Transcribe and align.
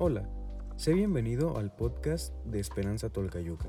Hola, 0.00 0.22
sé 0.76 0.94
bienvenido 0.94 1.58
al 1.58 1.74
podcast 1.74 2.32
de 2.44 2.60
Esperanza 2.60 3.10
Tolcayuca. 3.10 3.66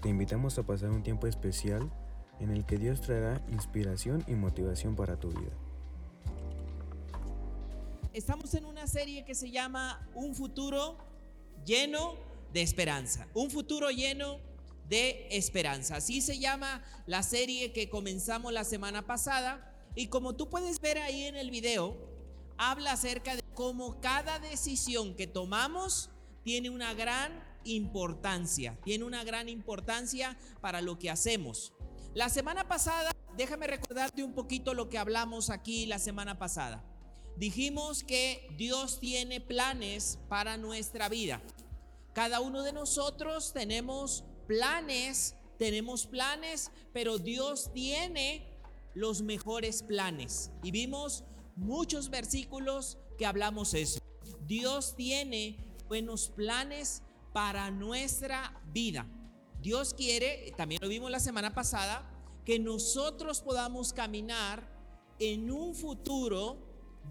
Te 0.00 0.08
invitamos 0.08 0.58
a 0.58 0.62
pasar 0.62 0.88
un 0.88 1.02
tiempo 1.02 1.26
especial 1.26 1.92
en 2.40 2.48
el 2.48 2.64
que 2.64 2.78
Dios 2.78 3.02
traerá 3.02 3.44
inspiración 3.50 4.24
y 4.26 4.32
motivación 4.32 4.96
para 4.96 5.20
tu 5.20 5.28
vida. 5.28 5.52
Estamos 8.14 8.54
en 8.54 8.64
una 8.64 8.86
serie 8.86 9.26
que 9.26 9.34
se 9.34 9.50
llama 9.50 10.08
Un 10.14 10.34
futuro 10.34 10.96
lleno 11.66 12.14
de 12.54 12.62
esperanza. 12.62 13.28
Un 13.34 13.50
futuro 13.50 13.90
lleno 13.90 14.38
de 14.88 15.28
esperanza. 15.32 15.96
Así 15.96 16.22
se 16.22 16.38
llama 16.38 16.82
la 17.04 17.22
serie 17.22 17.74
que 17.74 17.90
comenzamos 17.90 18.54
la 18.54 18.64
semana 18.64 19.02
pasada. 19.02 19.70
Y 19.94 20.06
como 20.06 20.34
tú 20.34 20.48
puedes 20.48 20.80
ver 20.80 20.96
ahí 20.96 21.24
en 21.24 21.36
el 21.36 21.50
video, 21.50 21.94
habla 22.56 22.92
acerca 22.92 23.36
de 23.36 23.41
cómo 23.54 24.00
cada 24.00 24.38
decisión 24.38 25.14
que 25.14 25.26
tomamos 25.26 26.10
tiene 26.42 26.70
una 26.70 26.94
gran 26.94 27.32
importancia, 27.64 28.78
tiene 28.84 29.04
una 29.04 29.24
gran 29.24 29.48
importancia 29.48 30.36
para 30.60 30.80
lo 30.80 30.98
que 30.98 31.10
hacemos. 31.10 31.72
La 32.14 32.28
semana 32.28 32.68
pasada, 32.68 33.12
déjame 33.36 33.66
recordarte 33.66 34.22
un 34.22 34.34
poquito 34.34 34.74
lo 34.74 34.88
que 34.88 34.98
hablamos 34.98 35.50
aquí 35.50 35.86
la 35.86 35.98
semana 35.98 36.38
pasada. 36.38 36.84
Dijimos 37.36 38.04
que 38.04 38.48
Dios 38.56 39.00
tiene 39.00 39.40
planes 39.40 40.18
para 40.28 40.56
nuestra 40.56 41.08
vida. 41.08 41.40
Cada 42.12 42.40
uno 42.40 42.62
de 42.62 42.72
nosotros 42.72 43.52
tenemos 43.54 44.24
planes, 44.46 45.34
tenemos 45.58 46.06
planes, 46.06 46.70
pero 46.92 47.18
Dios 47.18 47.72
tiene 47.72 48.46
los 48.94 49.22
mejores 49.22 49.82
planes. 49.82 50.50
Y 50.62 50.70
vimos 50.70 51.24
muchos 51.56 52.10
versículos 52.10 52.98
hablamos 53.24 53.74
eso. 53.74 54.00
Dios 54.46 54.94
tiene 54.96 55.56
buenos 55.88 56.28
planes 56.28 57.02
para 57.32 57.70
nuestra 57.70 58.60
vida. 58.72 59.06
Dios 59.60 59.94
quiere, 59.94 60.52
también 60.56 60.80
lo 60.82 60.88
vimos 60.88 61.10
la 61.10 61.20
semana 61.20 61.54
pasada, 61.54 62.08
que 62.44 62.58
nosotros 62.58 63.40
podamos 63.40 63.92
caminar 63.92 64.68
en 65.18 65.50
un 65.50 65.74
futuro 65.74 66.58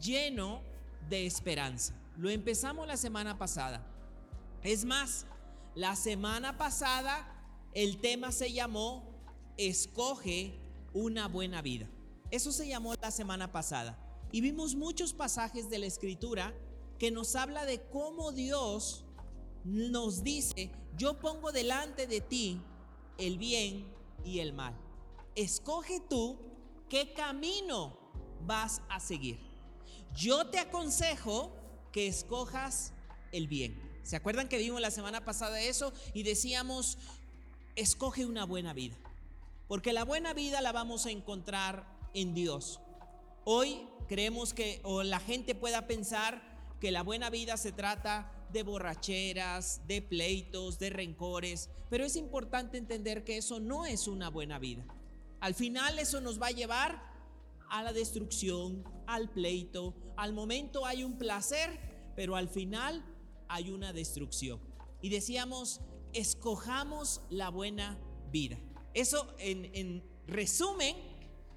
lleno 0.02 0.62
de 1.10 1.26
esperanza. 1.26 1.96
Lo 2.18 2.30
empezamos 2.30 2.88
la 2.88 2.98
semana 2.98 3.38
pasada. 3.38 3.86
Es 4.64 4.84
más, 4.86 5.26
la 5.76 5.96
semana 5.96 6.58
pasada 6.58 7.28
el 7.74 8.00
tema 8.00 8.32
se 8.32 8.52
llamó 8.52 9.10
Escoge 9.58 10.60
una 10.94 11.28
buena 11.28 11.62
vida. 11.62 11.88
Eso 12.32 12.52
se 12.52 12.68
llamó 12.68 12.94
la 12.96 13.12
semana 13.12 13.52
pasada. 13.52 13.98
Y 14.32 14.42
vimos 14.42 14.76
muchos 14.76 15.14
pasajes 15.14 15.70
de 15.70 15.80
la 15.80 15.86
escritura 15.86 16.54
que 16.98 17.12
nos 17.12 17.36
habla 17.36 17.66
de 17.66 17.82
cómo 17.82 18.32
Dios 18.32 19.06
nos 19.64 20.24
dice, 20.24 20.72
yo 20.98 21.20
pongo 21.20 21.52
delante 21.52 22.08
de 22.08 22.22
ti 22.22 22.62
el 23.18 23.38
bien 23.38 23.92
y 24.24 24.40
el 24.40 24.54
mal. 24.54 24.76
Escoge 25.36 26.00
tú 26.00 26.40
qué 26.90 27.14
camino 27.14 27.98
vas 28.46 28.82
a 28.90 29.00
seguir. 29.00 29.40
Yo 30.16 30.48
te 30.48 30.60
aconsejo 30.60 31.56
que 31.92 32.08
escojas 32.08 32.94
el 33.32 33.48
bien. 33.48 33.82
¿Se 34.04 34.16
acuerdan 34.16 34.50
que 34.50 34.58
vimos 34.58 34.82
la 34.82 34.92
semana 34.92 35.24
pasada 35.24 35.62
eso 35.62 35.94
y 36.14 36.24
decíamos, 36.24 36.98
escoge 37.76 38.26
una 38.26 38.46
buena 38.46 38.74
vida? 38.74 38.98
Porque 39.68 39.94
la 39.94 40.04
buena 40.04 40.34
vida 40.34 40.60
la 40.62 40.72
vamos 40.72 41.06
a 41.06 41.12
encontrar 41.12 41.86
en 42.14 42.34
Dios. 42.34 42.82
Hoy 43.44 43.88
creemos 44.08 44.54
que, 44.54 44.82
o 44.84 45.04
la 45.04 45.20
gente 45.20 45.56
pueda 45.56 45.88
pensar 45.88 46.42
que 46.80 46.92
la 46.92 47.04
buena 47.04 47.30
vida 47.30 47.58
se 47.58 47.72
trata 47.72 48.32
de 48.52 48.64
borracheras, 48.64 49.82
de 49.88 50.02
pleitos, 50.02 50.80
de 50.80 50.90
rencores, 50.90 51.70
pero 51.90 52.06
es 52.06 52.16
importante 52.16 52.78
entender 52.78 53.24
que 53.24 53.38
eso 53.38 53.60
no 53.60 53.86
es 53.86 54.08
una 54.08 54.30
buena 54.30 54.60
vida. 54.60 54.86
Al 55.40 55.56
final 55.56 56.00
eso 56.00 56.22
nos 56.22 56.42
va 56.42 56.48
a 56.48 56.52
llevar 56.52 57.02
a 57.70 57.84
la 57.84 57.94
destrucción, 57.94 58.84
al 59.08 59.30
pleito, 59.30 59.96
al 60.18 60.34
momento 60.34 60.86
hay 60.86 61.04
un 61.04 61.18
placer, 61.18 61.80
pero 62.16 62.36
al 62.36 62.50
final 62.50 63.04
hay 63.48 63.72
una 63.72 63.94
destrucción. 63.94 64.60
Y 65.02 65.10
decíamos, 65.10 65.82
escojamos 66.14 67.22
la 67.30 67.50
buena 67.50 67.98
vida. 68.32 68.58
Eso 68.94 69.34
en, 69.40 70.04
resumen 70.28 70.96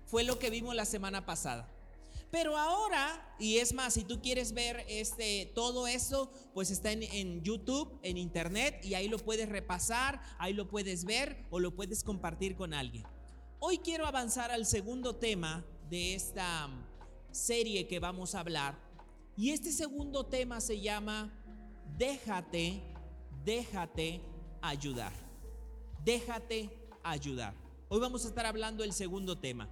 fue 0.07 0.25
lo 0.25 0.39
que 0.39 0.51
vimos 0.51 0.75
la 0.75 0.85
semana 0.85 1.27
pasada. 1.27 1.71
Pero 2.35 2.59
ahora, 2.59 3.37
y 3.39 3.59
es 3.59 3.73
más, 3.73 3.95
si 3.95 4.03
tú 4.03 4.21
quieres 4.21 4.55
ver 4.55 4.85
este, 4.89 5.53
todo 5.55 5.87
eso, 5.87 6.33
pues 6.53 6.73
está 6.73 6.91
en, 6.91 7.05
en, 7.05 7.45
YouTube, 7.45 7.97
en 8.03 8.17
Internet, 8.17 8.85
y 8.85 8.95
ahí 8.95 9.07
lo 9.07 9.19
puedes 9.19 9.49
repasar, 9.49 10.21
ahí 10.39 10.53
lo 10.53 10.67
puedes 10.67 11.05
ver 11.05 11.47
o 11.51 11.61
lo 11.61 11.77
puedes 11.77 12.03
compartir 12.03 12.57
con 12.57 12.75
alguien. 12.75 13.05
Hoy 13.61 13.79
quiero 13.79 14.05
avanzar 14.05 14.51
al 14.51 14.67
segundo 14.67 15.15
tema 15.15 15.65
de 15.89 16.17
esta 16.17 16.69
serie 17.31 17.87
que 17.87 18.01
vamos 18.01 18.35
a 18.35 18.41
hablar. 18.41 18.77
Y 19.37 19.51
este 19.51 19.71
segundo 19.71 20.27
tema 20.27 20.61
se 20.61 20.81
llama 20.81 21.33
Déjate, 21.97 22.83
déjate 23.45 24.21
ayudar. 24.61 25.13
Déjate 26.05 26.69
ayudar. 27.05 27.55
Hoy 27.89 28.01
vamos 28.01 28.25
a 28.25 28.29
estar 28.29 28.45
hablando 28.45 28.83
del 28.83 28.93
segundo 28.93 29.39
tema. 29.39 29.69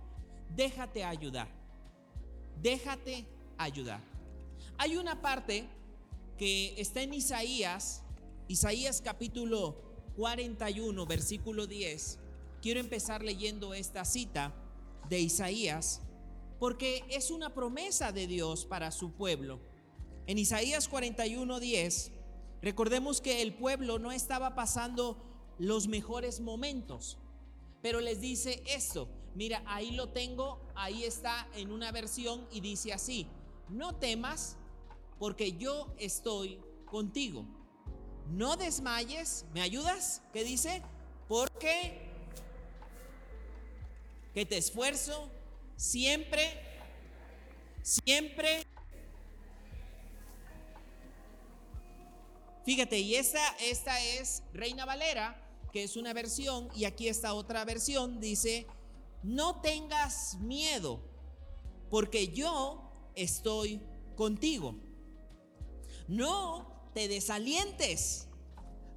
Déjate 0.54 1.02
ayudar. 1.02 1.61
Déjate 2.60 3.24
ayudar. 3.58 4.00
Hay 4.78 4.96
una 4.96 5.20
parte 5.20 5.68
que 6.38 6.74
está 6.76 7.02
en 7.02 7.14
Isaías, 7.14 8.02
Isaías 8.48 9.00
capítulo 9.00 9.76
41, 10.16 11.06
versículo 11.06 11.66
10. 11.66 12.18
Quiero 12.60 12.80
empezar 12.80 13.22
leyendo 13.22 13.74
esta 13.74 14.04
cita 14.04 14.54
de 15.08 15.20
Isaías 15.20 16.00
porque 16.58 17.04
es 17.08 17.30
una 17.30 17.54
promesa 17.54 18.12
de 18.12 18.26
Dios 18.26 18.66
para 18.66 18.90
su 18.90 19.12
pueblo. 19.12 19.60
En 20.26 20.38
Isaías 20.38 20.88
41, 20.88 21.58
10, 21.58 22.12
recordemos 22.62 23.20
que 23.20 23.42
el 23.42 23.54
pueblo 23.54 23.98
no 23.98 24.12
estaba 24.12 24.54
pasando 24.54 25.16
los 25.58 25.88
mejores 25.88 26.40
momentos 26.40 27.18
pero 27.82 28.00
les 28.00 28.20
dice 28.20 28.62
esto. 28.66 29.08
Mira, 29.34 29.62
ahí 29.66 29.92
lo 29.92 30.10
tengo, 30.10 30.60
ahí 30.74 31.04
está 31.04 31.48
en 31.54 31.72
una 31.72 31.90
versión 31.90 32.46
y 32.50 32.60
dice 32.60 32.92
así, 32.92 33.26
no 33.68 33.94
temas 33.94 34.56
porque 35.18 35.52
yo 35.52 35.94
estoy 35.98 36.60
contigo. 36.84 37.46
No 38.28 38.56
desmayes, 38.56 39.46
¿me 39.52 39.62
ayudas? 39.62 40.22
¿Qué 40.32 40.44
dice? 40.44 40.82
Porque 41.28 42.10
que 44.34 44.46
te 44.46 44.56
esfuerzo 44.56 45.30
siempre, 45.76 46.60
siempre. 47.82 48.64
Fíjate, 52.64 52.98
y 52.98 53.16
esta, 53.16 53.46
esta 53.58 54.00
es 54.00 54.42
Reina 54.52 54.84
Valera 54.84 55.42
que 55.72 55.82
es 55.82 55.96
una 55.96 56.12
versión, 56.12 56.68
y 56.76 56.84
aquí 56.84 57.08
está 57.08 57.32
otra 57.32 57.64
versión, 57.64 58.20
dice, 58.20 58.66
no 59.22 59.60
tengas 59.60 60.36
miedo, 60.40 61.00
porque 61.90 62.28
yo 62.28 63.10
estoy 63.14 63.80
contigo. 64.16 64.74
No 66.08 66.90
te 66.94 67.08
desalientes, 67.08 68.28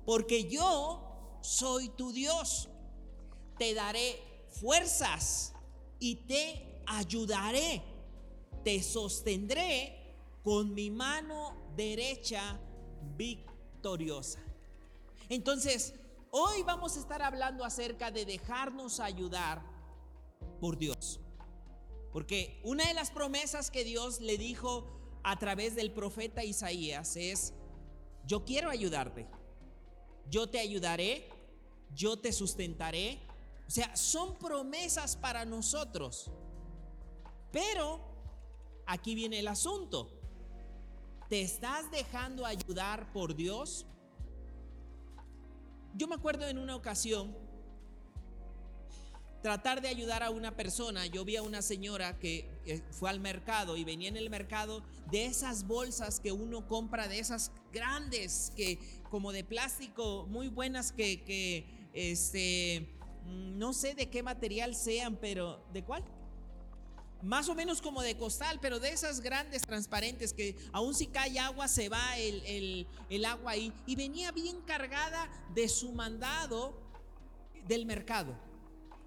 porque 0.06 0.50
yo 0.50 1.40
soy 1.41 1.90
tu 1.90 2.12
Dios. 2.12 2.69
Te 3.58 3.74
daré 3.74 4.47
fuerzas 4.50 5.53
y 6.00 6.16
te 6.16 6.81
ayudaré. 6.88 7.84
Te 8.64 8.81
sostendré 8.81 10.16
con 10.44 10.74
mi 10.74 10.90
mano 10.90 11.56
derecha 11.75 12.59
victoriosa. 13.16 14.40
Entonces, 15.29 15.94
Hoy 16.38 16.64
vamos 16.64 16.97
a 16.97 16.99
estar 16.99 17.22
hablando 17.22 17.64
acerca 17.64 18.11
de 18.11 18.26
dejarnos 18.26 18.99
ayudar 18.99 19.61
por 20.66 20.79
Dios. 20.79 21.20
Porque 22.12 22.59
una 22.64 22.88
de 22.88 22.96
las 22.96 23.12
promesas 23.12 23.70
que 23.70 23.84
Dios 23.84 24.20
le 24.20 24.35
dijo 24.35 24.88
a 25.22 25.38
través 25.38 25.76
del 25.76 25.91
profeta 25.91 26.44
Isaías 26.44 27.16
es, 27.17 27.53
yo 28.26 28.46
quiero 28.46 28.72
ayudarte, 28.72 29.28
yo 30.28 30.50
te 30.50 30.58
ayudaré, 30.58 31.29
yo 31.94 32.17
te 32.17 32.32
sustentaré. 32.32 33.20
O 33.67 33.70
sea, 33.70 33.96
son 33.96 34.40
promesas 34.40 35.16
para 35.16 35.46
nosotros. 35.46 36.32
Pero 37.52 38.00
aquí 38.88 39.14
viene 39.14 39.38
el 39.38 39.47
asunto. 39.47 40.20
¿Te 41.29 41.44
estás 41.44 41.91
dejando 41.91 42.44
ayudar 42.44 43.14
por 43.14 43.35
Dios? 43.35 43.85
Yo 45.94 46.08
me 46.08 46.16
acuerdo 46.16 46.47
en 46.47 46.58
una 46.58 46.76
ocasión 46.76 47.45
tratar 49.46 49.80
de 49.80 49.90
ayudar 49.90 50.24
a 50.24 50.32
una 50.32 50.56
persona. 50.56 51.06
Yo 51.06 51.24
vi 51.24 51.36
a 51.36 51.44
una 51.44 51.62
señora 51.62 52.18
que 52.18 52.50
eh, 52.66 52.82
fue 52.90 53.12
al 53.12 53.20
mercado 53.20 53.78
y 53.78 53.84
venía 53.84 54.09
en 54.09 54.18
el 54.18 54.32
mercado 54.32 54.82
de 55.12 55.28
esas 55.28 55.68
bolsas 55.68 56.20
que 56.20 56.32
uno 56.32 56.68
compra, 56.68 57.08
de 57.08 57.20
esas 57.20 57.52
grandes, 57.72 58.52
que 58.56 58.80
como 59.12 59.32
de 59.32 59.44
plástico, 59.44 60.26
muy 60.32 60.47
buenas 60.47 60.92
que, 60.92 61.22
que 61.22 61.64
este, 61.94 62.90
mm, 63.26 63.59
no 63.59 63.74
sé 63.74 63.94
de 63.94 64.09
qué 64.09 64.24
material 64.24 64.74
sean, 64.74 65.16
pero 65.16 65.64
¿de 65.72 65.84
cuál? 65.84 66.03
Más 67.22 67.47
o 67.47 67.53
menos 67.53 67.84
como 67.84 68.02
de 68.02 68.18
costal, 68.18 68.58
pero 68.59 68.80
de 68.80 68.90
esas 68.90 69.22
grandes 69.22 69.62
transparentes 69.62 70.34
que 70.34 70.56
aún 70.72 70.96
si 70.96 71.06
cae 71.06 71.38
agua 71.38 71.68
se 71.68 71.88
va 71.88 72.18
el, 72.18 72.44
el, 72.47 72.88
el 73.12 73.26
agua 73.26 73.52
ahí. 73.52 73.72
Y 73.86 73.96
venía 73.96 74.32
bien 74.32 74.59
cargada 74.62 75.30
de 75.53 75.70
su 75.70 75.92
mandado 75.92 76.82
del 77.68 77.86
mercado. 77.86 78.45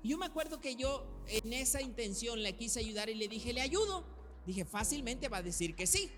Yo 0.08 0.16
me 0.16 0.24
acuerdo 0.24 0.58
que 0.58 0.74
yo 0.74 1.04
en 1.26 1.52
esa 1.52 1.82
intención 1.82 2.42
le 2.42 2.56
quise 2.56 2.80
ayudar 2.80 3.10
y 3.10 3.14
le 3.14 3.28
dije, 3.28 3.52
le 3.52 3.60
ayudo. 3.60 4.04
Dije, 4.46 4.64
fácilmente 4.64 5.28
va 5.28 5.36
a 5.36 5.42
decir 5.42 5.76
que 5.76 5.86
sí. 5.86 6.10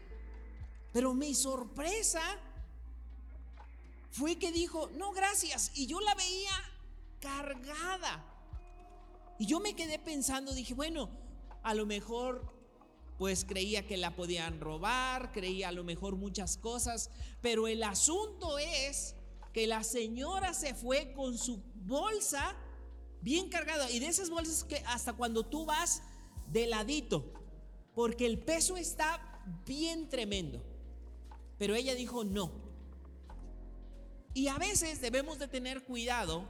Pero 0.92 1.12
mi 1.12 1.34
sorpresa 1.34 2.22
fue 4.12 4.36
que 4.36 4.52
dijo, 4.52 4.88
no, 4.96 5.10
gracias. 5.10 5.72
Y 5.74 5.88
yo 5.88 5.98
la 6.00 6.14
veía 6.14 6.52
cargada. 7.20 8.24
Y 9.40 9.46
yo 9.46 9.58
me 9.58 9.74
quedé 9.74 9.98
pensando, 9.98 10.54
dije, 10.54 10.74
bueno, 10.74 11.10
a 11.64 11.74
lo 11.74 11.84
mejor 11.84 12.44
pues 13.18 13.44
creía 13.44 13.88
que 13.88 13.96
la 13.96 14.14
podían 14.14 14.60
robar, 14.60 15.32
creía 15.32 15.68
a 15.68 15.72
lo 15.72 15.82
mejor 15.82 16.14
muchas 16.14 16.56
cosas, 16.56 17.10
pero 17.42 17.66
el 17.66 17.82
asunto 17.82 18.56
es 18.58 19.16
que 19.52 19.66
la 19.66 19.82
señora 19.82 20.54
se 20.54 20.74
fue 20.76 21.12
con 21.12 21.36
su 21.36 21.60
bolsa 21.74 22.56
bien 23.22 23.48
cargada 23.48 23.90
y 23.90 23.98
de 23.98 24.06
esas 24.06 24.30
bolsas 24.30 24.64
que 24.64 24.82
hasta 24.86 25.12
cuando 25.12 25.44
tú 25.44 25.66
vas 25.66 26.02
de 26.50 26.66
ladito, 26.66 27.32
porque 27.94 28.26
el 28.26 28.38
peso 28.38 28.76
está 28.76 29.42
bien 29.66 30.08
tremendo. 30.08 30.62
Pero 31.58 31.74
ella 31.74 31.94
dijo 31.94 32.24
no. 32.24 32.50
Y 34.32 34.48
a 34.48 34.58
veces 34.58 35.00
debemos 35.00 35.38
de 35.38 35.48
tener 35.48 35.84
cuidado 35.84 36.44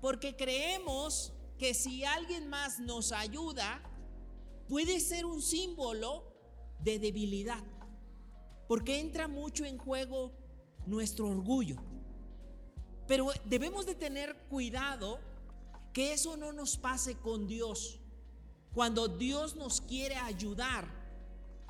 porque 0.00 0.36
creemos 0.36 1.32
que 1.58 1.74
si 1.74 2.04
alguien 2.04 2.48
más 2.48 2.78
nos 2.80 3.12
ayuda, 3.12 3.80
puede 4.68 5.00
ser 5.00 5.24
un 5.24 5.40
símbolo 5.40 6.24
de 6.80 6.98
debilidad. 6.98 7.62
Porque 8.68 9.00
entra 9.00 9.28
mucho 9.28 9.64
en 9.64 9.78
juego 9.78 10.32
nuestro 10.86 11.28
orgullo. 11.28 11.76
Pero 13.06 13.28
debemos 13.44 13.86
de 13.86 13.94
tener 13.94 14.36
cuidado 14.48 15.18
que 15.92 16.12
eso 16.12 16.36
no 16.36 16.52
nos 16.52 16.76
pase 16.76 17.16
con 17.16 17.46
Dios. 17.46 18.00
Cuando 18.74 19.08
Dios 19.08 19.56
nos 19.56 19.80
quiere 19.80 20.16
ayudar 20.16 20.86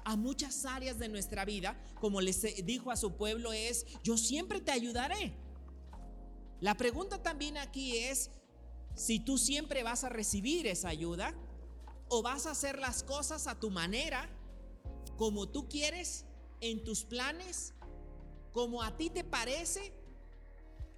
a 0.04 0.16
muchas 0.16 0.64
áreas 0.64 0.98
de 0.98 1.08
nuestra 1.08 1.44
vida, 1.44 1.76
como 2.00 2.20
les 2.20 2.42
dijo 2.64 2.90
a 2.90 2.96
su 2.96 3.16
pueblo, 3.16 3.52
es, 3.52 3.86
yo 4.02 4.16
siempre 4.16 4.60
te 4.60 4.72
ayudaré. 4.72 5.34
La 6.60 6.76
pregunta 6.76 7.22
también 7.22 7.56
aquí 7.58 7.98
es 7.98 8.30
si 8.94 9.18
tú 9.18 9.38
siempre 9.38 9.82
vas 9.82 10.04
a 10.04 10.08
recibir 10.08 10.66
esa 10.66 10.88
ayuda 10.88 11.34
o 12.08 12.22
vas 12.22 12.46
a 12.46 12.50
hacer 12.50 12.78
las 12.78 13.02
cosas 13.02 13.46
a 13.46 13.58
tu 13.58 13.70
manera, 13.70 14.28
como 15.16 15.48
tú 15.48 15.68
quieres, 15.68 16.24
en 16.60 16.84
tus 16.84 17.04
planes, 17.04 17.74
como 18.52 18.82
a 18.82 18.96
ti 18.96 19.10
te 19.10 19.24
parece, 19.24 19.92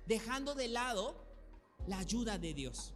dejando 0.06 0.55
de 0.55 0.69
lado 0.69 1.25
la 1.87 1.99
ayuda 1.99 2.38
de 2.38 2.53
Dios. 2.53 2.94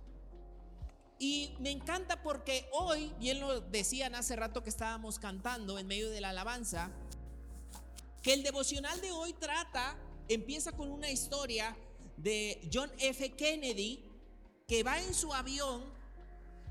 Y 1.18 1.56
me 1.58 1.70
encanta 1.70 2.22
porque 2.22 2.68
hoy, 2.72 3.12
bien 3.18 3.40
lo 3.40 3.60
decían 3.60 4.14
hace 4.14 4.36
rato 4.36 4.62
que 4.62 4.70
estábamos 4.70 5.18
cantando 5.18 5.78
en 5.78 5.86
medio 5.86 6.10
de 6.10 6.20
la 6.20 6.30
alabanza, 6.30 6.92
que 8.22 8.34
el 8.34 8.42
devocional 8.42 9.00
de 9.00 9.10
hoy 9.10 9.32
trata, 9.32 9.96
empieza 10.28 10.72
con 10.72 10.90
una 10.90 11.10
historia 11.10 11.76
de 12.16 12.68
John 12.72 12.90
F. 12.98 13.30
Kennedy, 13.32 14.04
que 14.68 14.82
va 14.82 15.00
en 15.00 15.14
su 15.14 15.32
avión, 15.34 15.82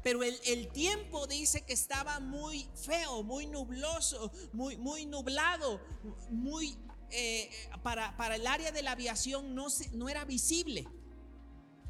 pero 0.03 0.23
el, 0.23 0.67
tiempo 0.69 1.27
dice 1.27 1.65
que 1.65 1.73
estaba 1.73 2.21
muy 2.21 2.69
feo, 2.75 3.23
muy 3.23 3.47
nubloso, 3.47 4.31
muy, 4.53 4.77
muy 4.77 5.05
nublado, 5.05 5.81
muy 6.29 6.77
eh, 7.09 7.49
para, 7.83 8.15
para, 8.15 8.35
el 8.35 8.47
área 8.47 8.71
de 8.71 8.83
la 8.83 8.91
aviación 8.91 9.53
no, 9.53 9.67
no 9.93 10.07
era 10.07 10.23
visible. 10.23 10.87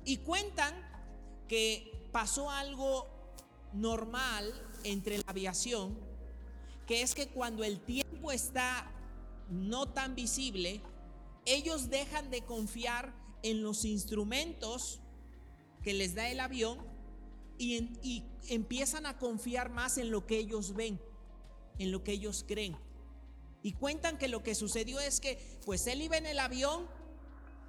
Y 0.04 0.18
cuentan 0.18 0.74
que 1.48 1.96
pasó 2.17 2.49
algo 2.49 3.05
normal 3.73 4.51
entre 4.83 5.19
la 5.19 5.23
aviación, 5.27 5.95
que 6.87 7.03
es 7.03 7.13
que 7.13 7.27
cuando 7.27 7.63
el 7.63 7.79
tiempo 7.79 8.31
está 8.31 8.91
no 9.51 9.89
tan 9.89 10.15
visible, 10.15 10.81
ellos 11.45 11.91
dejan 11.91 12.31
de 12.31 12.41
confiar 12.41 13.13
en 13.43 13.61
los 13.61 13.85
instrumentos 13.85 14.99
que 15.83 15.93
les 15.93 16.15
da 16.15 16.27
el 16.27 16.39
avión 16.39 16.79
y, 17.59 18.23
empiezan 18.47 19.05
a 19.05 19.19
confiar 19.19 19.69
más 19.69 19.99
en 19.99 20.09
lo 20.09 20.25
que 20.25 20.39
ellos 20.39 20.73
ven, 20.73 20.99
en 21.77 21.91
lo 21.91 22.03
que 22.03 22.13
ellos 22.13 22.43
creen. 22.47 22.75
Y 23.61 23.73
cuentan 23.73 24.17
que 24.17 24.27
lo 24.27 24.41
que 24.41 24.55
sucedió 24.55 24.99
es 24.99 25.19
que 25.19 25.37
pues 25.67 25.85
él 25.85 26.01
iba 26.01 26.17
en 26.17 26.25
el 26.25 26.39
avión 26.39 26.87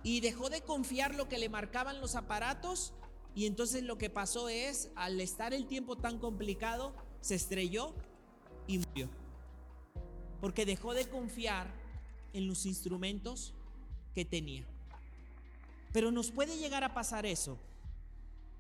y 0.03 0.21
dejó 0.21 0.49
de 0.49 0.63
confiar 0.63 1.15
lo 1.15 1.29
que 1.29 1.37
le 1.37 1.51
marcaban 1.51 2.01
los 2.01 2.15
aparatos 2.15 2.95
y 3.39 3.47
entonces 3.47 3.85
lo 3.85 3.99
que 3.99 4.11
pasó 4.11 4.49
es, 4.49 4.91
al 4.97 5.21
estar 5.21 5.55
el 5.55 5.69
tiempo 5.69 5.97
tan 5.97 6.19
complicado, 6.19 6.93
se 7.21 7.37
estrelló 7.37 7.95
y 8.67 8.79
murió. 8.79 9.09
Porque 10.41 10.67
dejó 10.67 10.93
de 10.93 11.09
confiar 11.09 11.73
en 12.33 12.49
los 12.49 12.67
instrumentos 12.67 13.55
que 14.13 14.25
tenía. 14.25 14.67
Pero 15.93 16.11
nos 16.11 16.33
puede 16.33 16.59
llegar 16.59 16.83
a 16.83 16.95
pasar 16.95 17.27
eso. 17.27 17.61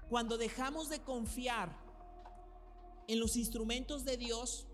Cuando 0.08 0.38
dejamos 0.38 0.88
de 0.90 1.00
confiar 1.00 1.76
en 3.08 3.18
los 3.18 3.34
instrumentos 3.34 4.04
de 4.04 4.16
Dios, 4.16 4.68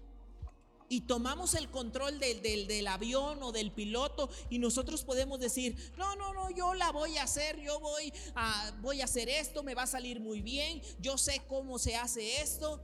y 0.89 1.03
tomamos 1.03 1.55
el 1.55 1.71
control 1.71 2.19
del, 2.19 2.43
del, 2.43 2.87
avión 2.87 3.43
o 3.43 3.53
del 3.53 3.73
piloto 3.73 4.29
y 4.51 4.59
nosotros 4.59 5.05
podemos 5.05 5.41
decir, 5.41 5.77
no, 5.97 6.15
no, 6.17 6.35
no, 6.35 6.51
yo 6.51 6.75
la 6.75 6.93
voy 6.93 7.17
a 7.17 7.25
hacer, 7.25 7.59
yo 7.61 7.81
voy 7.81 8.13
a, 8.35 8.73
voy 8.81 9.01
a 9.01 9.05
hacer 9.05 9.29
esto, 9.29 9.63
me 9.63 9.75
va 9.75 9.83
a 9.83 9.87
salir 9.87 10.21
muy 10.21 10.43
bien, 10.43 10.83
yo 11.01 11.17
sé 11.19 11.43
cómo 11.49 11.79
se 11.79 11.97
hace 11.97 12.41
esto. 12.41 12.81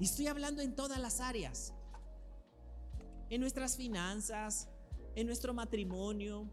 Y 0.00 0.04
estoy 0.04 0.26
hablando 0.26 0.62
en 0.62 0.74
todas 0.74 0.98
las 0.98 1.20
áreas, 1.20 1.72
en 3.30 3.40
nuestras 3.40 3.76
finanzas, 3.76 4.68
en 5.14 5.26
nuestro 5.26 5.54
matrimonio, 5.54 6.48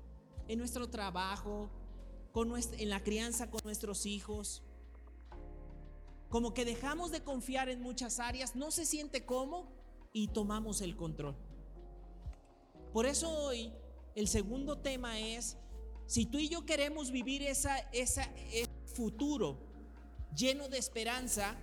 en 0.48 0.60
nuestro 0.60 0.90
trabajo, 0.90 1.70
con 2.32 2.54
en 2.58 2.90
la 2.90 3.02
crianza 3.04 3.50
con 3.50 3.62
nuestros 3.64 4.06
hijos. 4.06 4.64
Como 6.30 6.54
que 6.54 6.64
dejamos 6.64 7.12
de 7.12 7.24
confiar 7.24 7.70
en 7.70 7.82
muchas 7.82 8.20
áreas, 8.20 8.56
no 8.56 8.72
se 8.72 8.86
siente 8.86 9.26
cómo 9.26 9.81
y 10.14 10.28
tomamos 10.28 10.82
el 10.82 10.96
control. 10.96 11.36
Por 12.94 13.06
eso 13.06 13.30
hoy 13.30 13.72
el 14.16 14.28
segundo 14.28 14.78
tema 14.80 15.20
es, 15.20 15.58
si 16.06 16.26
tú 16.26 16.38
y 16.38 16.50
yo 16.50 16.66
queremos 16.66 17.12
vivir 17.12 17.42
esa, 17.44 17.78
esa, 17.92 18.24
ese 18.52 18.70
futuro 18.94 19.58
lleno 20.36 20.68
de 20.68 20.78
esperanza, 20.78 21.56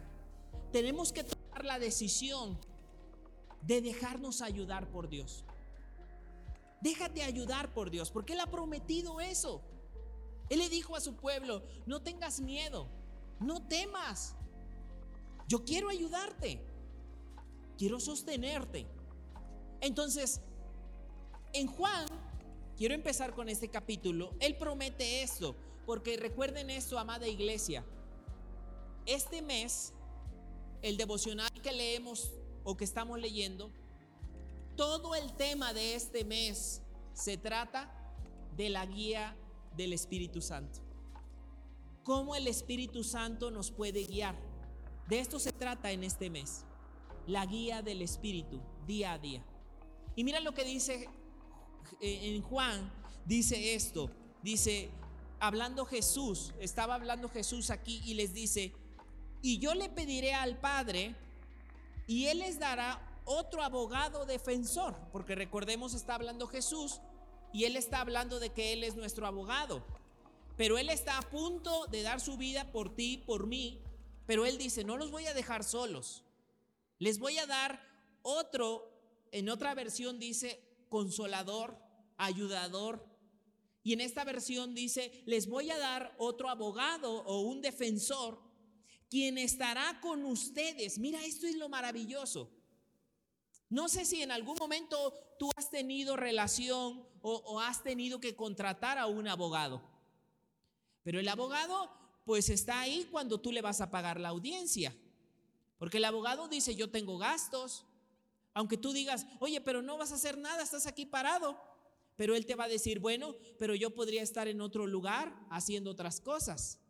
tenemos 0.72 1.12
que 1.12 1.24
tomar 1.24 1.64
la 1.64 1.78
decisión 1.78 2.58
de 3.62 3.82
dejarnos 3.82 4.40
ayudar 4.40 4.90
por 4.90 5.08
Dios. 5.08 5.44
Déjate 6.80 7.22
ayudar 7.22 7.74
por 7.74 7.90
Dios, 7.90 8.10
porque 8.10 8.34
Él 8.34 8.40
ha 8.40 8.46
prometido 8.46 9.20
eso. 9.20 9.62
Él 10.48 10.60
le 10.60 10.68
dijo 10.68 10.96
a 10.96 11.00
su 11.00 11.16
pueblo, 11.16 11.62
no 11.86 12.00
tengas 12.00 12.40
miedo, 12.40 12.88
no 13.40 13.66
temas. 13.66 14.34
Yo 15.46 15.64
quiero 15.64 15.88
ayudarte 15.88 16.64
quiero 17.78 18.00
sostenerte. 18.00 18.86
Entonces, 19.80 20.40
en 21.52 21.68
Juan, 21.68 22.06
quiero 22.76 22.94
empezar 22.94 23.32
con 23.32 23.48
este 23.48 23.68
capítulo, 23.68 24.34
él 24.40 24.56
promete 24.56 25.22
esto, 25.22 25.54
porque 25.86 26.16
recuerden 26.16 26.68
esto, 26.68 26.98
amada 26.98 27.28
iglesia, 27.28 27.84
este 29.06 29.40
mes, 29.40 29.94
el 30.82 30.96
devocional 30.96 31.50
que 31.62 31.72
leemos 31.72 32.34
o 32.64 32.76
que 32.76 32.84
estamos 32.84 33.18
leyendo, 33.18 33.70
todo 34.76 35.14
el 35.14 35.32
tema 35.34 35.72
de 35.72 35.94
este 35.94 36.24
mes 36.24 36.82
se 37.14 37.38
trata 37.38 37.92
de 38.56 38.68
la 38.68 38.84
guía 38.84 39.36
del 39.76 39.92
Espíritu 39.92 40.42
Santo. 40.42 40.80
Cómo 42.04 42.34
el 42.34 42.46
Espíritu 42.46 43.04
Santo 43.04 43.50
nos 43.50 43.70
puede 43.70 44.04
guiar. 44.04 44.36
De 45.08 45.20
esto 45.20 45.38
se 45.38 45.52
trata 45.52 45.90
en 45.90 46.04
este 46.04 46.30
mes 46.30 46.64
la 47.28 47.46
guía 47.46 47.82
del 47.82 48.02
Espíritu 48.02 48.60
día 48.86 49.12
a 49.12 49.18
día. 49.18 49.44
Y 50.16 50.24
mira 50.24 50.40
lo 50.40 50.52
que 50.52 50.64
dice 50.64 51.08
eh, 52.00 52.34
en 52.34 52.42
Juan, 52.42 52.92
dice 53.24 53.74
esto, 53.74 54.10
dice, 54.42 54.90
hablando 55.38 55.84
Jesús, 55.84 56.52
estaba 56.58 56.94
hablando 56.96 57.28
Jesús 57.28 57.70
aquí 57.70 58.02
y 58.04 58.14
les 58.14 58.34
dice, 58.34 58.72
y 59.42 59.58
yo 59.58 59.74
le 59.74 59.88
pediré 59.88 60.34
al 60.34 60.58
Padre, 60.58 61.14
y 62.08 62.26
Él 62.26 62.40
les 62.40 62.58
dará 62.58 63.20
otro 63.26 63.62
abogado 63.62 64.24
defensor, 64.24 64.96
porque 65.12 65.34
recordemos 65.34 65.92
está 65.92 66.14
hablando 66.14 66.46
Jesús 66.46 67.00
y 67.52 67.64
él 67.64 67.76
está 67.76 68.00
hablando 68.00 68.40
de 68.40 68.50
que 68.50 68.72
él 68.72 68.84
es 68.84 68.96
nuestro 68.96 69.26
abogado. 69.26 69.84
Pero 70.56 70.78
él 70.78 70.88
está 70.88 71.18
a 71.18 71.22
punto 71.22 71.86
de 71.86 72.02
dar 72.02 72.20
su 72.20 72.36
vida 72.36 72.72
por 72.72 72.94
ti, 72.94 73.22
por 73.26 73.46
mí, 73.46 73.80
pero 74.26 74.44
él 74.44 74.58
dice, 74.58 74.82
no 74.82 74.96
los 74.96 75.10
voy 75.10 75.26
a 75.26 75.34
dejar 75.34 75.62
solos. 75.62 76.24
Les 76.98 77.18
voy 77.18 77.38
a 77.38 77.46
dar 77.46 77.80
otro, 78.22 79.28
en 79.32 79.48
otra 79.48 79.74
versión 79.74 80.18
dice 80.18 80.64
consolador, 80.88 81.78
ayudador. 82.16 83.06
Y 83.82 83.92
en 83.92 84.00
esta 84.00 84.24
versión 84.24 84.74
dice, 84.74 85.22
les 85.26 85.48
voy 85.48 85.70
a 85.70 85.78
dar 85.78 86.14
otro 86.18 86.50
abogado 86.50 87.22
o 87.24 87.40
un 87.40 87.60
defensor 87.62 88.48
quien 89.08 89.38
estará 89.38 90.00
con 90.00 90.24
ustedes. 90.24 90.98
Mira, 90.98 91.24
esto 91.24 91.46
es 91.46 91.56
lo 91.56 91.68
maravilloso. 91.68 92.50
No 93.70 93.88
sé 93.88 94.04
si 94.04 94.22
en 94.22 94.30
algún 94.30 94.56
momento 94.58 95.14
tú 95.38 95.50
has 95.56 95.70
tenido 95.70 96.16
relación 96.16 97.06
o, 97.20 97.60
has 97.60 97.82
tenido 97.82 98.20
que 98.20 98.36
contratar 98.36 98.98
a 98.98 99.06
un 99.06 99.28
abogado. 99.28 99.82
Pero 101.02 101.20
el 101.20 101.28
abogado 101.28 101.90
pues 102.24 102.48
está 102.50 102.80
ahí 102.80 103.08
cuando 103.10 103.40
tú 103.40 103.52
le 103.52 103.62
vas 103.62 103.80
a 103.80 103.90
pagar 103.90 104.20
la 104.20 104.28
audiencia. 104.28 104.94
Porque 105.78 105.98
el 105.98 106.04
abogado 106.04 106.48
dice, 106.48 106.74
yo 106.74 106.90
tengo 106.90 107.18
gastos. 107.18 107.86
Aunque 108.52 108.76
tú 108.76 108.92
digas, 108.92 109.26
oye, 109.40 109.60
pero 109.60 109.82
no 109.82 109.96
vas 109.96 110.12
a 110.12 110.16
hacer 110.16 110.36
nada, 110.36 110.62
estás 110.62 110.86
aquí 110.86 111.06
parado. 111.06 111.58
Pero 112.16 112.34
él 112.34 112.46
te 112.46 112.56
va 112.56 112.64
a 112.64 112.68
decir, 112.68 112.98
bueno, 112.98 113.36
pero 113.58 113.74
yo 113.76 113.94
podría 113.94 114.22
estar 114.22 114.48
en 114.48 114.60
otro 114.60 114.86
lugar 114.86 115.34
haciendo 115.50 115.90
otras 115.90 116.20
cosas. 116.20 116.80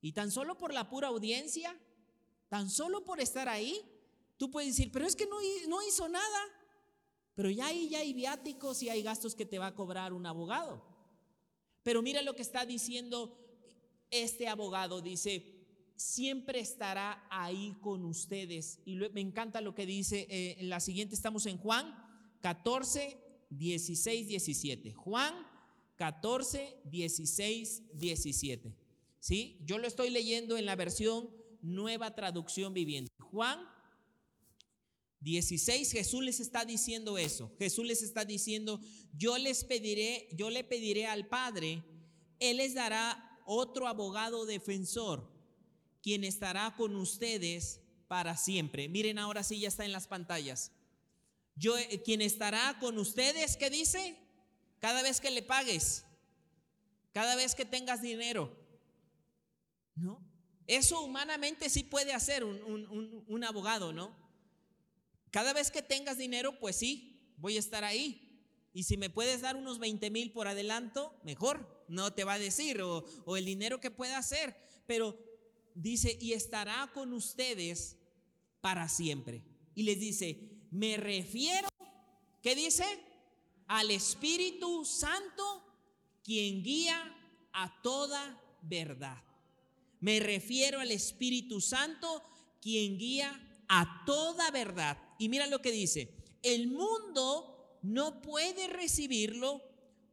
Y 0.00 0.12
tan 0.12 0.30
solo 0.30 0.56
por 0.56 0.72
la 0.72 0.88
pura 0.88 1.08
audiencia, 1.08 1.78
tan 2.48 2.70
solo 2.70 3.04
por 3.04 3.20
estar 3.20 3.48
ahí, 3.48 3.82
tú 4.38 4.50
puedes 4.50 4.74
decir, 4.74 4.90
pero 4.90 5.06
es 5.06 5.14
que 5.14 5.26
no, 5.26 5.36
no 5.68 5.82
hizo 5.82 6.08
nada. 6.08 6.40
Pero 7.34 7.50
ya 7.50 7.66
ahí 7.66 7.90
ya 7.90 7.98
hay 7.98 8.14
viáticos 8.14 8.82
y 8.82 8.88
hay 8.88 9.02
gastos 9.02 9.34
que 9.34 9.44
te 9.44 9.58
va 9.58 9.66
a 9.66 9.74
cobrar 9.74 10.14
un 10.14 10.24
abogado. 10.24 10.82
Pero 11.82 12.00
mira 12.00 12.22
lo 12.22 12.34
que 12.34 12.42
está 12.42 12.64
diciendo 12.64 13.38
este 14.10 14.48
abogado. 14.48 15.00
Dice, 15.02 15.59
siempre 16.00 16.60
estará 16.60 17.26
ahí 17.30 17.76
con 17.82 18.06
ustedes. 18.06 18.78
Y 18.86 18.96
me 18.96 19.20
encanta 19.20 19.60
lo 19.60 19.74
que 19.74 19.84
dice 19.84 20.26
eh, 20.30 20.56
en 20.58 20.70
la 20.70 20.80
siguiente, 20.80 21.14
estamos 21.14 21.44
en 21.44 21.58
Juan 21.58 21.94
14, 22.40 23.18
16, 23.50 24.28
17. 24.28 24.94
Juan 24.94 25.34
14, 25.96 26.78
16, 26.84 27.82
17. 27.92 28.74
¿Sí? 29.18 29.58
Yo 29.66 29.76
lo 29.76 29.86
estoy 29.86 30.08
leyendo 30.08 30.56
en 30.56 30.64
la 30.64 30.74
versión 30.74 31.28
Nueva 31.60 32.14
Traducción 32.14 32.72
Viviente. 32.72 33.12
Juan 33.18 33.60
16, 35.20 35.92
Jesús 35.92 36.24
les 36.24 36.40
está 36.40 36.64
diciendo 36.64 37.18
eso. 37.18 37.52
Jesús 37.58 37.84
les 37.84 38.02
está 38.02 38.24
diciendo, 38.24 38.80
yo 39.12 39.36
les 39.36 39.64
pediré, 39.64 40.30
yo 40.32 40.48
le 40.48 40.64
pediré 40.64 41.06
al 41.06 41.28
Padre, 41.28 41.84
Él 42.38 42.56
les 42.56 42.72
dará 42.72 43.38
otro 43.44 43.86
abogado 43.86 44.46
defensor 44.46 45.29
quien 46.02 46.24
estará 46.24 46.74
con 46.76 46.96
ustedes 46.96 47.80
para 48.08 48.36
siempre. 48.36 48.88
Miren, 48.88 49.18
ahora 49.18 49.42
sí 49.42 49.60
ya 49.60 49.68
está 49.68 49.84
en 49.84 49.92
las 49.92 50.06
pantallas. 50.06 50.72
Yo, 51.54 51.76
eh, 51.78 52.02
quien 52.04 52.22
estará 52.22 52.78
con 52.80 52.98
ustedes, 52.98 53.56
¿qué 53.56 53.70
dice? 53.70 54.16
Cada 54.78 55.02
vez 55.02 55.20
que 55.20 55.30
le 55.30 55.42
pagues, 55.42 56.04
cada 57.12 57.36
vez 57.36 57.54
que 57.54 57.64
tengas 57.64 58.02
dinero. 58.02 58.56
¿No? 59.94 60.20
Eso 60.66 61.02
humanamente 61.02 61.68
sí 61.68 61.82
puede 61.82 62.12
hacer 62.12 62.44
un, 62.44 63.24
un 63.26 63.44
abogado, 63.44 63.92
¿no? 63.92 64.16
Cada 65.30 65.52
vez 65.52 65.70
que 65.70 65.82
tengas 65.82 66.16
dinero, 66.16 66.58
pues 66.58 66.76
sí, 66.76 67.34
voy 67.36 67.56
a 67.56 67.60
estar 67.60 67.84
ahí. 67.84 68.30
Y 68.72 68.84
si 68.84 68.96
me 68.96 69.10
puedes 69.10 69.40
dar 69.40 69.56
unos 69.56 69.78
20 69.78 70.10
mil 70.10 70.32
por 70.32 70.48
adelanto, 70.48 71.18
mejor. 71.24 71.84
No 71.88 72.12
te 72.12 72.24
va 72.24 72.34
a 72.34 72.38
decir, 72.38 72.80
o, 72.82 73.04
o 73.24 73.36
el 73.36 73.44
dinero 73.44 73.80
que 73.80 73.90
pueda 73.90 74.16
hacer. 74.16 74.56
Pero 74.86 75.18
dice, 75.74 76.16
y 76.20 76.32
estará 76.32 76.90
con 76.92 77.12
ustedes 77.12 77.96
para 78.60 78.88
siempre. 78.88 79.42
Y 79.74 79.84
les 79.84 79.98
dice, 79.98 80.50
me 80.70 80.96
refiero, 80.96 81.68
¿qué 82.42 82.54
dice? 82.54 82.84
Al 83.66 83.90
Espíritu 83.90 84.84
Santo, 84.84 85.64
quien 86.22 86.62
guía 86.62 87.16
a 87.52 87.80
toda 87.82 88.40
verdad. 88.62 89.22
Me 90.00 90.20
refiero 90.20 90.80
al 90.80 90.90
Espíritu 90.90 91.60
Santo, 91.60 92.22
quien 92.60 92.98
guía 92.98 93.64
a 93.68 94.04
toda 94.06 94.50
verdad. 94.50 94.98
Y 95.18 95.28
mira 95.28 95.46
lo 95.46 95.60
que 95.60 95.72
dice, 95.72 96.14
el 96.42 96.68
mundo 96.68 97.78
no 97.82 98.22
puede 98.22 98.68
recibirlo 98.68 99.62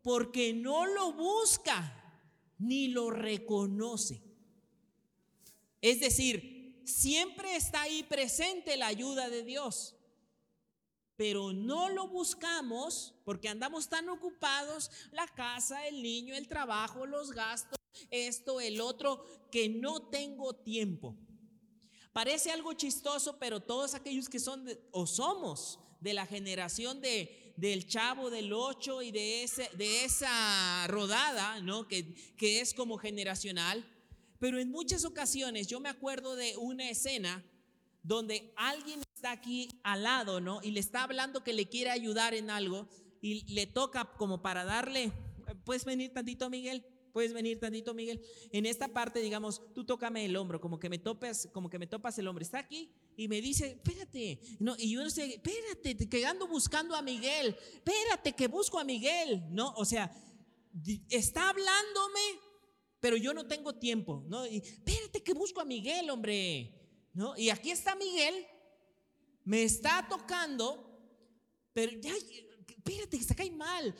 porque 0.02 0.54
no 0.54 0.86
lo 0.86 1.14
busca 1.14 1.94
ni 2.60 2.88
lo 2.88 3.10
reconoce. 3.10 4.22
Es 5.88 6.02
decir, 6.02 6.82
siempre 6.84 7.56
está 7.56 7.84
ahí 7.84 8.04
presente 8.04 8.76
la 8.76 8.88
ayuda 8.88 9.30
de 9.30 9.46
Dios, 9.46 9.96
pero 11.16 11.54
no 11.54 11.88
lo 11.88 12.10
buscamos 12.10 13.16
porque 13.24 13.48
andamos 13.48 13.88
tan 13.88 14.10
ocupados, 14.10 14.92
la 15.14 15.26
casa, 15.30 15.88
el 15.88 16.04
niño, 16.04 16.36
el 16.36 16.50
trabajo, 16.50 17.06
los 17.06 17.32
gastos, 17.32 17.80
esto, 18.12 18.60
el 18.60 18.82
otro, 18.82 19.24
que 19.50 19.70
no 19.70 20.10
tengo 20.10 20.54
tiempo. 20.54 21.16
Parece 22.12 22.52
algo 22.52 22.74
chistoso, 22.74 23.40
pero 23.40 23.62
todos 23.62 23.94
aquellos 23.94 24.28
que 24.28 24.40
son 24.40 24.68
o 24.92 25.08
somos 25.08 25.80
de 26.02 26.14
la 26.14 26.26
generación 26.26 27.00
de, 27.00 27.54
del 27.56 27.88
chavo 27.88 28.30
del 28.30 28.52
8 28.52 29.04
y 29.04 29.12
de, 29.12 29.44
ese, 29.44 29.70
de 29.78 30.04
esa 30.04 30.86
rodada, 30.88 31.62
¿no? 31.62 31.88
Que, 31.88 32.14
que 32.36 32.60
es 32.60 32.74
como 32.74 32.98
generacional, 32.98 33.90
pero 34.40 34.60
en 34.60 34.70
muchas 34.70 35.06
ocasiones 35.06 35.68
yo 35.68 35.80
me 35.80 35.90
acuerdo 35.90 36.36
de 36.36 36.56
una 36.58 36.90
escena 36.90 37.44
donde 38.04 38.54
alguien 38.56 39.02
está 39.14 39.32
aquí 39.32 39.70
al 39.84 40.04
lado, 40.04 40.40
¿no? 40.40 40.62
Y 40.64 40.72
le 40.72 40.80
está 40.80 41.04
hablando 41.04 41.44
que 41.44 41.54
le 41.54 41.68
quiere 41.68 41.90
ayudar 41.90 42.34
en 42.34 42.50
algo 42.50 42.88
y 43.22 43.52
le 43.54 43.68
toca 43.68 44.06
como 44.18 44.42
para 44.42 44.64
darle, 44.64 45.12
puedes 45.66 45.86
venir 45.86 46.14
tantito 46.14 46.50
Miguel, 46.50 46.86
puedes 47.12 47.34
venir 47.34 47.60
tantito 47.60 47.94
Miguel. 47.94 48.22
En 48.52 48.66
esta 48.66 48.88
parte, 48.90 49.20
digamos, 49.20 49.62
tú 49.74 49.84
tócame 49.84 50.24
el 50.24 50.36
hombro, 50.36 50.62
como 50.62 50.80
que 50.80 50.88
me 50.88 51.00
topas, 51.00 51.50
como 51.52 51.70
que 51.70 51.80
me 51.80 51.88
topas 51.88 52.18
el 52.20 52.28
hombro. 52.28 52.44
Está 52.44 52.60
aquí 52.60 52.92
y 53.16 53.28
me 53.28 53.42
dice, 53.42 53.72
espérate, 53.72 54.40
no, 54.60 54.76
y 54.78 54.92
yo 54.92 55.04
no 55.04 55.10
sé, 55.10 55.42
espérate, 55.44 56.08
que 56.08 56.26
ando 56.26 56.48
buscando 56.48 56.96
a 56.96 57.02
Miguel, 57.02 57.58
espérate 57.74 58.34
que 58.34 58.48
busco 58.48 58.80
a 58.80 58.84
Miguel, 58.84 59.44
¿no? 59.50 59.74
O 59.78 59.84
sea, 59.84 60.12
está 61.10 61.50
hablándome 61.50 62.47
pero 63.00 63.18
yo 63.18 63.34
no 63.34 63.48
tengo 63.48 63.76
tiempo, 63.76 64.24
¿no? 64.28 64.46
Y, 64.46 64.58
espérate 64.58 65.22
que 65.24 65.34
busco 65.34 65.62
a 65.62 65.66
Miguel, 65.66 66.10
hombre, 66.10 66.74
¿no? 67.14 67.38
Y 67.38 67.50
aquí 67.50 67.72
está 67.72 67.96
Miguel, 67.96 68.46
me 69.44 69.64
está 69.64 70.06
tocando, 70.10 70.84
pero 71.74 71.92
ya, 72.00 72.14
espérate 72.68 73.18
que 73.18 73.24
se 73.24 73.36
cae 73.36 73.52
mal. 73.52 73.96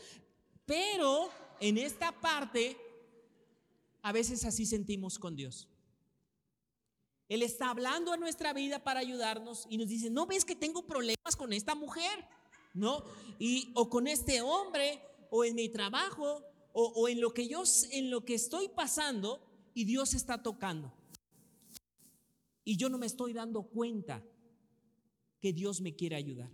Pero 0.66 1.30
en 1.60 1.78
esta 1.78 2.12
parte, 2.12 2.78
a 4.02 4.12
veces 4.12 4.44
así 4.46 4.66
sentimos 4.66 5.18
con 5.18 5.36
Dios. 5.36 5.70
Él 7.30 7.44
está 7.44 7.70
hablando 7.70 8.14
a 8.14 8.18
nuestra 8.18 8.54
vida 8.54 8.84
para 8.84 9.02
ayudarnos 9.02 9.66
y 9.70 9.78
nos 9.78 9.88
dice, 9.88 10.10
¿no 10.10 10.26
ves 10.26 10.46
que 10.46 10.56
tengo 10.56 10.86
problemas 10.86 11.36
con 11.38 11.52
esta 11.52 11.76
mujer? 11.76 12.26
¿No? 12.74 13.04
Y, 13.40 13.72
o 13.76 13.90
con 13.90 14.08
este 14.08 14.42
hombre, 14.42 15.02
o 15.30 15.44
en 15.44 15.56
mi 15.56 15.68
trabajo, 15.70 16.44
o, 16.80 17.10
en 17.10 17.20
lo 17.20 17.34
que 17.34 17.48
yo 17.48 17.64
en 17.92 18.12
lo 18.12 18.24
que 18.24 18.36
estoy 18.36 18.70
pasando 18.70 19.42
y 19.74 19.86
Dios 19.86 20.14
está 20.14 20.44
tocando. 20.44 20.94
Y 22.64 22.78
yo 22.78 22.88
no 22.90 23.00
me 23.00 23.08
estoy 23.08 23.34
dando 23.34 23.64
cuenta 23.64 24.24
que 25.40 25.54
Dios 25.54 25.82
me 25.82 25.96
quiere 25.96 26.16
ayudar. 26.16 26.52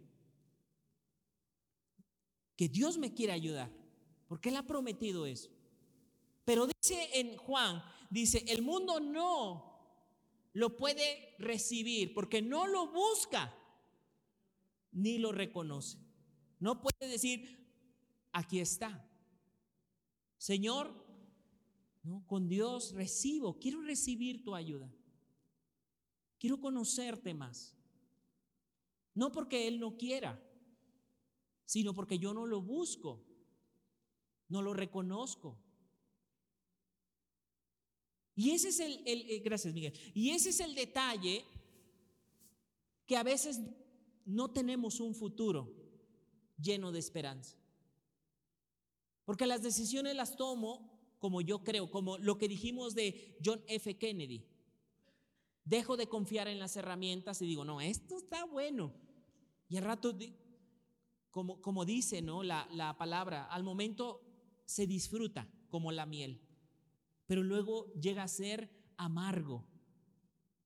Que 2.55 2.69
Dios 2.69 2.97
me 2.97 3.13
quiere 3.13 3.33
ayudar, 3.33 3.69
porque 4.27 4.47
Él 4.49 4.55
ha 4.55 4.65
prometido 4.65 5.25
eso. 5.25 5.49
Pero 6.45 6.67
dice 6.67 7.09
en 7.15 7.35
Juan, 7.35 7.83
dice, 8.09 8.45
el 8.47 8.61
mundo 8.61 9.01
no 9.01 9.73
lo 10.53 10.77
puede 10.77 11.35
recibir 11.37 12.13
porque 12.13 12.41
no 12.41 12.67
lo 12.67 12.87
busca 12.91 13.53
ni 14.93 15.17
lo 15.17 15.33
reconoce. 15.33 15.97
No 16.59 16.81
puede 16.81 17.11
decir, 17.11 17.67
aquí 18.31 18.61
está. 18.61 19.09
Señor, 20.43 20.93
¿no? 22.03 22.27
con 22.27 22.49
Dios 22.49 22.91
recibo, 22.91 23.57
quiero 23.59 23.81
recibir 23.81 24.43
tu 24.43 24.53
ayuda. 24.53 24.93
Quiero 26.37 26.59
conocerte 26.59 27.33
más. 27.33 27.77
No 29.13 29.31
porque 29.31 29.69
Él 29.69 29.79
no 29.79 29.95
quiera, 29.95 30.37
sino 31.63 31.93
porque 31.93 32.19
yo 32.19 32.33
no 32.33 32.45
lo 32.45 32.61
busco, 32.61 33.25
no 34.49 34.61
lo 34.61 34.73
reconozco. 34.73 35.57
Y 38.35 38.49
ese 38.49 38.67
es 38.67 38.81
el, 38.81 39.01
eh, 39.05 39.39
gracias 39.45 39.73
Miguel, 39.73 39.97
y 40.13 40.31
ese 40.31 40.49
es 40.49 40.59
el 40.59 40.75
detalle 40.75 41.45
que 43.05 43.15
a 43.15 43.23
veces 43.23 43.61
no 44.25 44.51
tenemos 44.51 44.99
un 44.99 45.15
futuro 45.15 45.73
lleno 46.57 46.91
de 46.91 46.99
esperanza. 46.99 47.62
Porque 49.25 49.47
las 49.47 49.61
decisiones 49.61 50.15
las 50.15 50.35
tomo 50.35 50.93
como 51.23 51.39
yo 51.39 51.63
creo, 51.63 51.89
como 51.89 52.17
lo 52.17 52.37
que 52.37 52.49
dijimos 52.49 52.95
de 52.95 53.37
John 53.41 53.63
F. 53.67 53.97
Kennedy. 53.97 54.45
Dejo 55.63 55.95
de 55.95 56.09
confiar 56.09 56.49
en 56.49 56.59
las 56.59 56.75
herramientas 56.75 57.41
y 57.41 57.45
digo, 57.45 57.63
no, 57.63 57.79
esto 57.79 58.17
está 58.17 58.43
bueno. 58.43 58.93
Y 59.69 59.77
al 59.77 59.85
rato, 59.85 60.13
como, 61.31 61.85
dice 61.85 62.21
¿no? 62.21 62.43
la, 62.43 62.67
la 62.73 62.97
palabra, 62.97 63.45
al 63.45 63.63
momento 63.63 64.21
se 64.65 64.85
disfruta 64.85 65.49
como 65.69 65.93
la 65.93 66.05
miel, 66.05 66.41
pero 67.25 67.41
luego 67.41 67.93
llega 67.93 68.23
a 68.23 68.27
ser 68.27 68.69
amargo, 68.97 69.65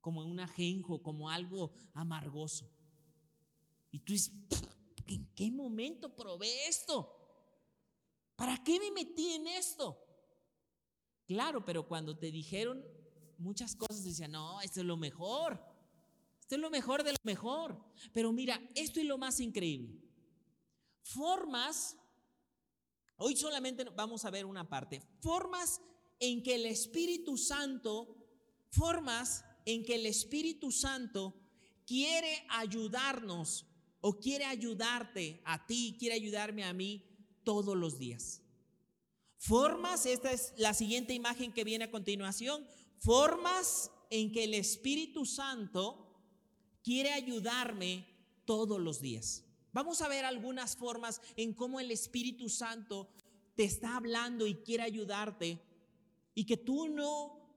como 0.02 0.26
un 0.26 0.40
ajenjo, 0.40 1.04
como 1.04 1.30
algo 1.30 1.72
amargoso. 1.94 2.68
Y 3.92 4.00
tú 4.00 4.14
dices, 4.14 4.34
¿en 5.06 5.28
qué 5.36 5.52
momento 5.52 6.16
probé 6.16 6.68
esto? 6.68 7.17
¿Para 8.38 8.64
qué 8.64 8.80
me 8.80 8.92
metí 8.92 9.32
en 9.32 9.48
esto? 9.48 10.00
Claro, 11.26 11.66
pero 11.66 11.88
cuando 11.88 12.18
te 12.18 12.32
dijeron 12.32 12.86
muchas 13.40 13.76
cosas, 13.76 14.04
decían, 14.04 14.32
no, 14.32 14.62
esto 14.62 14.80
es 14.80 14.86
lo 14.86 14.96
mejor. 14.96 15.60
Esto 16.40 16.56
es 16.56 16.62
lo 16.62 16.70
mejor 16.70 17.04
de 17.04 17.14
lo 17.14 17.18
mejor. 17.24 17.84
Pero 18.14 18.32
mira, 18.32 18.62
esto 18.76 19.00
es 19.00 19.08
lo 19.08 19.18
más 19.18 19.40
increíble. 19.40 20.00
Formas, 21.02 21.98
hoy 23.18 23.36
solamente 23.36 23.84
vamos 23.86 24.24
a 24.24 24.30
ver 24.30 24.46
una 24.46 24.70
parte, 24.70 25.02
formas 25.20 25.82
en 26.20 26.44
que 26.44 26.56
el 26.56 26.68
Espíritu 26.68 27.38
Santo, 27.38 28.16
formas 28.70 29.44
en 29.66 29.84
que 29.84 29.96
el 29.96 30.06
Espíritu 30.06 30.72
Santo 30.72 31.34
quiere 31.88 32.46
ayudarnos 32.50 33.66
o 34.02 34.20
quiere 34.20 34.46
ayudarte 34.46 35.42
a 35.44 35.66
ti, 35.66 35.96
quiere 35.98 36.16
ayudarme 36.16 36.64
a 36.64 36.74
mí 36.74 37.07
todos 37.48 37.78
los 37.78 37.98
días. 37.98 38.42
Formas, 39.38 40.06
esta 40.06 40.34
es 40.34 40.54
la 40.58 40.74
siguiente 40.74 41.14
imagen 41.14 41.54
que 41.54 41.64
viene 41.64 41.86
a 41.86 41.92
continuación, 41.92 42.68
formas 43.00 43.90
en 44.10 44.34
que 44.34 44.44
el 44.44 44.54
Espíritu 44.54 45.26
Santo 45.26 46.14
quiere 46.84 47.14
ayudarme 47.14 48.06
todos 48.44 48.82
los 48.82 49.00
días. 49.00 49.46
Vamos 49.72 50.02
a 50.02 50.10
ver 50.10 50.26
algunas 50.26 50.76
formas 50.76 51.22
en 51.38 51.54
cómo 51.54 51.80
el 51.80 51.90
Espíritu 51.90 52.50
Santo 52.50 53.08
te 53.56 53.64
está 53.64 53.96
hablando 53.96 54.46
y 54.46 54.56
quiere 54.56 54.84
ayudarte 54.84 55.62
y 56.36 56.44
que 56.46 56.58
tú 56.58 56.90
no 56.90 57.50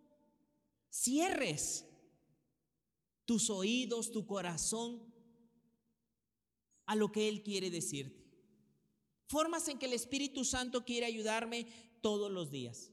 cierres 0.88 1.84
tus 3.24 3.50
oídos, 3.50 4.12
tu 4.12 4.24
corazón 4.24 5.02
a 6.86 6.94
lo 6.94 7.10
que 7.10 7.28
Él 7.28 7.42
quiere 7.42 7.70
decirte. 7.70 8.19
Formas 9.30 9.68
en 9.68 9.78
que 9.78 9.86
el 9.86 9.92
Espíritu 9.92 10.44
Santo 10.44 10.84
quiere 10.84 11.06
ayudarme 11.06 11.68
todos 12.00 12.32
los 12.32 12.50
días. 12.50 12.90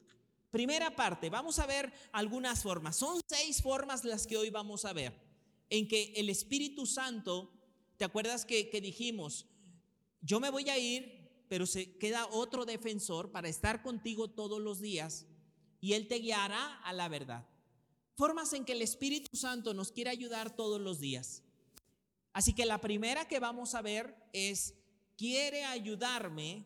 Primera 0.52 0.96
parte, 0.96 1.32
vamos 1.32 1.58
a 1.58 1.66
ver 1.66 1.92
algunas 2.12 2.62
formas. 2.62 2.96
Son 2.96 3.20
seis 3.28 3.60
formas 3.60 4.06
las 4.06 4.28
que 4.28 4.38
hoy 4.38 4.52
vamos 4.52 4.86
a 4.86 4.94
ver. 4.94 5.20
En 5.72 5.88
que 5.88 6.14
el 6.16 6.30
Espíritu 6.30 6.86
Santo, 6.86 7.52
¿te 7.98 8.06
acuerdas 8.06 8.46
que, 8.46 8.70
que 8.70 8.82
dijimos? 8.82 9.48
Yo 10.22 10.40
me 10.40 10.52
voy 10.52 10.70
a 10.70 10.78
ir, 10.78 11.44
pero 11.50 11.66
se 11.66 11.98
queda 11.98 12.28
otro 12.28 12.66
defensor 12.66 13.32
para 13.32 13.50
estar 13.50 13.82
contigo 13.82 14.30
todos 14.30 14.62
los 14.62 14.80
días 14.80 15.26
y 15.82 15.94
Él 15.94 16.08
te 16.08 16.20
guiará 16.20 16.76
a 16.84 16.94
la 16.94 17.10
verdad. 17.10 17.48
Formas 18.14 18.54
en 18.54 18.64
que 18.64 18.74
el 18.74 18.84
Espíritu 18.84 19.36
Santo 19.36 19.74
nos 19.74 19.92
quiere 19.92 20.12
ayudar 20.12 20.56
todos 20.56 20.80
los 20.80 21.00
días. 21.00 21.42
Así 22.32 22.54
que 22.54 22.68
la 22.68 22.80
primera 22.80 23.28
que 23.28 23.40
vamos 23.40 23.74
a 23.74 23.82
ver 23.82 24.16
es, 24.34 24.76
quiere 25.18 25.66
ayudarme, 25.66 26.66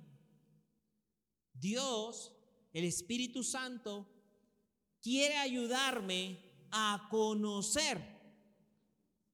Dios, 1.54 2.34
el 2.74 2.84
Espíritu 2.84 3.44
Santo, 3.44 4.08
quiere 5.02 5.38
ayudarme 5.38 6.68
a 6.72 7.08
conocer 7.10 8.00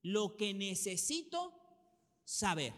lo 0.01 0.37
que 0.37 0.53
necesito 0.53 1.53
saber. 2.23 2.73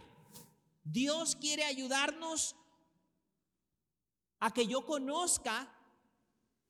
Dios 0.83 1.35
quiere 1.35 1.63
ayudarnos 1.63 2.55
a 4.39 4.51
que 4.53 4.65
yo 4.65 4.85
conozca 4.85 5.75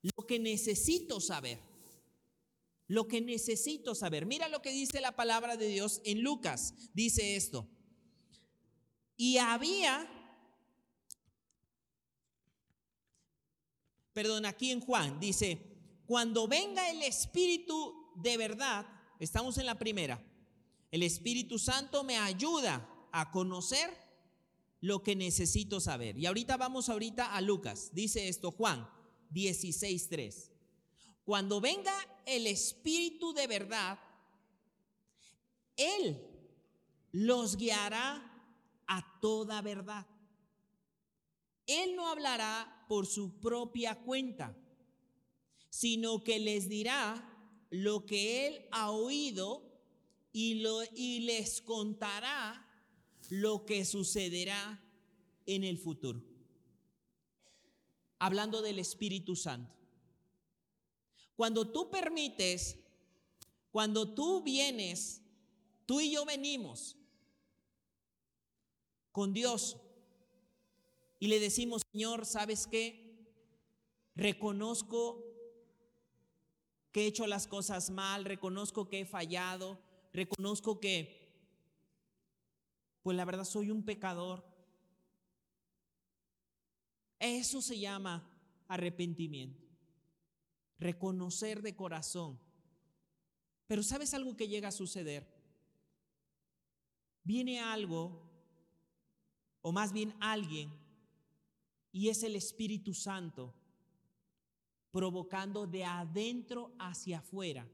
lo 0.02 0.26
que 0.26 0.38
necesito 0.38 1.20
saber 1.20 1.70
lo 2.90 3.06
que 3.06 3.20
necesito 3.20 3.94
saber. 3.94 4.26
Mira 4.26 4.48
lo 4.48 4.62
que 4.62 4.72
dice 4.72 5.00
la 5.00 5.14
palabra 5.14 5.56
de 5.56 5.68
Dios 5.68 6.02
en 6.04 6.22
Lucas. 6.22 6.74
Dice 6.92 7.36
esto. 7.36 7.68
Y 9.20 9.36
había, 9.36 10.08
perdón, 14.14 14.46
aquí 14.46 14.70
en 14.70 14.80
Juan, 14.80 15.20
dice, 15.20 15.60
cuando 16.06 16.48
venga 16.48 16.88
el 16.88 17.02
Espíritu 17.02 18.14
de 18.14 18.38
verdad, 18.38 18.86
estamos 19.18 19.58
en 19.58 19.66
la 19.66 19.78
primera, 19.78 20.24
el 20.90 21.02
Espíritu 21.02 21.58
Santo 21.58 22.02
me 22.02 22.16
ayuda 22.16 22.88
a 23.12 23.30
conocer 23.30 23.94
lo 24.80 25.02
que 25.02 25.14
necesito 25.14 25.80
saber. 25.80 26.16
Y 26.16 26.24
ahorita 26.24 26.56
vamos 26.56 26.88
ahorita 26.88 27.34
a 27.34 27.42
Lucas. 27.42 27.90
Dice 27.92 28.26
esto 28.26 28.50
Juan 28.52 28.88
16.3. 29.34 30.50
Cuando 31.26 31.60
venga 31.60 31.92
el 32.24 32.46
Espíritu 32.46 33.34
de 33.34 33.46
verdad, 33.46 34.00
Él 35.76 36.26
los 37.12 37.58
guiará 37.58 38.29
a 38.90 39.06
toda 39.20 39.62
verdad. 39.62 40.04
Él 41.64 41.94
no 41.94 42.08
hablará 42.08 42.84
por 42.88 43.06
su 43.06 43.38
propia 43.38 43.94
cuenta, 43.94 44.56
sino 45.68 46.24
que 46.24 46.40
les 46.40 46.68
dirá 46.68 47.24
lo 47.70 48.04
que 48.04 48.48
Él 48.48 48.66
ha 48.72 48.90
oído 48.90 49.62
y, 50.32 50.54
lo, 50.54 50.82
y 50.96 51.20
les 51.20 51.62
contará 51.62 52.66
lo 53.28 53.64
que 53.64 53.84
sucederá 53.84 54.82
en 55.46 55.62
el 55.62 55.78
futuro. 55.78 56.20
Hablando 58.18 58.60
del 58.60 58.80
Espíritu 58.80 59.36
Santo. 59.36 59.72
Cuando 61.36 61.70
tú 61.70 61.90
permites, 61.90 62.76
cuando 63.70 64.12
tú 64.14 64.42
vienes, 64.42 65.22
tú 65.86 66.00
y 66.00 66.10
yo 66.10 66.24
venimos 66.24 66.96
con 69.12 69.32
Dios 69.32 69.76
y 71.18 71.28
le 71.28 71.40
decimos, 71.40 71.82
Señor, 71.92 72.26
¿sabes 72.26 72.66
qué? 72.66 73.28
Reconozco 74.14 75.24
que 76.92 77.02
he 77.02 77.06
hecho 77.06 77.26
las 77.26 77.46
cosas 77.46 77.90
mal, 77.90 78.24
reconozco 78.24 78.88
que 78.88 79.00
he 79.00 79.04
fallado, 79.04 79.78
reconozco 80.12 80.80
que, 80.80 81.32
pues 83.02 83.16
la 83.16 83.24
verdad 83.24 83.44
soy 83.44 83.70
un 83.70 83.84
pecador. 83.84 84.44
Eso 87.18 87.60
se 87.60 87.78
llama 87.78 88.26
arrepentimiento 88.68 89.70
reconocer 90.80 91.60
de 91.62 91.76
corazón. 91.76 92.40
Pero 93.66 93.82
¿sabes 93.82 94.14
algo 94.14 94.36
que 94.36 94.48
llega 94.48 94.68
a 94.68 94.72
suceder? 94.72 95.28
Viene 97.22 97.60
algo, 97.60 98.29
o 99.62 99.72
más 99.72 99.92
bien 99.92 100.14
alguien, 100.20 100.70
y 101.92 102.08
es 102.08 102.22
el 102.22 102.36
Espíritu 102.36 102.94
Santo, 102.94 103.54
provocando 104.90 105.66
de 105.66 105.84
adentro 105.84 106.74
hacia 106.78 107.18
afuera 107.18 107.68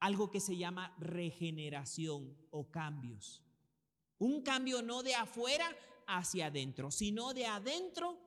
algo 0.00 0.30
que 0.30 0.40
se 0.40 0.56
llama 0.56 0.94
regeneración 0.98 2.36
o 2.50 2.70
cambios. 2.70 3.42
Un 4.18 4.42
cambio 4.42 4.82
no 4.82 5.02
de 5.02 5.14
afuera 5.14 5.76
hacia 6.06 6.46
adentro, 6.46 6.90
sino 6.90 7.32
de 7.34 7.46
adentro 7.46 8.18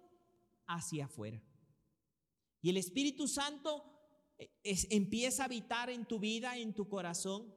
hacia 0.68 1.06
afuera. 1.06 1.42
Y 2.62 2.70
el 2.70 2.78
Espíritu 2.78 3.28
Santo 3.28 3.84
eh, 4.38 4.50
empieza 4.92 5.44
a 5.44 5.46
habitar 5.48 5.90
en 5.90 6.06
tu 6.06 6.20
vida, 6.20 6.58
en 6.58 6.74
tu 6.74 6.88
corazón. 6.88 7.54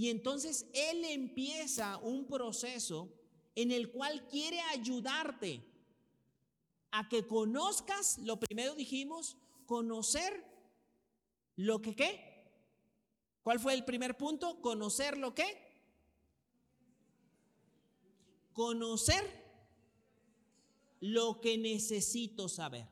Y 0.00 0.08
entonces 0.08 0.64
Él 0.72 1.04
empieza 1.04 1.98
un 1.98 2.26
proceso 2.26 3.12
en 3.54 3.70
el 3.70 3.90
cual 3.90 4.26
quiere 4.28 4.58
ayudarte 4.72 5.62
a 6.90 7.06
que 7.06 7.26
conozcas, 7.26 8.16
lo 8.16 8.40
primero 8.40 8.74
dijimos, 8.74 9.36
conocer 9.66 10.42
lo 11.56 11.82
que 11.82 11.94
qué. 11.94 12.18
¿Cuál 13.42 13.60
fue 13.60 13.74
el 13.74 13.84
primer 13.84 14.16
punto? 14.16 14.62
Conocer 14.62 15.18
lo 15.18 15.34
que. 15.34 15.44
Conocer 18.54 19.22
lo 21.00 21.42
que 21.42 21.58
necesito 21.58 22.48
saber. 22.48 22.88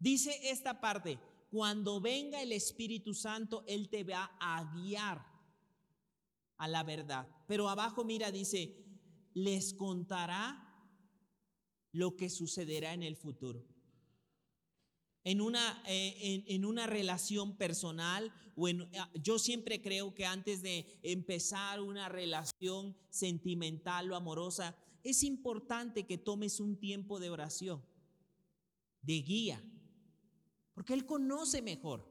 Dice 0.00 0.50
esta 0.50 0.80
parte, 0.80 1.20
cuando 1.52 2.00
venga 2.00 2.42
el 2.42 2.50
Espíritu 2.50 3.14
Santo, 3.14 3.62
Él 3.68 3.88
te 3.88 4.02
va 4.02 4.36
a 4.40 4.64
guiar 4.74 5.29
a 6.60 6.68
la 6.68 6.84
verdad. 6.84 7.26
Pero 7.46 7.70
abajo, 7.70 8.04
mira, 8.04 8.30
dice, 8.30 8.76
les 9.32 9.72
contará 9.72 10.62
lo 11.92 12.16
que 12.16 12.28
sucederá 12.28 12.92
en 12.92 13.02
el 13.02 13.16
futuro. 13.16 13.66
En 15.24 15.40
una, 15.40 15.82
eh, 15.86 16.44
en, 16.48 16.64
una 16.66 16.86
relación 16.86 17.56
personal, 17.56 18.30
o 18.56 18.68
ah, 18.68 19.10
yo 19.14 19.38
siempre 19.38 19.80
creo 19.80 20.14
que 20.14 20.26
antes 20.26 20.60
de 20.60 20.86
empezar 21.02 21.80
una 21.80 22.10
relación 22.10 22.94
sentimental 23.08 24.12
o 24.12 24.16
amorosa, 24.16 24.76
es 25.02 25.22
importante 25.22 26.04
que 26.04 26.18
tomes 26.18 26.60
un 26.60 26.78
tiempo 26.78 27.20
de 27.20 27.30
oración, 27.30 27.82
de 29.00 29.22
guía, 29.22 29.64
porque 30.74 30.92
Él 30.92 31.06
conoce 31.06 31.62
mejor. 31.62 32.09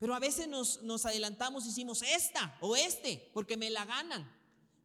Pero 0.00 0.14
a 0.14 0.18
veces 0.18 0.48
nos, 0.48 0.82
nos 0.82 1.04
adelantamos 1.04 1.64
y 1.64 1.68
decimos 1.68 2.02
esta 2.02 2.56
o 2.62 2.74
este, 2.74 3.30
porque 3.34 3.58
me 3.58 3.68
la 3.68 3.84
ganan. 3.84 4.28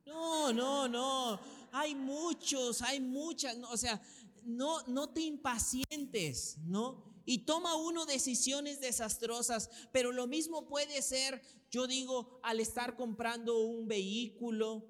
No, 0.05 0.51
no, 0.51 0.89
no. 0.89 1.39
Hay 1.71 1.95
muchos, 1.95 2.81
hay 2.81 2.99
muchas. 2.99 3.57
o 3.71 3.77
sea, 3.77 4.01
no, 4.43 4.83
no 4.87 5.09
te 5.09 5.21
impacientes, 5.21 6.57
¿no? 6.65 7.01
Y 7.25 7.39
toma 7.39 7.75
uno 7.75 8.05
decisiones 8.05 8.81
desastrosas, 8.81 9.69
pero 9.93 10.11
lo 10.11 10.27
mismo 10.27 10.67
puede 10.67 11.01
ser, 11.01 11.41
yo 11.71 11.87
digo, 11.87 12.39
al 12.43 12.59
estar 12.59 12.97
comprando 12.97 13.57
un 13.59 13.87
vehículo, 13.87 14.85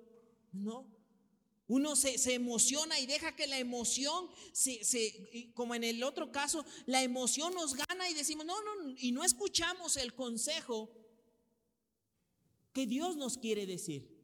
¿no? 0.51 0.94
Uno 1.67 1.95
se, 1.95 2.33
emociona 2.33 2.99
y 2.99 3.07
deja 3.07 3.35
que 3.35 3.47
la 3.47 3.57
emoción, 3.57 4.29
se, 4.53 5.51
como 5.55 5.73
en 5.73 5.83
el 5.83 6.03
otro 6.03 6.31
caso, 6.31 6.63
la 6.85 7.01
emoción 7.01 7.53
nos 7.55 7.73
gana 7.73 8.09
y 8.09 8.13
decimos, 8.13 8.45
no, 8.45 8.55
no, 8.61 8.93
y 8.97 9.11
no 9.11 9.23
escuchamos 9.23 9.97
el 9.97 10.13
consejo 10.13 10.91
que 12.71 12.85
Dios 12.85 13.17
nos 13.17 13.37
quiere 13.37 13.65
decir, 13.65 14.15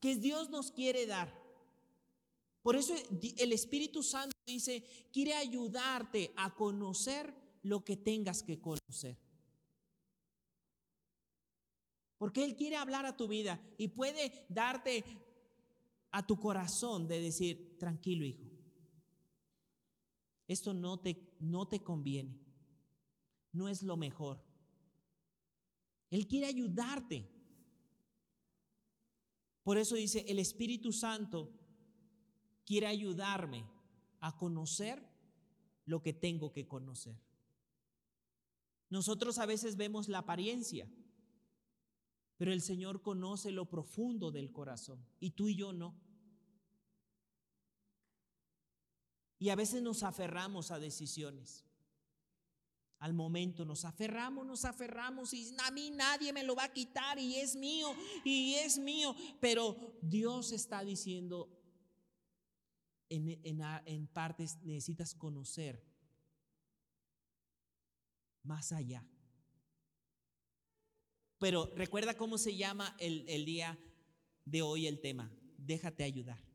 que 0.00 0.16
Dios 0.16 0.50
nos 0.50 0.70
quiere 0.70 1.06
dar. 1.06 1.42
Por 2.62 2.76
eso 2.76 2.94
el 3.38 3.52
Espíritu 3.52 4.02
Santo 4.02 4.36
dice, 4.46 4.84
quiere 5.12 5.34
ayudarte 5.34 6.32
a 6.36 6.54
conocer 6.54 7.34
lo 7.62 7.84
que 7.84 7.96
tengas 7.96 8.42
que 8.42 8.60
conocer. 8.60 9.16
Porque 12.18 12.44
Él 12.44 12.56
quiere 12.56 12.76
hablar 12.76 13.06
a 13.06 13.16
tu 13.16 13.28
vida 13.28 13.60
y 13.76 13.88
puede 13.88 14.46
darte 14.48 15.04
a 16.16 16.24
tu 16.24 16.38
corazón 16.38 17.08
de 17.08 17.20
decir, 17.20 17.76
tranquilo 17.76 18.24
hijo, 18.24 18.48
esto 20.46 20.72
no 20.72 21.00
te, 21.00 21.34
no 21.40 21.66
te 21.66 21.82
conviene, 21.82 22.38
no 23.52 23.68
es 23.68 23.82
lo 23.82 23.96
mejor. 23.96 24.40
Él 26.10 26.28
quiere 26.28 26.46
ayudarte. 26.46 27.28
Por 29.64 29.76
eso 29.76 29.96
dice, 29.96 30.24
el 30.28 30.38
Espíritu 30.38 30.92
Santo 30.92 31.52
quiere 32.64 32.86
ayudarme 32.86 33.68
a 34.20 34.36
conocer 34.36 35.02
lo 35.84 36.00
que 36.00 36.12
tengo 36.12 36.52
que 36.52 36.68
conocer. 36.68 37.18
Nosotros 38.88 39.38
a 39.38 39.46
veces 39.46 39.76
vemos 39.76 40.08
la 40.08 40.18
apariencia, 40.18 40.88
pero 42.36 42.52
el 42.52 42.60
Señor 42.60 43.02
conoce 43.02 43.50
lo 43.50 43.68
profundo 43.68 44.30
del 44.30 44.52
corazón 44.52 45.04
y 45.18 45.30
tú 45.30 45.48
y 45.48 45.56
yo 45.56 45.72
no. 45.72 46.03
Y 49.44 49.50
a 49.50 49.56
veces 49.56 49.82
nos 49.82 50.02
aferramos 50.02 50.70
a 50.70 50.78
decisiones. 50.78 51.66
Al 53.00 53.12
momento 53.12 53.66
nos 53.66 53.84
aferramos, 53.84 54.46
nos 54.46 54.64
aferramos 54.64 55.34
y 55.34 55.54
a 55.62 55.70
mí 55.70 55.90
nadie 55.90 56.32
me 56.32 56.42
lo 56.42 56.56
va 56.56 56.64
a 56.64 56.72
quitar 56.72 57.18
y 57.18 57.36
es 57.36 57.54
mío 57.54 57.94
y 58.24 58.54
es 58.54 58.78
mío. 58.78 59.14
Pero 59.42 59.98
Dios 60.00 60.50
está 60.50 60.82
diciendo, 60.82 61.50
en, 63.10 64.06
partes 64.06 64.56
necesitas 64.62 65.14
conocer 65.14 65.84
más 68.44 68.72
allá. 68.72 69.06
Pero 71.36 71.70
recuerda 71.76 72.16
cómo 72.16 72.38
se 72.38 72.56
llama 72.56 72.96
el, 72.98 73.28
el 73.28 73.44
día 73.44 73.78
de 74.46 74.62
hoy 74.62 74.86
el 74.86 75.02
tema. 75.02 75.30
Déjate 75.58 76.02
ayudar. 76.02 76.53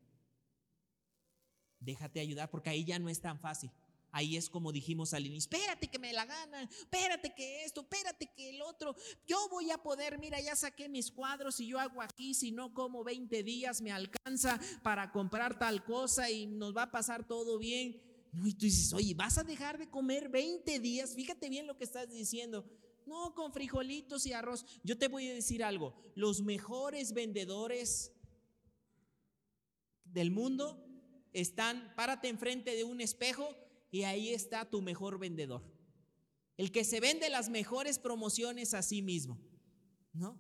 Déjate 1.79 2.19
ayudar 2.19 2.49
porque 2.49 2.69
ahí 2.69 2.83
ya 2.83 2.99
no 2.99 3.09
es 3.09 3.21
tan 3.21 3.39
fácil. 3.39 3.71
Ahí 4.11 4.37
es 4.37 4.49
como 4.49 4.71
dijimos 4.71 5.13
al 5.13 5.27
inicio, 5.27 5.49
espérate 5.51 5.87
que 5.87 5.99
me 5.99 6.11
la 6.13 6.25
ganan, 6.25 6.67
espérate 6.67 7.33
que 7.35 7.63
esto, 7.63 7.81
espérate 7.81 8.27
que 8.35 8.49
el 8.49 8.61
otro, 8.63 8.95
yo 9.27 9.37
voy 9.49 9.69
a 9.69 9.77
poder, 9.77 10.17
mira, 10.17 10.41
ya 10.41 10.55
saqué 10.55 10.89
mis 10.89 11.11
cuadros 11.11 11.59
y 11.59 11.67
yo 11.67 11.79
hago 11.79 12.01
aquí, 12.01 12.33
si 12.33 12.51
no 12.51 12.73
como 12.73 13.03
20 13.03 13.43
días 13.43 13.81
me 13.81 13.91
alcanza 13.91 14.59
para 14.81 15.11
comprar 15.11 15.59
tal 15.59 15.83
cosa 15.83 16.29
y 16.29 16.47
nos 16.47 16.75
va 16.75 16.83
a 16.83 16.91
pasar 16.91 17.27
todo 17.27 17.59
bien. 17.59 18.01
No, 18.31 18.47
y 18.47 18.53
tú 18.53 18.65
dices, 18.65 18.93
oye, 18.93 19.13
¿vas 19.13 19.37
a 19.37 19.43
dejar 19.43 19.77
de 19.77 19.89
comer 19.89 20.29
20 20.29 20.79
días? 20.79 21.13
Fíjate 21.13 21.49
bien 21.49 21.67
lo 21.67 21.77
que 21.77 21.83
estás 21.83 22.09
diciendo. 22.09 22.65
No, 23.05 23.33
con 23.33 23.53
frijolitos 23.53 24.25
y 24.25 24.33
arroz. 24.33 24.65
Yo 24.83 24.97
te 24.97 25.07
voy 25.07 25.27
a 25.27 25.33
decir 25.33 25.63
algo, 25.63 25.95
los 26.15 26.41
mejores 26.41 27.13
vendedores 27.13 28.11
del 30.03 30.31
mundo 30.31 30.88
están, 31.33 31.93
párate 31.95 32.27
enfrente 32.27 32.75
de 32.75 32.83
un 32.83 33.01
espejo 33.01 33.55
y 33.91 34.03
ahí 34.03 34.29
está 34.29 34.65
tu 34.65 34.81
mejor 34.81 35.19
vendedor. 35.19 35.63
El 36.57 36.71
que 36.71 36.83
se 36.83 36.99
vende 36.99 37.29
las 37.29 37.49
mejores 37.49 37.99
promociones 37.99 38.73
a 38.73 38.81
sí 38.81 39.01
mismo, 39.01 39.39
¿no? 40.13 40.37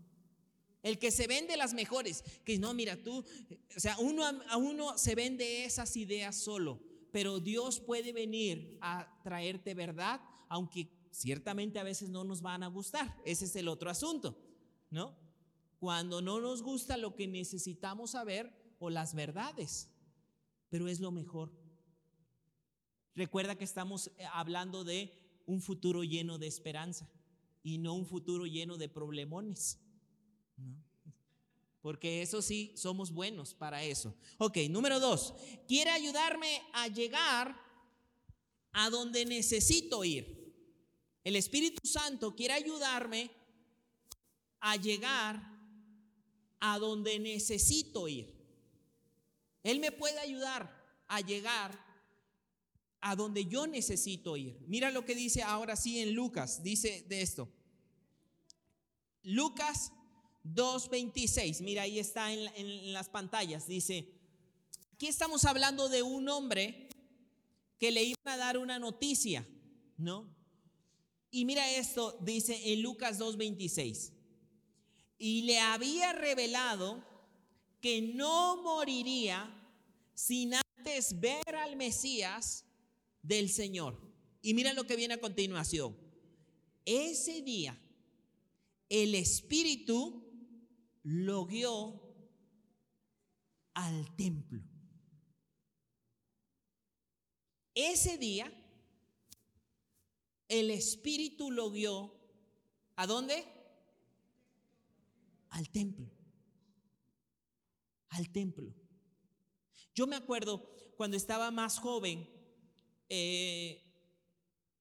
El 0.81 0.97
que 0.97 1.11
se 1.11 1.27
vende 1.27 1.57
las 1.57 1.73
mejores, 1.73 2.23
que 2.45 2.57
no, 2.57 2.73
mira 2.73 3.01
tú, 3.01 3.23
o 3.75 3.79
sea, 3.79 3.97
uno 3.99 4.25
a 4.25 4.57
uno 4.57 4.97
se 4.97 5.15
vende 5.15 5.65
esas 5.65 5.95
ideas 5.97 6.35
solo, 6.37 6.81
pero 7.11 7.39
Dios 7.39 7.79
puede 7.79 8.13
venir 8.13 8.77
a 8.81 9.19
traerte 9.23 9.73
verdad, 9.73 10.21
aunque 10.47 10.89
ciertamente 11.11 11.79
a 11.79 11.83
veces 11.83 12.09
no 12.09 12.23
nos 12.23 12.41
van 12.41 12.63
a 12.63 12.67
gustar. 12.67 13.17
Ese 13.25 13.45
es 13.45 13.55
el 13.55 13.67
otro 13.67 13.89
asunto, 13.89 14.37
¿no? 14.89 15.17
Cuando 15.79 16.21
no 16.21 16.39
nos 16.39 16.61
gusta 16.61 16.97
lo 16.97 17.15
que 17.15 17.27
necesitamos 17.27 18.11
saber 18.11 18.53
o 18.79 18.89
las 18.89 19.13
verdades, 19.13 19.89
pero 20.69 20.87
es 20.87 20.99
lo 20.99 21.11
mejor. 21.11 21.51
Recuerda 23.15 23.57
que 23.57 23.63
estamos 23.63 24.07
eh, 24.17 24.25
hablando 24.33 24.83
de 24.83 25.13
un 25.45 25.61
futuro 25.61 26.03
lleno 26.03 26.37
de 26.37 26.47
esperanza 26.47 27.09
y 27.63 27.77
no 27.77 27.93
un 27.93 28.05
futuro 28.05 28.45
lleno 28.45 28.77
de 28.77 28.87
problemones. 28.87 29.79
Porque 31.81 32.21
eso 32.21 32.41
sí, 32.41 32.73
somos 32.75 33.11
buenos 33.11 33.53
para 33.53 33.83
eso. 33.83 34.15
Ok, 34.37 34.57
número 34.69 34.99
dos, 34.99 35.33
quiere 35.67 35.91
ayudarme 35.91 36.61
a 36.73 36.87
llegar 36.87 37.55
a 38.73 38.89
donde 38.89 39.25
necesito 39.25 40.03
ir. 40.03 40.39
El 41.23 41.35
Espíritu 41.35 41.87
Santo 41.87 42.35
quiere 42.35 42.53
ayudarme 42.53 43.31
a 44.59 44.75
llegar 44.75 45.41
a 46.59 46.79
donde 46.79 47.19
necesito 47.19 48.07
ir. 48.07 48.38
Él 49.63 49.79
me 49.79 49.91
puede 49.91 50.19
ayudar 50.19 50.79
a 51.07 51.21
llegar 51.21 51.89
a 53.01 53.15
donde 53.15 53.45
yo 53.45 53.67
necesito 53.67 54.37
ir. 54.37 54.59
Mira 54.67 54.91
lo 54.91 55.05
que 55.05 55.15
dice 55.15 55.41
ahora 55.41 55.75
sí 55.75 55.99
en 55.99 56.13
Lucas, 56.13 56.63
dice 56.63 57.05
de 57.07 57.21
esto. 57.21 57.49
Lucas 59.23 59.91
2.26, 60.43 61.61
mira 61.61 61.83
ahí 61.83 61.99
está 61.99 62.31
en, 62.31 62.93
las 62.93 63.09
pantallas, 63.09 63.67
dice, 63.67 64.07
aquí 64.93 65.07
estamos 65.07 65.45
hablando 65.45 65.89
de 65.89 66.01
un 66.01 66.27
hombre 66.29 66.89
que 67.77 67.91
le 67.91 68.03
iba 68.03 68.17
a 68.25 68.37
dar 68.37 68.57
una 68.57 68.79
noticia, 68.79 69.47
¿no? 69.97 70.33
Y 71.31 71.45
mira 71.45 71.69
esto, 71.71 72.17
dice 72.21 72.73
en 72.73 72.81
Lucas 72.81 73.19
2.26, 73.19 74.13
y 75.17 75.43
le 75.43 75.59
había 75.59 76.13
revelado 76.13 77.03
que 77.81 78.01
no 78.01 78.61
moriría 78.61 79.55
sin 80.13 80.53
antes 80.53 81.19
ver 81.19 81.55
al 81.55 81.75
Mesías 81.75 82.65
del 83.21 83.49
Señor. 83.49 83.99
Y 84.41 84.53
mira 84.53 84.73
lo 84.73 84.85
que 84.85 84.95
viene 84.95 85.15
a 85.15 85.21
continuación. 85.21 85.95
Ese 86.85 87.41
día 87.41 87.79
el 88.89 89.15
Espíritu 89.15 90.25
lo 91.03 91.45
guió 91.45 92.01
al 93.73 94.15
templo. 94.15 94.63
Ese 97.75 98.17
día 98.17 98.51
el 100.49 100.71
Espíritu 100.71 101.51
lo 101.51 101.69
guió 101.71 102.13
a 102.95 103.07
dónde? 103.07 103.45
Al 105.51 105.69
templo. 105.69 106.18
Al 108.09 108.31
templo. 108.31 108.73
Yo 109.93 110.07
me 110.07 110.15
acuerdo 110.15 110.69
cuando 110.97 111.17
estaba 111.17 111.51
más 111.51 111.79
joven, 111.79 112.29
eh, 113.09 113.81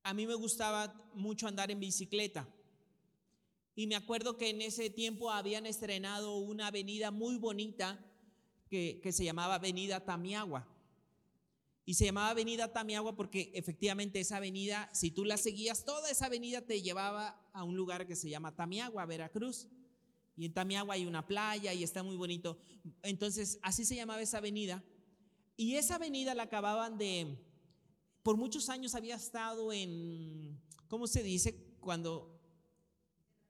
a 0.03 0.15
mí 0.15 0.27
me 0.27 0.35
gustaba 0.35 0.95
mucho 1.15 1.47
andar 1.47 1.71
en 1.71 1.81
bicicleta. 1.81 2.49
Y 3.75 3.87
me 3.87 3.95
acuerdo 3.95 4.37
que 4.37 4.51
en 4.51 4.63
ese 4.63 4.91
tiempo 4.91 5.31
habían 5.31 5.67
estrenado 5.67 6.37
una 6.39 6.69
avenida 6.69 7.11
muy 7.11 7.37
bonita 7.37 8.05
que, 8.69 9.01
que 9.03 9.13
se 9.13 9.25
llamaba 9.25 9.55
Avenida 9.55 10.05
Tamiagua. 10.05 10.67
Y 11.85 11.95
se 11.95 12.05
llamaba 12.05 12.31
Avenida 12.31 12.73
Tamiagua 12.73 13.17
porque 13.17 13.51
efectivamente 13.55 14.21
esa 14.21 14.37
avenida, 14.37 14.91
si 14.93 15.11
tú 15.11 15.25
la 15.25 15.37
seguías, 15.37 15.85
toda 15.85 16.11
esa 16.11 16.27
avenida 16.27 16.61
te 16.61 16.83
llevaba 16.83 17.41
a 17.53 17.65
un 17.65 17.77
lugar 17.77 18.07
que 18.07 18.17
se 18.17 18.29
llama 18.29 18.55
Tamiagua, 18.55 19.07
Veracruz. 19.07 19.69
Y 20.39 20.47
en 20.47 20.53
Tamiagua 20.53 20.95
hay 20.95 21.05
una 21.05 21.27
playa 21.27 21.75
y 21.75 21.83
está 21.83 22.05
muy 22.05 22.15
bonito. 22.15 22.57
Entonces, 23.03 23.59
así 23.61 23.85
se 23.85 23.97
llamaba 23.97 24.23
esa 24.23 24.39
avenida. 24.39 24.85
Y 25.57 25.75
esa 25.75 25.97
avenida 25.97 26.33
la 26.37 26.45
acababan 26.45 26.97
de, 26.97 27.37
por 28.23 28.37
muchos 28.37 28.69
años 28.69 28.95
había 28.95 29.17
estado 29.17 29.73
en, 29.73 30.63
¿cómo 30.87 31.09
se 31.09 31.25
dice? 31.25 31.75
Cuando, 31.81 32.41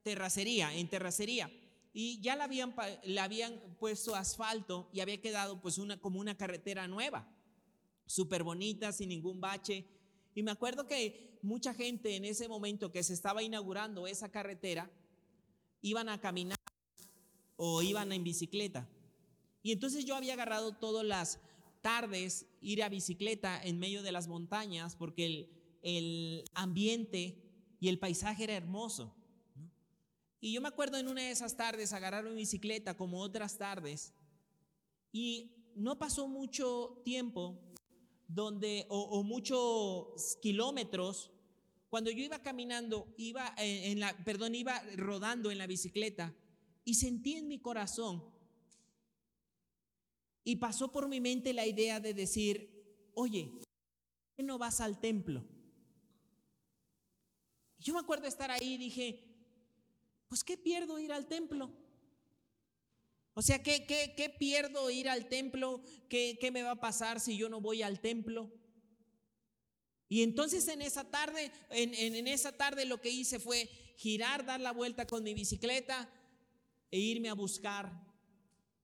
terracería, 0.02 0.74
en 0.74 0.88
terracería. 0.88 1.52
Y 1.92 2.22
ya 2.22 2.36
la 2.36 2.44
habían, 2.44 2.74
le 3.04 3.20
habían 3.20 3.60
puesto 3.78 4.14
asfalto 4.14 4.88
y 4.90 5.00
había 5.00 5.20
quedado 5.20 5.60
pues 5.60 5.76
una, 5.76 6.00
como 6.00 6.18
una 6.18 6.38
carretera 6.38 6.88
nueva 6.88 7.28
súper 8.06 8.44
bonita, 8.44 8.92
sin 8.92 9.10
ningún 9.10 9.42
bache. 9.42 9.86
Y 10.34 10.42
me 10.42 10.52
acuerdo 10.52 10.86
que 10.86 11.38
mucha 11.42 11.74
gente 11.74 12.16
en 12.16 12.24
ese 12.24 12.48
momento 12.48 12.90
que 12.90 13.02
se 13.02 13.12
estaba 13.12 13.42
inaugurando 13.42 14.06
esa 14.06 14.30
carretera, 14.30 14.90
iban 15.80 16.08
a 16.08 16.20
caminar 16.20 16.57
o 17.58 17.82
iban 17.82 18.12
en 18.12 18.24
bicicleta. 18.24 18.88
Y 19.62 19.72
entonces 19.72 20.04
yo 20.06 20.14
había 20.14 20.32
agarrado 20.32 20.76
todas 20.76 21.04
las 21.04 21.40
tardes 21.82 22.46
ir 22.60 22.82
a 22.82 22.88
bicicleta 22.88 23.60
en 23.62 23.78
medio 23.78 24.02
de 24.02 24.12
las 24.12 24.28
montañas 24.28 24.96
porque 24.96 25.26
el, 25.26 25.50
el 25.82 26.44
ambiente 26.54 27.42
y 27.80 27.88
el 27.88 27.98
paisaje 27.98 28.44
era 28.44 28.54
hermoso. 28.54 29.14
Y 30.40 30.52
yo 30.52 30.60
me 30.60 30.68
acuerdo 30.68 30.98
en 30.98 31.08
una 31.08 31.22
de 31.22 31.32
esas 31.32 31.56
tardes 31.56 31.92
agarrar 31.92 32.24
mi 32.24 32.34
bicicleta 32.34 32.96
como 32.96 33.20
otras 33.20 33.58
tardes 33.58 34.14
y 35.12 35.50
no 35.74 35.98
pasó 35.98 36.28
mucho 36.28 37.02
tiempo 37.04 37.58
donde, 38.28 38.86
o, 38.88 39.22
muchos 39.24 40.36
kilómetros, 40.40 41.32
cuando 41.88 42.10
yo 42.10 42.22
iba 42.22 42.40
caminando, 42.40 43.12
iba 43.16 43.52
en 43.56 43.98
la, 43.98 44.16
perdón, 44.24 44.54
iba 44.54 44.80
rodando 44.96 45.50
en 45.50 45.58
la 45.58 45.66
bicicleta 45.66 46.32
y 46.88 46.94
sentí 46.94 47.34
en 47.34 47.46
mi 47.48 47.58
corazón 47.58 48.24
y 50.42 50.56
pasó 50.56 50.90
por 50.90 51.06
mi 51.06 51.20
mente 51.20 51.52
la 51.52 51.66
idea 51.66 52.00
de 52.00 52.14
decir, 52.14 53.10
oye, 53.12 53.50
¿por 53.52 53.66
qué 54.34 54.42
no 54.42 54.56
vas 54.56 54.80
al 54.80 54.98
templo? 54.98 55.44
Yo 57.78 57.92
me 57.92 58.00
acuerdo 58.00 58.26
estar 58.26 58.50
ahí 58.50 58.72
y 58.72 58.78
dije, 58.78 59.22
pues 60.28 60.42
¿qué 60.42 60.56
pierdo 60.56 60.98
ir 60.98 61.12
al 61.12 61.26
templo? 61.26 61.70
O 63.34 63.42
sea, 63.42 63.62
¿qué, 63.62 63.84
qué, 63.84 64.34
pierdo 64.38 64.88
ir 64.88 65.10
al 65.10 65.28
templo? 65.28 65.82
¿Qué, 66.08 66.38
¿Qué 66.40 66.50
me 66.50 66.62
va 66.62 66.70
a 66.70 66.80
pasar 66.80 67.20
si 67.20 67.36
yo 67.36 67.50
no 67.50 67.60
voy 67.60 67.82
al 67.82 68.00
templo? 68.00 68.50
Y 70.08 70.22
entonces 70.22 70.66
en 70.68 70.80
esa 70.80 71.10
tarde, 71.10 71.52
en, 71.68 71.92
en, 71.92 72.26
esa 72.26 72.56
tarde 72.56 72.86
lo 72.86 73.02
que 73.02 73.10
hice 73.10 73.38
fue 73.38 73.68
girar, 73.98 74.46
dar 74.46 74.58
la 74.58 74.72
vuelta 74.72 75.06
con 75.06 75.22
mi 75.22 75.34
bicicleta 75.34 76.10
e 76.90 76.98
irme 76.98 77.28
a 77.28 77.34
buscar 77.34 77.92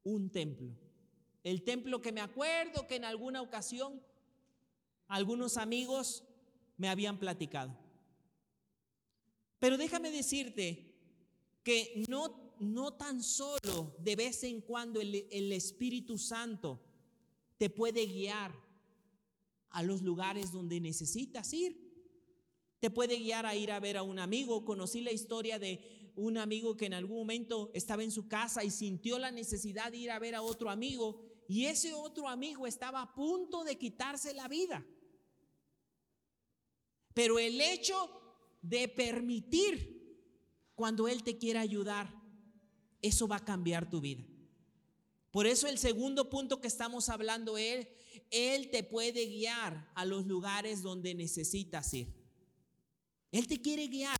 un 0.02 0.30
templo. 0.30 0.70
El 1.42 1.62
templo 1.62 2.00
que 2.00 2.12
me 2.12 2.20
acuerdo 2.20 2.86
que 2.86 2.96
en 2.96 3.04
alguna 3.04 3.42
ocasión 3.42 4.02
algunos 5.08 5.56
amigos 5.56 6.24
me 6.76 6.88
habían 6.88 7.18
platicado. 7.18 7.76
Pero 9.58 9.76
déjame 9.76 10.10
decirte 10.10 10.94
que 11.62 12.04
no 12.08 12.44
no 12.60 12.94
tan 12.94 13.22
solo 13.22 13.94
de 13.98 14.16
vez 14.16 14.44
en 14.44 14.60
cuando 14.60 15.00
el, 15.00 15.52
Espíritu 15.52 16.18
Santo 16.18 16.80
te 17.58 17.70
puede 17.70 18.06
guiar 18.06 18.52
a 19.70 19.82
los 19.82 20.02
lugares 20.02 20.52
donde 20.52 20.80
necesitas 20.80 21.52
ir. 21.52 21.82
Te 22.80 22.90
puede 22.90 23.18
guiar 23.18 23.46
a 23.46 23.56
ir 23.56 23.72
a 23.72 23.80
ver 23.80 23.96
a 23.96 24.02
un 24.02 24.18
amigo. 24.18 24.64
Conocí 24.64 25.00
la 25.00 25.12
historia 25.12 25.58
de 25.58 26.03
un 26.16 26.38
amigo 26.38 26.76
que 26.76 26.86
en 26.86 26.94
algún 26.94 27.18
momento 27.18 27.70
estaba 27.74 28.02
en 28.02 28.10
su 28.10 28.28
casa 28.28 28.64
y 28.64 28.70
sintió 28.70 29.18
la 29.18 29.30
necesidad 29.30 29.90
de 29.90 29.98
ir 29.98 30.10
a 30.10 30.18
ver 30.18 30.34
a 30.34 30.42
otro 30.42 30.70
amigo 30.70 31.22
y 31.48 31.66
ese 31.66 31.92
otro 31.92 32.28
amigo 32.28 32.66
estaba 32.66 33.02
a 33.02 33.14
punto 33.14 33.64
de 33.64 33.76
quitarse 33.76 34.32
la 34.32 34.48
vida. 34.48 34.84
Pero 37.12 37.38
el 37.38 37.60
hecho 37.60 38.10
de 38.62 38.88
permitir 38.88 39.94
cuando 40.74 41.06
Él 41.06 41.22
te 41.22 41.38
quiera 41.38 41.60
ayudar, 41.60 42.12
eso 43.02 43.28
va 43.28 43.36
a 43.36 43.44
cambiar 43.44 43.88
tu 43.88 44.00
vida. 44.00 44.24
Por 45.30 45.46
eso 45.46 45.66
el 45.66 45.78
segundo 45.78 46.30
punto 46.30 46.60
que 46.60 46.68
estamos 46.68 47.08
hablando 47.08 47.58
es, 47.58 47.88
Él 48.30 48.70
te 48.70 48.82
puede 48.82 49.26
guiar 49.26 49.90
a 49.94 50.04
los 50.04 50.26
lugares 50.26 50.82
donde 50.82 51.14
necesitas 51.14 51.92
ir. 51.92 52.08
Él 53.30 53.46
te 53.46 53.60
quiere 53.60 53.88
guiar 53.88 54.16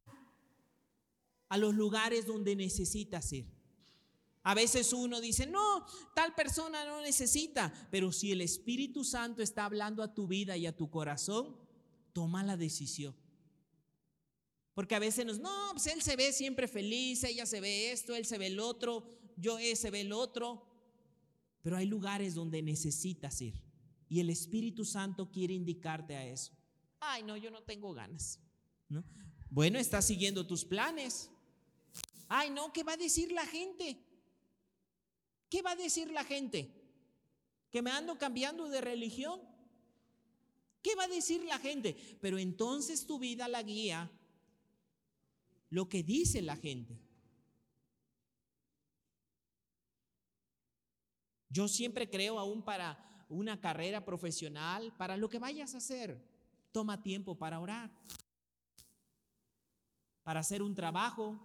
a 1.55 1.57
los 1.57 1.73
lugares 1.73 2.27
donde 2.27 2.57
necesitas 2.57 3.33
ir. 3.33 3.47
A 4.43 4.55
veces 4.57 4.93
uno 4.93 5.21
dice, 5.21 5.47
no, 5.47 5.87
tal 6.13 6.35
persona 6.35 6.85
no 6.85 7.01
necesita, 7.01 7.73
pero 7.93 8.11
si 8.11 8.33
el 8.33 8.41
Espíritu 8.41 9.05
Santo 9.05 9.41
está 9.41 9.65
hablando 9.65 10.03
a 10.03 10.13
tu 10.13 10.27
vida 10.27 10.57
y 10.57 10.67
a 10.67 10.77
tu 10.77 10.91
corazón, 10.91 11.57
toma 12.13 12.43
la 12.43 12.57
decisión. 12.57 13.15
Porque 14.75 14.97
a 14.97 14.99
veces 14.99 15.25
nos, 15.25 15.39
no, 15.39 15.69
pues 15.75 15.87
él 15.87 16.03
se 16.03 16.17
ve 16.17 16.33
siempre 16.33 16.67
feliz, 16.67 17.23
ella 17.23 17.47
se 17.47 17.61
ve 17.61 17.93
esto, 17.93 18.17
él 18.17 18.27
se 18.27 18.37
ve 18.37 18.49
el 18.49 18.59
otro, 18.59 19.07
yo 19.37 19.61
ese 19.61 19.93
ve 19.93 20.01
el 20.01 20.13
otro. 20.13 20.67
Pero 21.63 21.77
hay 21.77 21.87
lugares 21.87 22.35
donde 22.35 22.63
necesitas 22.63 23.41
ir. 23.41 23.63
Y 24.09 24.19
el 24.19 24.29
Espíritu 24.29 24.85
Santo 24.85 25.31
quiere 25.31 25.55
indicarte 25.55 26.17
a 26.17 26.27
eso. 26.27 26.51
Ay, 26.99 27.23
no, 27.23 27.37
yo 27.37 27.53
no 27.53 27.63
tengo 27.63 27.95
ganas. 27.95 28.41
¿No? 28.89 29.05
Bueno, 29.51 29.79
estás 29.79 30.05
siguiendo 30.05 30.45
tus 30.45 30.65
planes. 30.65 31.31
Ay, 32.29 32.51
no, 32.51 32.73
¿qué 32.73 32.83
va 32.83 32.95
a 32.95 32.97
decir 32.97 33.33
la 33.33 33.47
gente? 33.47 33.99
¿Qué 35.51 35.63
va 35.63 35.73
a 35.73 35.77
decir 35.77 36.11
la 36.11 36.25
gente? 36.25 36.71
¿Que 37.71 37.83
me 37.83 37.91
ando 37.91 38.19
cambiando 38.19 38.69
de 38.69 38.81
religión? 38.81 39.41
¿Qué 40.83 40.95
va 40.95 41.05
a 41.05 41.09
decir 41.09 41.45
la 41.45 41.59
gente? 41.59 41.97
Pero 42.21 42.39
entonces 42.39 43.07
tu 43.07 43.19
vida 43.19 43.49
la 43.49 43.63
guía 43.63 44.11
lo 45.71 45.89
que 45.89 46.03
dice 46.03 46.41
la 46.43 46.57
gente. 46.57 47.01
Yo 51.49 51.69
siempre 51.69 52.11
creo 52.11 52.39
aún 52.39 52.63
para 52.63 53.25
una 53.29 53.61
carrera 53.61 54.05
profesional, 54.05 54.93
para 54.97 55.17
lo 55.17 55.29
que 55.29 55.39
vayas 55.39 55.75
a 55.75 55.79
hacer, 55.79 56.21
toma 56.73 57.03
tiempo 57.03 57.37
para 57.37 57.61
orar, 57.61 57.91
para 60.23 60.41
hacer 60.41 60.63
un 60.63 60.75
trabajo, 60.75 61.41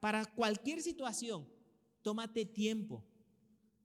para, 0.00 0.24
cualquier 0.36 0.80
situación, 0.80 1.48
tómate 2.02 2.44
tiempo 2.44 3.04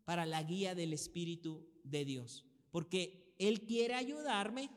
para 0.06 0.25
la 0.25 0.43
guía 0.43 0.75
del 0.75 0.93
Espíritu 0.93 1.67
de 1.84 2.06
Dios, 2.06 2.45
porque 2.71 3.34
Él 3.39 3.65
quiere 3.65 3.95
ayudarme 3.95 4.69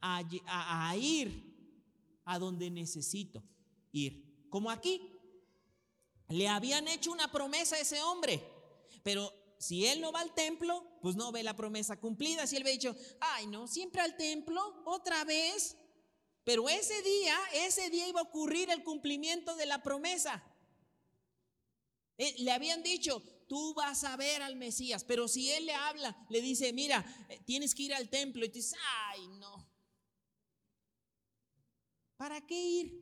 a, 0.00 0.96
ir 0.96 2.22
a 2.24 2.38
donde 2.38 2.70
necesito 2.70 3.42
ir. 3.92 4.46
Como 4.48 4.70
aquí, 4.70 5.02
le 6.30 6.48
habían 6.48 6.88
hecho 6.88 7.12
una 7.12 7.30
promesa 7.30 7.76
a 7.76 7.80
ese 7.80 8.00
hombre, 8.02 8.42
pero 9.02 9.30
si 9.58 9.84
él 9.84 10.00
no 10.00 10.10
va 10.10 10.20
al 10.20 10.32
templo, 10.32 10.86
pues 11.02 11.16
no 11.16 11.32
ve 11.32 11.42
la 11.42 11.54
promesa 11.54 12.00
cumplida. 12.00 12.46
Si 12.46 12.56
él 12.56 12.62
había 12.62 12.72
dicho, 12.72 12.96
ay, 13.20 13.46
no, 13.46 13.66
siempre 13.66 14.00
al 14.00 14.16
templo, 14.16 14.82
otra 14.86 15.22
vez. 15.24 15.76
Pero 16.50 16.68
ese 16.68 17.00
día, 17.02 17.38
ese 17.54 17.90
día 17.90 18.08
iba 18.08 18.18
a 18.18 18.24
ocurrir 18.24 18.70
el 18.70 18.82
cumplimiento 18.82 19.54
de 19.54 19.66
la 19.66 19.84
promesa. 19.84 20.42
Eh, 22.18 22.34
le 22.38 22.50
habían 22.50 22.82
dicho, 22.82 23.22
tú 23.48 23.72
vas 23.74 24.02
a 24.02 24.16
ver 24.16 24.42
al 24.42 24.56
Mesías, 24.56 25.04
pero 25.04 25.28
si 25.28 25.48
él 25.52 25.66
le 25.66 25.74
habla, 25.74 26.26
le 26.28 26.40
dice, 26.40 26.72
mira, 26.72 27.06
eh, 27.28 27.40
tienes 27.46 27.72
que 27.72 27.84
ir 27.84 27.94
al 27.94 28.08
templo, 28.08 28.44
y 28.44 28.48
tú 28.48 28.54
dices, 28.54 28.76
ay, 29.06 29.28
no. 29.38 29.70
¿Para 32.16 32.44
qué 32.44 32.60
ir? 32.60 33.00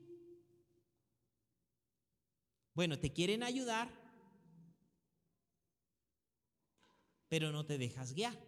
Bueno, 2.74 3.00
te 3.00 3.14
quieren 3.14 3.42
ayudar, 3.42 3.88
pero 7.30 7.50
no 7.50 7.64
te 7.64 7.78
dejas 7.78 8.12
guiar 8.12 8.38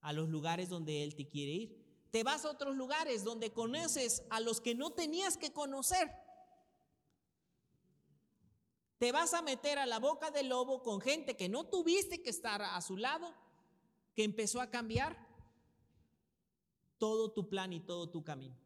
a 0.00 0.14
los 0.14 0.30
lugares 0.30 0.70
donde 0.70 1.04
Él 1.04 1.14
te 1.14 1.28
quiere 1.28 1.52
ir. 1.52 1.81
Te 2.12 2.22
vas 2.22 2.44
a 2.44 2.50
otros 2.50 2.76
lugares 2.76 3.24
donde 3.24 3.54
conoces 3.54 4.22
a 4.28 4.38
los 4.38 4.60
que 4.60 4.74
no 4.74 4.90
tenías 4.90 5.38
que 5.38 5.50
conocer. 5.50 6.12
Te 8.98 9.12
vas 9.12 9.32
a 9.32 9.40
meter 9.40 9.78
a 9.78 9.86
la 9.86 9.98
boca 9.98 10.30
del 10.30 10.50
lobo 10.50 10.82
con 10.82 11.00
gente 11.00 11.38
que 11.38 11.48
no 11.48 11.64
tuviste 11.64 12.22
que 12.22 12.28
estar 12.28 12.60
a 12.60 12.78
su 12.82 12.98
lado, 12.98 13.34
que 14.14 14.24
empezó 14.24 14.60
a 14.60 14.70
cambiar 14.70 15.26
todo 16.98 17.32
tu 17.32 17.48
plan 17.48 17.72
y 17.72 17.80
todo 17.80 18.10
tu 18.10 18.22
camino. 18.22 18.56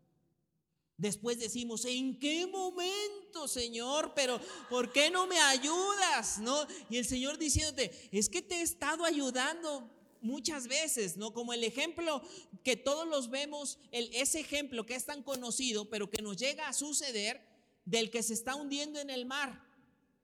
Después 0.97 1.39
decimos, 1.39 1.85
¿en 1.85 2.19
qué 2.19 2.49
momento, 2.49 3.47
Señor? 3.47 4.13
Pero 4.17 4.41
¿por 4.69 4.91
qué 4.91 5.09
no 5.09 5.29
me 5.29 5.39
ayudas? 5.39 6.39
¿No? 6.39 6.67
Y 6.91 6.97
el 6.97 7.07
Señor 7.07 7.39
diciéndote, 7.39 8.09
es 8.11 8.29
que 8.29 8.43
te 8.43 8.57
he 8.57 8.63
estado 8.63 9.05
ayudando 9.05 9.89
muchas 10.27 10.67
veces, 10.69 11.17
¿no? 11.17 11.33
Como 11.33 11.53
el 11.53 11.65
ejemplo 11.65 12.21
que 12.65 12.77
todos 12.77 13.07
los 13.07 13.31
vemos, 13.31 13.79
el, 13.93 14.11
ese 14.15 14.41
ejemplo 14.41 14.85
que 14.85 14.95
es 14.95 15.07
tan 15.07 15.23
conocido, 15.23 15.89
pero 15.89 16.11
que 16.11 16.21
nos 16.21 16.37
llega 16.37 16.69
a 16.69 16.73
suceder 16.73 17.41
del 17.85 18.11
que 18.11 18.23
se 18.23 18.35
está 18.35 18.55
hundiendo 18.55 19.01
en 19.01 19.11
el 19.11 19.25
mar 19.25 19.65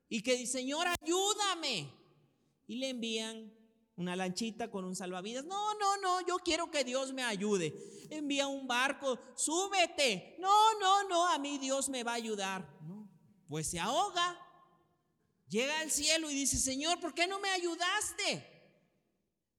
y 0.09 0.23
que 0.23 0.37
dice, 0.37 0.59
Señor, 0.59 0.87
ayúdame. 1.01 1.91
Y 2.67 2.77
le 2.77 2.91
envían 2.91 3.53
una 3.97 4.17
lanchita 4.17 4.71
con 4.71 4.85
un 4.85 4.95
salvavidas. 4.95 5.45
No, 5.45 5.75
no, 5.79 5.97
no, 5.99 6.27
yo 6.27 6.37
quiero 6.39 6.71
que 6.71 6.85
Dios 6.85 7.13
me 7.13 7.23
ayude. 7.23 7.75
Envía 8.11 8.47
un 8.47 8.67
barco, 8.67 9.19
súbete. 9.37 10.37
No, 10.39 10.79
no, 10.79 11.09
no, 11.09 11.27
a 11.29 11.39
mí 11.39 11.59
Dios 11.59 11.89
me 11.89 12.03
va 12.03 12.13
a 12.13 12.17
ayudar. 12.17 12.69
Pues 13.49 13.69
se 13.69 13.79
ahoga. 13.79 14.39
Llega 15.49 15.81
al 15.81 15.91
cielo 15.91 16.31
y 16.31 16.35
dice, 16.35 16.59
Señor, 16.59 16.99
¿por 17.01 17.15
qué 17.15 17.27
no 17.27 17.39
me 17.39 17.51
ayudaste? 17.51 18.52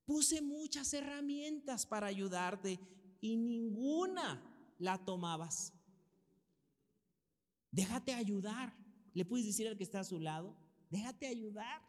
Puse 0.05 0.41
muchas 0.41 0.93
herramientas 0.93 1.85
para 1.85 2.07
ayudarte 2.07 2.79
y 3.21 3.37
ninguna 3.37 4.41
la 4.79 5.03
tomabas. 5.03 5.73
Déjate 7.71 8.13
ayudar. 8.13 8.73
Le 9.13 9.25
puedes 9.25 9.45
decir 9.45 9.67
al 9.67 9.77
que 9.77 9.83
está 9.83 10.01
a 10.01 10.03
su 10.03 10.19
lado, 10.19 10.55
déjate 10.89 11.27
ayudar. 11.27 11.81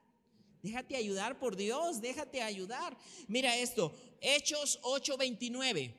Déjate 0.62 0.96
ayudar 0.96 1.38
por 1.38 1.56
Dios, 1.56 2.00
déjate 2.00 2.40
ayudar. 2.40 2.96
Mira 3.28 3.54
esto, 3.58 3.94
Hechos 4.22 4.78
8:29. 4.82 5.94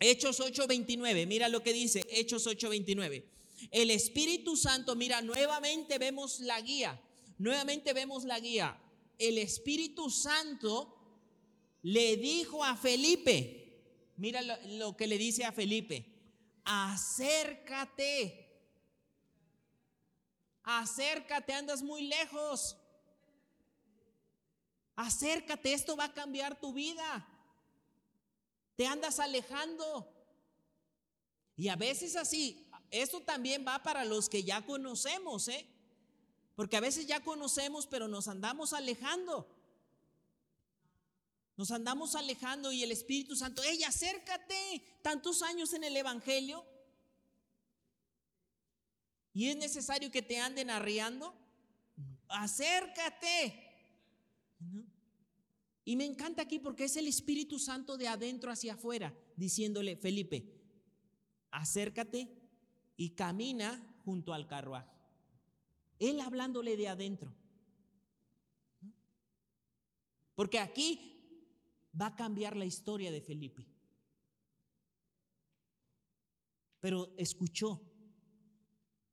Hechos 0.00 0.40
8:29, 0.40 1.26
mira 1.26 1.48
lo 1.48 1.62
que 1.62 1.72
dice 1.72 2.04
Hechos 2.10 2.46
8:29. 2.46 3.24
El 3.70 3.90
Espíritu 3.90 4.56
Santo, 4.56 4.94
mira, 4.94 5.22
nuevamente 5.22 5.98
vemos 5.98 6.40
la 6.40 6.60
guía, 6.60 7.00
nuevamente 7.38 7.92
vemos 7.94 8.24
la 8.24 8.38
guía. 8.38 8.78
El 9.16 9.38
Espíritu 9.38 10.10
Santo 10.10 10.97
le 11.82 12.16
dijo 12.16 12.64
a 12.64 12.76
Felipe, 12.76 14.12
mira 14.16 14.42
lo, 14.42 14.96
que 14.96 15.06
le 15.06 15.18
dice 15.18 15.44
a 15.44 15.52
Felipe, 15.52 16.04
acércate, 16.64 18.48
acércate, 20.62 21.52
andas 21.52 21.82
muy 21.82 22.02
lejos. 22.08 22.76
Acércate, 24.96 25.72
esto 25.72 25.96
va 25.96 26.06
a 26.06 26.12
cambiar 26.12 26.58
tu 26.58 26.72
vida. 26.72 27.24
Te 28.74 28.84
andas 28.84 29.20
alejando. 29.20 30.12
Y 31.56 31.68
a 31.68 31.76
veces 31.76 32.16
así, 32.16 32.68
esto 32.90 33.20
también 33.20 33.64
va 33.66 33.82
para 33.82 34.04
los 34.04 34.28
que 34.28 34.42
ya 34.42 34.66
conocemos, 34.66 35.46
¿eh? 35.48 35.68
Porque 36.56 36.76
a 36.76 36.80
veces 36.80 37.06
ya 37.06 37.22
conocemos, 37.22 37.86
pero 37.86 38.08
nos 38.08 38.26
andamos 38.26 38.72
alejando. 38.72 39.48
Nos 41.58 41.72
andamos 41.72 42.14
alejando 42.14 42.70
y 42.70 42.84
el 42.84 42.92
Espíritu 42.92 43.34
Santo, 43.34 43.64
¡ey, 43.64 43.82
acércate! 43.82 44.80
Tantos 45.02 45.42
años 45.42 45.72
en 45.72 45.82
el 45.82 45.96
Evangelio. 45.96 46.64
Y 49.32 49.48
es 49.48 49.56
necesario 49.56 50.08
que 50.12 50.22
te 50.22 50.38
anden 50.38 50.70
arriando. 50.70 51.34
Acércate. 52.28 53.60
Y 55.84 55.96
me 55.96 56.04
encanta 56.04 56.42
aquí 56.42 56.60
porque 56.60 56.84
es 56.84 56.96
el 56.96 57.08
Espíritu 57.08 57.58
Santo 57.58 57.96
de 57.96 58.06
adentro 58.06 58.52
hacia 58.52 58.74
afuera, 58.74 59.12
diciéndole, 59.34 59.96
Felipe, 59.96 60.62
acércate 61.50 62.38
y 62.96 63.16
camina 63.16 63.96
junto 64.04 64.32
al 64.32 64.46
carruaje. 64.46 64.92
Él 65.98 66.20
hablándole 66.20 66.76
de 66.76 66.86
adentro. 66.86 67.34
Porque 70.36 70.60
aquí 70.60 71.17
va 72.00 72.06
a 72.06 72.16
cambiar 72.16 72.56
la 72.56 72.64
historia 72.64 73.10
de 73.10 73.20
Felipe. 73.20 73.66
Pero 76.80 77.14
escuchó 77.16 77.82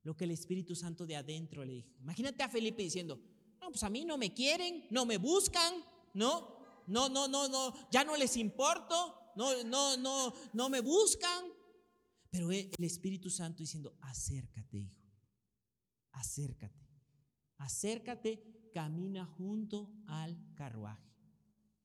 lo 0.02 0.16
que 0.16 0.24
el 0.24 0.30
Espíritu 0.30 0.74
Santo 0.74 1.04
de 1.06 1.16
adentro 1.16 1.64
le 1.64 1.72
dijo. 1.72 1.90
Imagínate 2.00 2.42
a 2.42 2.48
Felipe 2.48 2.82
diciendo, 2.82 3.20
no, 3.60 3.70
pues 3.70 3.82
a 3.82 3.90
mí 3.90 4.04
no 4.04 4.16
me 4.16 4.32
quieren, 4.32 4.86
no 4.90 5.04
me 5.04 5.18
buscan, 5.18 5.74
¿no? 6.14 6.56
No, 6.86 7.08
no, 7.08 7.26
no, 7.26 7.48
no, 7.48 7.74
ya 7.90 8.04
no 8.04 8.16
les 8.16 8.36
importo, 8.36 9.32
no, 9.34 9.64
no, 9.64 9.96
no, 9.96 10.32
no 10.52 10.68
me 10.68 10.80
buscan. 10.80 11.44
Pero 12.30 12.52
el 12.52 12.70
Espíritu 12.78 13.30
Santo 13.30 13.58
diciendo, 13.58 13.96
acércate, 14.02 14.76
hijo, 14.76 15.02
acércate, 16.12 16.86
acércate, 17.58 18.70
camina 18.72 19.24
junto 19.24 19.90
al 20.06 20.38
carruaje. 20.54 21.15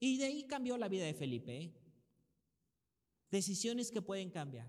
Y 0.03 0.17
de 0.17 0.25
ahí 0.25 0.43
cambió 0.47 0.77
la 0.77 0.89
vida 0.89 1.05
de 1.05 1.13
Felipe. 1.13 1.57
¿eh? 1.57 1.73
Decisiones 3.29 3.91
que 3.91 4.01
pueden 4.01 4.31
cambiar. 4.31 4.67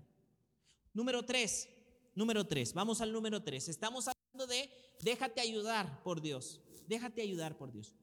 Número 0.93 1.23
tres, 1.23 1.67
número 2.13 2.45
tres, 2.45 2.71
vamos 2.71 3.01
al 3.01 3.11
número 3.11 3.41
tres. 3.43 3.67
Estamos 3.67 4.07
hablando 4.07 4.45
de 4.45 4.69
déjate 5.01 5.41
ayudar 5.41 6.03
por 6.03 6.21
Dios. 6.21 6.61
Déjate 6.87 7.23
ayudar 7.23 7.57
por 7.57 7.71
Dios. 7.71 7.95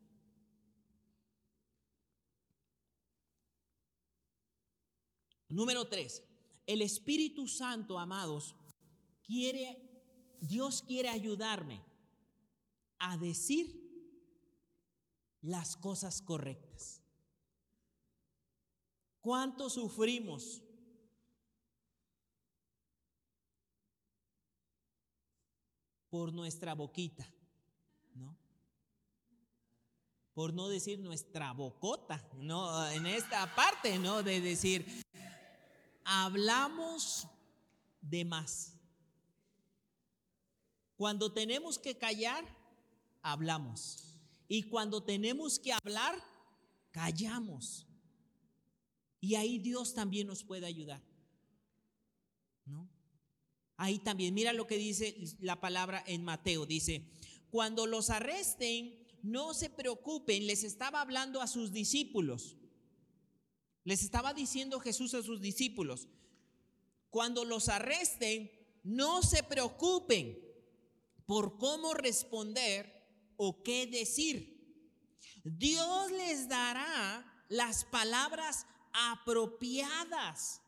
Número 5.49 5.87
tres, 5.87 6.25
el 6.67 6.83
Espíritu 6.83 7.47
Santo, 7.47 7.97
amados, 7.97 8.57
quiere, 9.23 9.79
Dios 10.41 10.83
quiere 10.83 11.09
ayudarme 11.09 11.81
a 12.99 13.17
decir 13.19 13.81
las 15.43 15.77
cosas 15.77 16.23
correctas. 16.23 17.00
¿Cuánto 19.21 19.69
sufrimos? 19.71 20.63
Por 26.09 26.33
nuestra 26.33 26.75
boquita 26.75 27.31
por 30.41 30.55
no 30.55 30.69
decir 30.69 30.99
nuestra 31.01 31.53
bocota, 31.53 32.27
¿no? 32.39 32.89
En 32.93 33.05
esta 33.05 33.55
parte, 33.55 33.99
¿no? 33.99 34.23
De 34.23 34.41
decir, 34.41 34.87
hablamos 36.03 37.27
de 38.01 38.25
más. 38.25 38.73
Cuando 40.97 41.31
tenemos 41.31 41.79
que 41.79 41.99
callar, 41.99 42.43
hablamos. 43.21 44.19
Y 44.49 44.63
cuando 44.63 45.03
tenemos 45.03 45.59
que 45.59 45.75
hablar, 45.75 46.15
callamos. 46.91 47.87
Y 49.21 49.35
ahí 49.35 49.59
Dios 49.59 49.95
también 49.95 50.27
nos 50.27 50.45
puede 50.45 50.67
ayudar. 50.67 51.03
¿No? 52.65 52.89
Ahí 53.77 53.99
también, 53.99 54.35
mira 54.35 54.53
lo 54.53 54.67
que 54.67 54.77
dice 54.77 55.17
la 55.41 55.61
palabra 55.61 56.03
en 56.07 56.25
Mateo. 56.25 56.67
Dice, 56.67 57.05
cuando 57.51 57.87
los 57.87 58.11
arresten, 58.11 58.99
no 59.23 59.55
se 59.55 59.71
preocupen, 59.71 60.47
les 60.47 60.65
estaba 60.65 61.01
hablando 61.01 61.41
a 61.41 61.47
sus 61.47 61.73
discípulos. 61.73 62.57
Les 63.85 64.03
estaba 64.03 64.35
diciendo 64.35 64.81
Jesús 64.81 65.15
a 65.15 65.23
sus 65.23 65.41
discípulos, 65.41 66.09
cuando 67.09 67.45
los 67.45 67.69
arresten, 67.69 68.51
no 68.83 69.23
se 69.23 69.43
preocupen 69.43 70.39
por 71.27 71.59
cómo 71.59 71.95
responder 71.95 73.33
o 73.37 73.63
qué 73.63 73.87
decir. 73.87 74.61
Dios 75.45 76.11
les 76.13 76.49
dará 76.49 77.45
las 77.49 77.85
palabras 77.85 78.67
apropiadas 78.93 80.61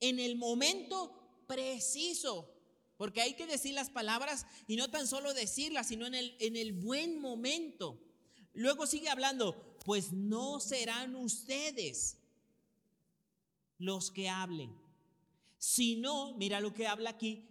en 0.00 0.20
el 0.20 0.36
momento 0.36 1.44
preciso. 1.46 2.54
Porque 2.96 3.20
hay 3.20 3.34
que 3.34 3.46
decir 3.46 3.74
las 3.74 3.90
palabras 3.90 4.46
y 4.66 4.76
no 4.76 4.90
tan 4.90 5.06
solo 5.06 5.32
decirlas, 5.32 5.88
sino 5.88 6.06
en 6.06 6.14
el, 6.14 6.36
en 6.40 6.56
el 6.56 6.72
buen 6.72 7.20
momento. 7.20 8.00
Luego 8.54 8.86
sigue 8.86 9.08
hablando, 9.08 9.78
pues 9.84 10.12
no 10.12 10.58
serán 10.58 11.14
ustedes 11.14 12.18
los 13.78 14.10
que 14.10 14.28
hablen, 14.28 14.74
sino, 15.58 16.34
mira 16.34 16.60
lo 16.60 16.74
que 16.74 16.88
habla 16.88 17.10
aquí, 17.10 17.46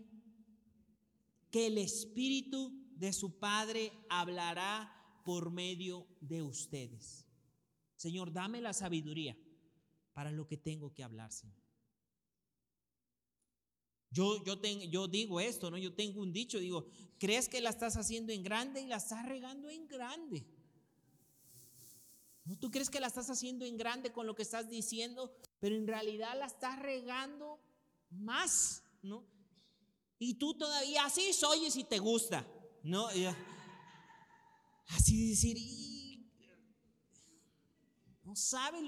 que 1.50 1.68
el 1.68 1.78
Espíritu 1.78 2.74
de 2.98 3.14
su 3.14 3.40
Padre 3.40 3.94
hablará 4.10 4.94
por 5.24 5.52
medio 5.52 6.06
de 6.20 6.42
ustedes. 6.42 7.27
Señor, 7.98 8.32
dame 8.32 8.62
la 8.62 8.74
sabiduría 8.74 9.36
para 10.14 10.32
lo 10.32 10.48
que 10.48 10.58
tengo 10.58 10.94
que 10.94 11.04
hablar, 11.04 11.32
Señor. 11.32 11.58
Yo, 14.10 14.44
yo, 14.44 14.56
yo 14.90 15.08
digo 15.08 15.40
esto, 15.40 15.70
¿no? 15.70 15.78
Yo 15.78 15.94
tengo 15.94 16.22
un 16.22 16.32
dicho, 16.32 16.60
digo, 16.60 16.88
crees 17.20 17.50
que 17.50 17.60
la 17.60 17.72
estás 17.72 17.98
haciendo 17.98 18.32
en 18.32 18.44
grande 18.44 18.82
y 18.82 18.88
la 18.88 18.98
estás 18.98 19.26
regando 19.26 19.70
en 19.70 19.88
grande. 19.88 20.48
¿No? 22.46 22.58
Tú 22.58 22.72
crees 22.72 22.90
que 22.90 23.02
la 23.02 23.08
estás 23.08 23.30
haciendo 23.30 23.66
en 23.66 23.76
grande 23.76 24.14
con 24.14 24.26
lo 24.26 24.34
que 24.34 24.44
estás 24.44 24.70
diciendo, 24.70 25.36
pero 25.60 25.76
en 25.76 25.86
realidad 25.86 26.38
la 26.40 26.46
estás 26.46 26.80
regando 26.80 27.60
más, 28.10 28.84
¿no? 29.02 29.26
Y 30.20 30.36
tú 30.36 30.54
todavía 30.54 31.06
así 31.06 31.34
soy 31.34 31.68
y 31.68 31.84
te 31.84 32.00
gusta, 32.00 32.48
¿no? 32.84 33.10
Así 34.88 35.30
decir, 35.30 35.58
no 38.28 38.36
sabes 38.36 38.84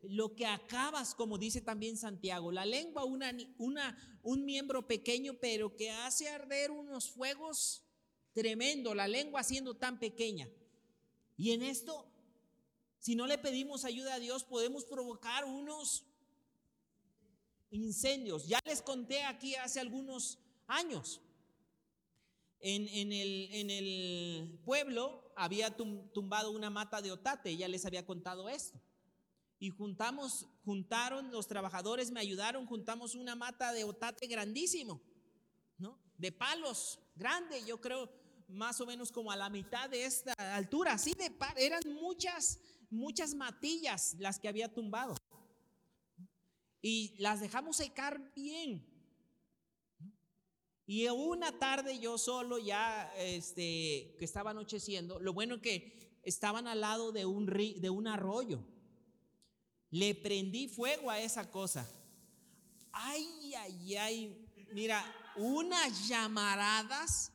lo, 0.00 0.34
que 0.34 0.46
acabas, 0.46 1.14
como 1.14 1.36
dice 1.36 1.60
también 1.60 1.98
Santiago. 1.98 2.50
La 2.50 2.64
lengua, 2.64 3.04
una, 3.04 3.30
una, 3.58 4.18
un 4.22 4.46
miembro 4.46 4.86
pequeño, 4.86 5.34
pero 5.38 5.76
que 5.76 5.90
hace 5.90 6.30
arder 6.30 6.70
unos 6.70 7.10
fuegos 7.10 7.84
tremendo, 8.32 8.94
la 8.94 9.06
lengua 9.06 9.42
siendo 9.42 9.76
tan 9.76 9.98
pequeña. 9.98 10.48
Y 11.36 11.50
en 11.50 11.62
esto, 11.62 12.10
si 13.00 13.14
no 13.14 13.26
le 13.26 13.36
pedimos 13.36 13.84
ayuda 13.84 14.14
a 14.14 14.18
Dios, 14.18 14.44
podemos 14.44 14.86
provocar 14.86 15.44
unos 15.44 16.06
incendios. 17.70 18.48
Ya 18.48 18.60
les 18.64 18.80
conté 18.80 19.24
aquí 19.24 19.56
hace 19.56 19.78
algunos 19.78 20.38
años. 20.66 21.20
En, 22.66 23.12
el, 23.12 24.58
pueblo 24.64 25.30
había 25.36 25.76
tumbado 25.76 26.50
una 26.50 26.70
mata 26.70 27.02
de 27.02 27.12
otate, 27.12 27.54
ya 27.54 27.68
les 27.68 27.84
había 27.84 28.06
contado 28.06 28.48
esto. 28.48 28.80
Y 29.58 29.68
juntamos, 29.68 30.48
juntaron, 30.64 31.30
los 31.30 31.46
trabajadores 31.46 32.10
me 32.10 32.20
ayudaron, 32.20 32.64
juntamos 32.64 33.14
una 33.14 33.36
mata 33.36 33.74
de 33.74 33.84
otate 33.84 34.26
grandísimo, 34.26 35.02
¿no? 35.76 36.00
De 36.16 36.32
palos, 36.32 36.98
grande, 37.14 37.62
yo 37.66 37.82
creo, 37.82 38.10
más 38.48 38.80
o 38.80 38.86
menos 38.86 39.12
como 39.12 39.30
a 39.30 39.36
la 39.36 39.50
mitad 39.50 39.90
de 39.90 40.06
esta 40.06 40.32
altura, 40.54 40.94
así 40.94 41.12
de 41.12 41.30
par, 41.30 41.54
eran 41.58 41.82
muchas, 42.00 42.60
muchas 42.88 43.34
matillas 43.34 44.16
las 44.18 44.38
que 44.38 44.48
había 44.48 44.72
tumbado. 44.72 45.14
Y 46.80 47.14
las 47.18 47.40
dejamos 47.40 47.76
secar 47.76 48.32
bien. 48.34 48.93
Y 50.86 51.06
una 51.08 51.58
tarde 51.58 51.98
yo 51.98 52.18
solo 52.18 52.58
ya, 52.58 53.12
este, 53.16 54.14
que 54.18 54.24
estaba 54.24 54.50
anocheciendo, 54.50 55.18
lo 55.18 55.32
bueno 55.32 55.60
que 55.60 56.18
estaban 56.22 56.66
al 56.66 56.82
lado 56.82 57.12
de 57.12 57.24
un, 57.24 57.46
de 57.46 57.90
un 57.90 58.06
arroyo. 58.06 58.62
Le 59.90 60.14
prendí 60.14 60.68
fuego 60.68 61.10
a 61.10 61.20
esa 61.20 61.50
cosa. 61.50 61.88
Ay, 62.92 63.54
ay, 63.56 63.96
ay. 63.96 64.46
Mira, 64.72 65.04
unas 65.36 66.08
llamaradas. 66.08 67.32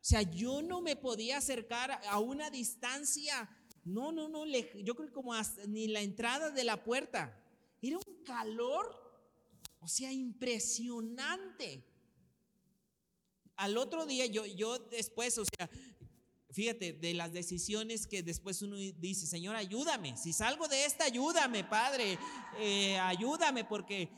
O 0.00 0.04
sea, 0.08 0.22
yo 0.22 0.60
no 0.62 0.80
me 0.80 0.96
podía 0.96 1.38
acercar 1.38 2.00
a 2.08 2.18
una 2.18 2.50
distancia. 2.50 3.48
No, 3.84 4.12
no, 4.12 4.28
no. 4.28 4.44
yo 4.46 4.94
creo 4.94 5.08
que 5.08 5.12
como 5.12 5.32
ni 5.68 5.86
la 5.88 6.00
entrada 6.00 6.50
de 6.50 6.64
la 6.64 6.82
puerta. 6.82 7.34
Era 7.80 7.96
un 7.96 8.24
calor, 8.24 8.94
o 9.80 9.88
sea, 9.88 10.12
impresionante. 10.12 11.87
Al 13.58 13.76
otro 13.76 14.06
día, 14.06 14.24
yo, 14.26 14.46
yo 14.46 14.78
después, 14.78 15.36
o 15.36 15.44
sea, 15.44 15.68
fíjate, 16.50 16.92
de 16.92 17.12
las 17.12 17.32
decisiones 17.32 18.06
que 18.06 18.22
después 18.22 18.62
uno 18.62 18.76
dice, 18.76 19.26
Señor, 19.26 19.56
ayúdame, 19.56 20.16
si 20.16 20.32
salgo 20.32 20.68
de 20.68 20.84
esta, 20.84 21.04
ayúdame, 21.04 21.64
Padre, 21.64 22.18
eh, 22.60 22.96
ayúdame, 22.98 23.64
porque 23.64 24.10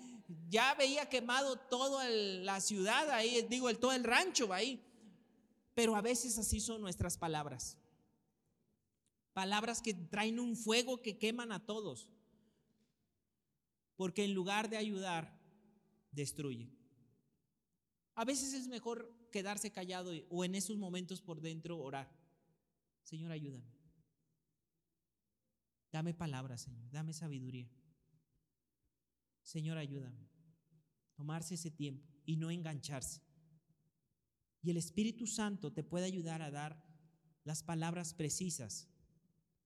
ya 0.51 0.75
veía 0.75 1.09
quemado 1.09 1.57
toda 1.57 2.07
la 2.09 2.61
ciudad 2.61 3.11
ahí, 3.11 3.47
digo, 3.49 3.71
el, 3.71 3.79
todo 3.79 3.93
el 3.93 4.05
rancho 4.05 4.53
ahí. 4.53 4.85
Pero 5.75 5.97
a 5.97 6.03
veces 6.03 6.37
así 6.37 6.61
son 6.61 6.83
nuestras 6.83 7.17
palabras. 7.17 7.79
Palabras 9.33 9.81
que 9.81 9.95
traen 9.95 10.39
un 10.39 10.55
fuego 10.55 11.01
que 11.01 11.17
queman 11.17 11.51
a 11.51 11.65
todos. 11.65 12.11
Porque 13.97 14.25
en 14.25 14.35
lugar 14.35 14.69
de 14.69 14.77
ayudar, 14.77 15.35
destruye. 16.13 16.71
A 18.15 18.27
veces 18.27 18.53
es 18.53 18.69
mejor 18.69 19.20
quedarse 19.31 19.71
callado 19.71 20.13
o 20.29 20.45
en 20.45 20.55
esos 20.55 20.77
momentos 20.77 21.21
por 21.21 21.41
dentro 21.41 21.79
orar. 21.79 22.11
Señor, 23.03 23.33
ayúdame. 23.33 23.73
Dame 25.93 26.15
palabras, 26.15 26.63
Señor. 26.63 26.91
Dame 26.91 27.13
sabiduría. 27.13 27.69
Señor, 29.43 29.79
ayúdame. 29.79 30.29
Tomarse 31.15 31.55
ese 31.55 31.71
tiempo 31.71 32.07
y 32.25 32.37
no 32.37 32.51
engancharse. 32.51 33.23
Y 34.63 34.71
el 34.71 34.77
Espíritu 34.77 35.27
Santo 35.27 35.73
te 35.73 35.83
puede 35.83 36.05
ayudar 36.05 36.43
a 36.43 36.51
dar 36.51 36.85
las 37.45 37.63
palabras 37.63 38.15
precisas 38.15 38.89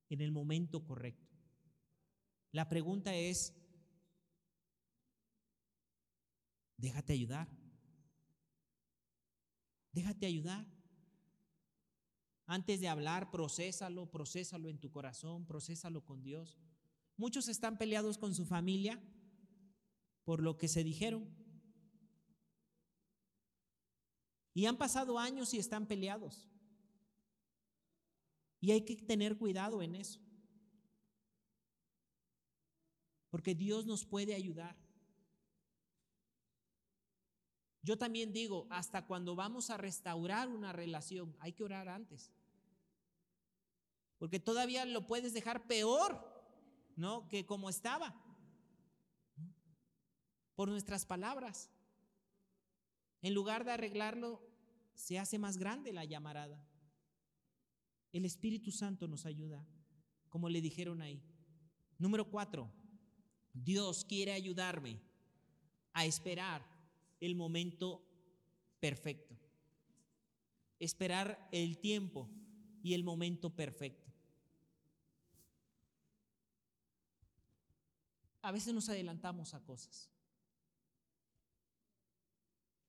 en 0.09 0.21
el 0.21 0.31
momento 0.31 0.85
correcto. 0.85 1.29
La 2.53 2.69
pregunta 2.69 3.15
es, 3.15 3.53
déjate 6.77 7.13
ayudar. 7.13 7.49
Déjate 9.95 10.27
ayudar. 10.27 10.67
Antes 12.47 12.81
de 12.81 12.89
hablar, 12.89 13.31
procésalo, 13.31 14.11
procésalo 14.11 14.69
en 14.69 14.79
tu 14.79 14.91
corazón, 14.91 15.47
procésalo 15.47 16.05
con 16.05 16.23
Dios. 16.23 16.59
Muchos 17.17 17.49
están 17.49 17.79
peleados 17.79 18.19
con 18.19 18.35
su 18.35 18.45
familia 18.45 19.01
por 20.25 20.43
lo 20.43 20.59
que 20.59 20.69
se 20.69 20.83
dijeron. 20.83 21.33
Y 24.53 24.67
han 24.67 24.77
pasado 24.77 25.19
años 25.19 25.55
y 25.55 25.59
están 25.59 25.87
peleados. 25.87 26.51
Y 28.61 28.73
hay 28.73 28.85
que 28.85 28.97
tener 28.97 29.39
cuidado 29.39 29.81
en 29.81 29.95
eso. 29.95 30.21
Porque 33.31 33.55
Dios 33.55 33.87
nos 33.87 34.05
puede 34.05 34.35
ayudar. 34.35 34.77
Yo 37.85 37.99
también 37.99 38.33
digo, 38.33 38.67
hasta 38.71 39.05
cuando 39.07 39.37
vamos 39.37 39.69
a 39.69 39.77
restaurar 39.77 40.49
una 40.49 40.73
relación, 40.73 41.37
hay 41.39 41.53
que 41.53 41.65
orar 41.65 41.91
antes. 41.91 42.33
Porque 44.17 44.41
todavía 44.41 44.87
lo 44.87 45.07
puedes 45.07 45.35
dejar 45.35 45.67
peor, 45.67 46.19
¿no? 46.97 47.29
Que 47.29 47.45
como 47.45 47.69
estaba. 47.69 48.15
Por 50.55 50.69
nuestras 50.69 51.05
palabras. 51.05 51.69
En 53.21 53.35
lugar 53.35 53.67
de 53.67 53.73
arreglarlo, 53.73 54.41
se 54.95 55.19
hace 55.19 55.39
más 55.39 55.59
grande 55.59 55.93
la 55.93 56.07
llamarada. 56.07 56.67
El 58.13 58.25
Espíritu 58.25 58.73
Santo 58.73 59.09
nos 59.09 59.27
ayuda, 59.27 59.63
como 60.31 60.49
le 60.49 60.63
dijeron 60.63 61.03
ahí. 61.03 61.23
Número 61.99 62.31
cuatro, 62.31 62.73
Dios 63.53 64.07
quiere 64.07 64.33
ayudarme 64.33 65.03
a 65.93 66.07
esperar 66.07 66.74
el 67.21 67.35
momento 67.35 68.03
perfecto. 68.81 69.37
Esperar 70.79 71.49
el 71.53 71.79
tiempo 71.79 72.29
y 72.83 72.95
el 72.95 73.05
momento 73.05 73.51
perfecto. 73.55 74.13
A 78.43 78.53
veces 78.53 78.75
nos 78.75 78.91
adelantamos 78.91 79.55
a 79.55 79.65
cosas. 79.65 80.11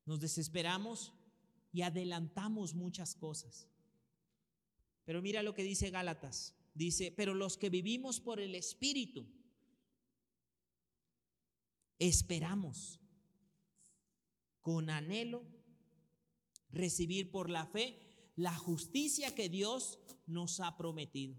Nos 0.05 0.19
desesperamos 0.19 1.13
y 1.71 1.81
adelantamos 1.81 2.73
muchas 2.73 3.15
cosas. 3.15 3.69
Pero 5.05 5.21
mira 5.21 5.43
lo 5.43 5.53
que 5.53 5.63
dice 5.63 5.91
Gálatas. 5.91 6.55
Dice, 6.73 7.11
pero 7.11 7.33
los 7.33 7.55
que 7.55 7.69
vivimos 7.69 8.19
por 8.19 8.41
el 8.41 8.53
Espíritu, 8.53 9.25
esperamos 11.99 12.99
con 14.65 14.89
anhelo, 14.89 15.45
recibir 16.71 17.29
por 17.29 17.51
la 17.51 17.67
fe 17.67 17.99
la 18.35 18.55
justicia 18.55 19.35
que 19.35 19.47
Dios 19.47 19.99
nos 20.25 20.59
ha 20.59 20.75
prometido. 20.75 21.35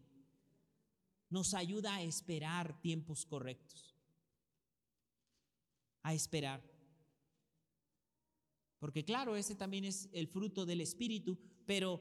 Nos 1.28 1.52
ayuda 1.52 1.96
a 1.96 2.02
esperar 2.02 2.80
tiempos 2.80 3.26
correctos. 3.26 3.96
A 6.04 6.14
esperar. 6.14 6.62
Porque 8.78 9.04
claro, 9.04 9.34
ese 9.34 9.56
también 9.56 9.86
es 9.86 10.08
el 10.12 10.28
fruto 10.28 10.64
del 10.64 10.80
Espíritu, 10.80 11.36
pero 11.66 12.00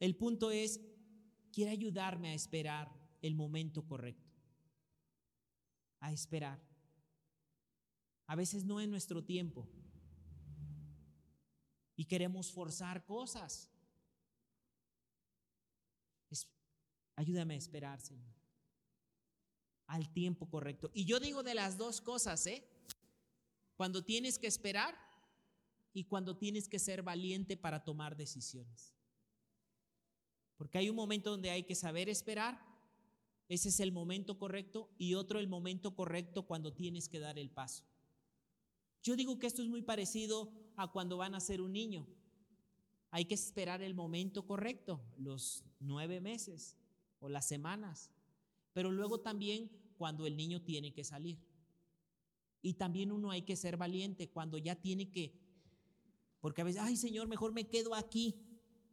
el 0.00 0.16
punto 0.16 0.50
es, 0.50 0.80
quiere 1.52 1.72
ayudarme 1.72 2.30
a 2.30 2.34
esperar 2.34 2.90
el 3.20 3.34
momento 3.34 3.86
correcto. 3.86 4.32
A 6.00 6.10
esperar. 6.10 6.73
A 8.26 8.36
veces 8.36 8.64
no 8.64 8.80
en 8.80 8.90
nuestro 8.90 9.22
tiempo. 9.24 9.68
Y 11.96 12.06
queremos 12.06 12.50
forzar 12.50 13.04
cosas. 13.04 13.70
ayúdame 17.16 17.54
a 17.54 17.58
esperar, 17.58 18.00
Señor. 18.00 18.34
Al 19.86 20.12
tiempo 20.12 20.48
correcto. 20.48 20.90
Y 20.94 21.04
yo 21.04 21.20
digo 21.20 21.42
de 21.42 21.54
las 21.54 21.76
dos 21.78 22.00
cosas, 22.00 22.46
¿eh? 22.46 22.66
Cuando 23.76 24.04
tienes 24.04 24.38
que 24.38 24.46
esperar 24.46 24.96
y 25.92 26.04
cuando 26.04 26.36
tienes 26.36 26.68
que 26.68 26.78
ser 26.78 27.02
valiente 27.02 27.56
para 27.56 27.84
tomar 27.84 28.16
decisiones. 28.16 28.94
Porque 30.56 30.78
hay 30.78 30.88
un 30.88 30.96
momento 30.96 31.30
donde 31.30 31.50
hay 31.50 31.64
que 31.64 31.74
saber 31.74 32.08
esperar, 32.08 32.60
ese 33.48 33.68
es 33.68 33.80
el 33.80 33.92
momento 33.92 34.38
correcto, 34.38 34.90
y 34.98 35.14
otro 35.14 35.38
el 35.38 35.48
momento 35.48 35.94
correcto 35.94 36.46
cuando 36.46 36.72
tienes 36.72 37.08
que 37.08 37.18
dar 37.18 37.38
el 37.38 37.50
paso. 37.50 37.84
Yo 39.04 39.16
digo 39.16 39.38
que 39.38 39.46
esto 39.46 39.62
es 39.62 39.68
muy 39.68 39.82
parecido 39.82 40.50
a 40.76 40.90
cuando 40.90 41.18
van 41.18 41.34
a 41.34 41.40
ser 41.40 41.60
un 41.60 41.74
niño. 41.74 42.08
Hay 43.10 43.26
que 43.26 43.34
esperar 43.34 43.82
el 43.82 43.94
momento 43.94 44.46
correcto, 44.46 45.00
los 45.18 45.62
nueve 45.78 46.22
meses 46.22 46.74
o 47.20 47.28
las 47.28 47.46
semanas, 47.46 48.10
pero 48.72 48.90
luego 48.90 49.20
también 49.20 49.70
cuando 49.98 50.26
el 50.26 50.36
niño 50.36 50.62
tiene 50.62 50.94
que 50.94 51.04
salir. 51.04 51.38
Y 52.62 52.74
también 52.74 53.12
uno 53.12 53.30
hay 53.30 53.42
que 53.42 53.56
ser 53.56 53.76
valiente 53.76 54.30
cuando 54.30 54.56
ya 54.56 54.74
tiene 54.74 55.10
que, 55.10 55.38
porque 56.40 56.62
a 56.62 56.64
veces, 56.64 56.80
ay 56.82 56.96
Señor, 56.96 57.28
mejor 57.28 57.52
me 57.52 57.68
quedo 57.68 57.94
aquí. 57.94 58.34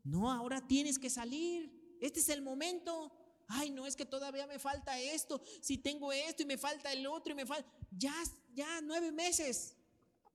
No, 0.03 0.30
ahora 0.30 0.68
tienes 0.68 0.99
que 0.99 1.09
salir. 1.09 1.97
Este 2.01 2.20
es 2.20 2.30
el 2.30 2.41
momento. 2.41 3.14
Ay, 3.47 3.70
no 3.70 3.88
es 3.88 3.95
que 3.95 4.05
todavía 4.05 4.45
me 4.45 4.59
falta 4.59 4.99
esto. 4.99 5.41
Si 5.62 5.78
tengo 5.78 6.12
esto 6.12 6.43
y 6.43 6.45
me 6.45 6.57
falta 6.57 6.91
el 6.91 7.07
otro 7.07 7.34
y 7.34 7.36
me 7.36 7.45
falta. 7.45 7.70
Ya, 7.91 8.14
ya, 8.53 8.82
nueve 8.82 9.12
meses. 9.12 9.78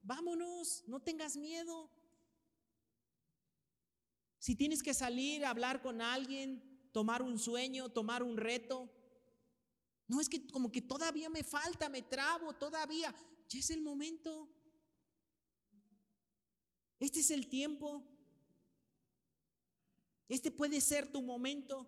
Vámonos, 0.07 0.85
no 0.87 1.01
tengas 1.01 1.35
miedo. 1.35 1.91
Si 4.39 4.55
tienes 4.55 4.81
que 4.81 4.93
salir 4.93 5.43
a 5.43 5.49
hablar 5.49 5.81
con 5.81 6.01
alguien, 6.01 6.63
tomar 6.93 7.21
un 7.21 7.37
sueño, 7.37 7.89
tomar 7.89 8.23
un 8.23 8.37
reto. 8.37 8.89
No 10.07 10.21
es 10.21 10.29
que 10.29 10.47
como 10.47 10.71
que 10.71 10.81
todavía 10.81 11.29
me 11.29 11.43
falta, 11.43 11.89
me 11.89 12.01
trabo, 12.03 12.53
todavía. 12.53 13.13
Ya 13.49 13.59
es 13.59 13.69
el 13.69 13.81
momento. 13.81 14.49
Este 17.01 17.19
es 17.19 17.29
el 17.29 17.49
tiempo. 17.49 18.01
Este 20.29 20.51
puede 20.51 20.79
ser 20.79 21.11
tu 21.11 21.21
momento. 21.21 21.85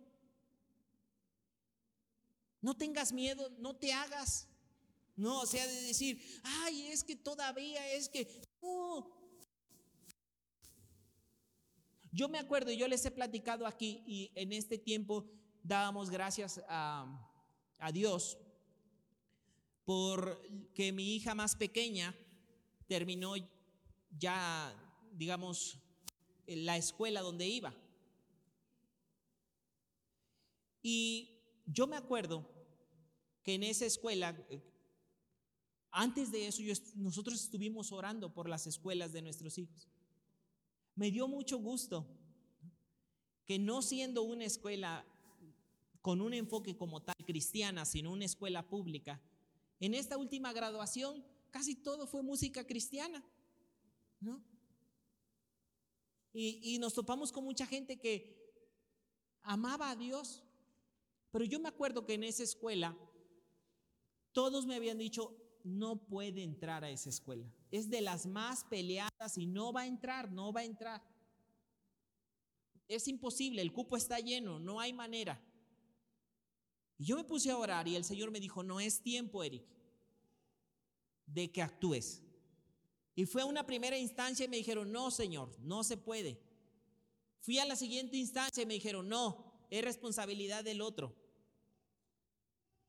No 2.59 2.75
tengas 2.75 3.13
miedo, 3.13 3.49
no 3.59 3.77
te 3.77 3.93
hagas. 3.93 4.49
No, 5.19 5.41
o 5.41 5.45
sea, 5.45 5.67
de 5.67 5.81
decir, 5.81 6.21
ay, 6.43 6.87
es 6.87 7.03
que 7.03 7.13
todavía, 7.13 7.91
es 7.91 8.07
que... 8.07 8.41
Yo 12.11 12.29
me 12.29 12.39
acuerdo, 12.39 12.71
yo 12.71 12.87
les 12.87 13.05
he 13.05 13.11
platicado 13.11 13.67
aquí 13.67 14.01
y 14.07 14.31
en 14.33 14.53
este 14.53 14.77
tiempo 14.77 15.29
dábamos 15.61 16.09
gracias 16.09 16.61
a, 16.69 17.05
a 17.79 17.91
Dios 17.91 18.37
por 19.83 20.41
que 20.73 20.93
mi 20.93 21.15
hija 21.15 21.35
más 21.35 21.53
pequeña 21.53 22.15
terminó 22.87 23.33
ya, 24.17 24.73
digamos, 25.11 25.79
la 26.47 26.77
escuela 26.77 27.19
donde 27.19 27.45
iba. 27.45 27.75
Y 30.81 31.41
yo 31.65 31.87
me 31.87 31.97
acuerdo 31.97 32.49
que 33.43 33.55
en 33.55 33.63
esa 33.63 33.85
escuela, 33.85 34.33
antes 35.91 36.31
de 36.31 36.47
eso, 36.47 36.61
nosotros 36.95 37.41
estuvimos 37.41 37.91
orando 37.91 38.33
por 38.33 38.47
las 38.47 38.67
escuelas 38.67 39.11
de 39.11 39.21
nuestros 39.21 39.57
hijos. 39.57 39.87
Me 40.95 41.11
dio 41.11 41.27
mucho 41.27 41.57
gusto 41.57 42.07
que 43.45 43.57
no 43.57 43.81
siendo 43.81 44.21
una 44.21 44.45
escuela 44.45 45.05
con 46.01 46.21
un 46.21 46.33
enfoque 46.33 46.77
como 46.77 47.01
tal 47.01 47.15
cristiana, 47.25 47.85
sino 47.85 48.11
una 48.11 48.25
escuela 48.25 48.67
pública, 48.67 49.21
en 49.79 49.93
esta 49.93 50.17
última 50.17 50.53
graduación 50.53 51.25
casi 51.51 51.75
todo 51.75 52.05
fue 52.05 52.21
música 52.21 52.65
cristiana, 52.67 53.23
¿no? 54.19 54.43
Y, 56.33 56.75
y 56.75 56.79
nos 56.79 56.93
topamos 56.93 57.31
con 57.31 57.43
mucha 57.43 57.65
gente 57.65 57.99
que 57.99 58.37
amaba 59.41 59.89
a 59.89 59.95
Dios, 59.95 60.43
pero 61.31 61.45
yo 61.45 61.59
me 61.59 61.69
acuerdo 61.69 62.05
que 62.05 62.13
en 62.13 62.23
esa 62.23 62.43
escuela 62.43 62.95
todos 64.31 64.65
me 64.65 64.75
habían 64.75 64.97
dicho, 64.97 65.35
no 65.63 65.97
puede 65.97 66.43
entrar 66.43 66.83
a 66.83 66.89
esa 66.89 67.09
escuela. 67.09 67.45
Es 67.71 67.89
de 67.89 68.01
las 68.01 68.25
más 68.25 68.63
peleadas 68.65 69.37
y 69.37 69.45
no 69.45 69.73
va 69.73 69.81
a 69.81 69.87
entrar, 69.87 70.31
no 70.31 70.51
va 70.51 70.61
a 70.61 70.65
entrar. 70.65 71.01
Es 72.87 73.07
imposible, 73.07 73.61
el 73.61 73.71
cupo 73.71 73.97
está 73.97 74.19
lleno, 74.19 74.59
no 74.59 74.79
hay 74.79 74.93
manera. 74.93 75.39
Y 76.97 77.05
yo 77.05 77.15
me 77.15 77.23
puse 77.23 77.51
a 77.51 77.57
orar 77.57 77.87
y 77.87 77.95
el 77.95 78.03
Señor 78.03 78.31
me 78.31 78.39
dijo, 78.39 78.63
no 78.63 78.79
es 78.79 79.01
tiempo, 79.01 79.43
Eric, 79.43 79.63
de 81.25 81.51
que 81.51 81.61
actúes. 81.61 82.23
Y 83.15 83.25
fue 83.25 83.41
a 83.41 83.45
una 83.45 83.65
primera 83.65 83.97
instancia 83.97 84.45
y 84.45 84.49
me 84.49 84.57
dijeron, 84.57 84.91
no, 84.91 85.11
Señor, 85.11 85.57
no 85.59 85.83
se 85.83 85.97
puede. 85.97 86.41
Fui 87.41 87.59
a 87.59 87.65
la 87.65 87.75
siguiente 87.75 88.17
instancia 88.17 88.63
y 88.63 88.65
me 88.65 88.73
dijeron, 88.73 89.07
no, 89.07 89.65
es 89.69 89.83
responsabilidad 89.83 90.63
del 90.63 90.81
otro. 90.81 91.15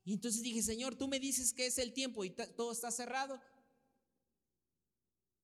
Y 0.03 0.13
entonces 0.13 0.41
dije, 0.41 0.63
Señor, 0.63 0.95
tú 0.95 1.07
me 1.07 1.19
dices 1.19 1.53
que 1.53 1.67
es 1.67 1.77
el 1.77 1.93
tiempo 1.93 2.23
y 2.23 2.31
todo 2.31 2.71
está 2.71 2.91
cerrado. 2.91 3.39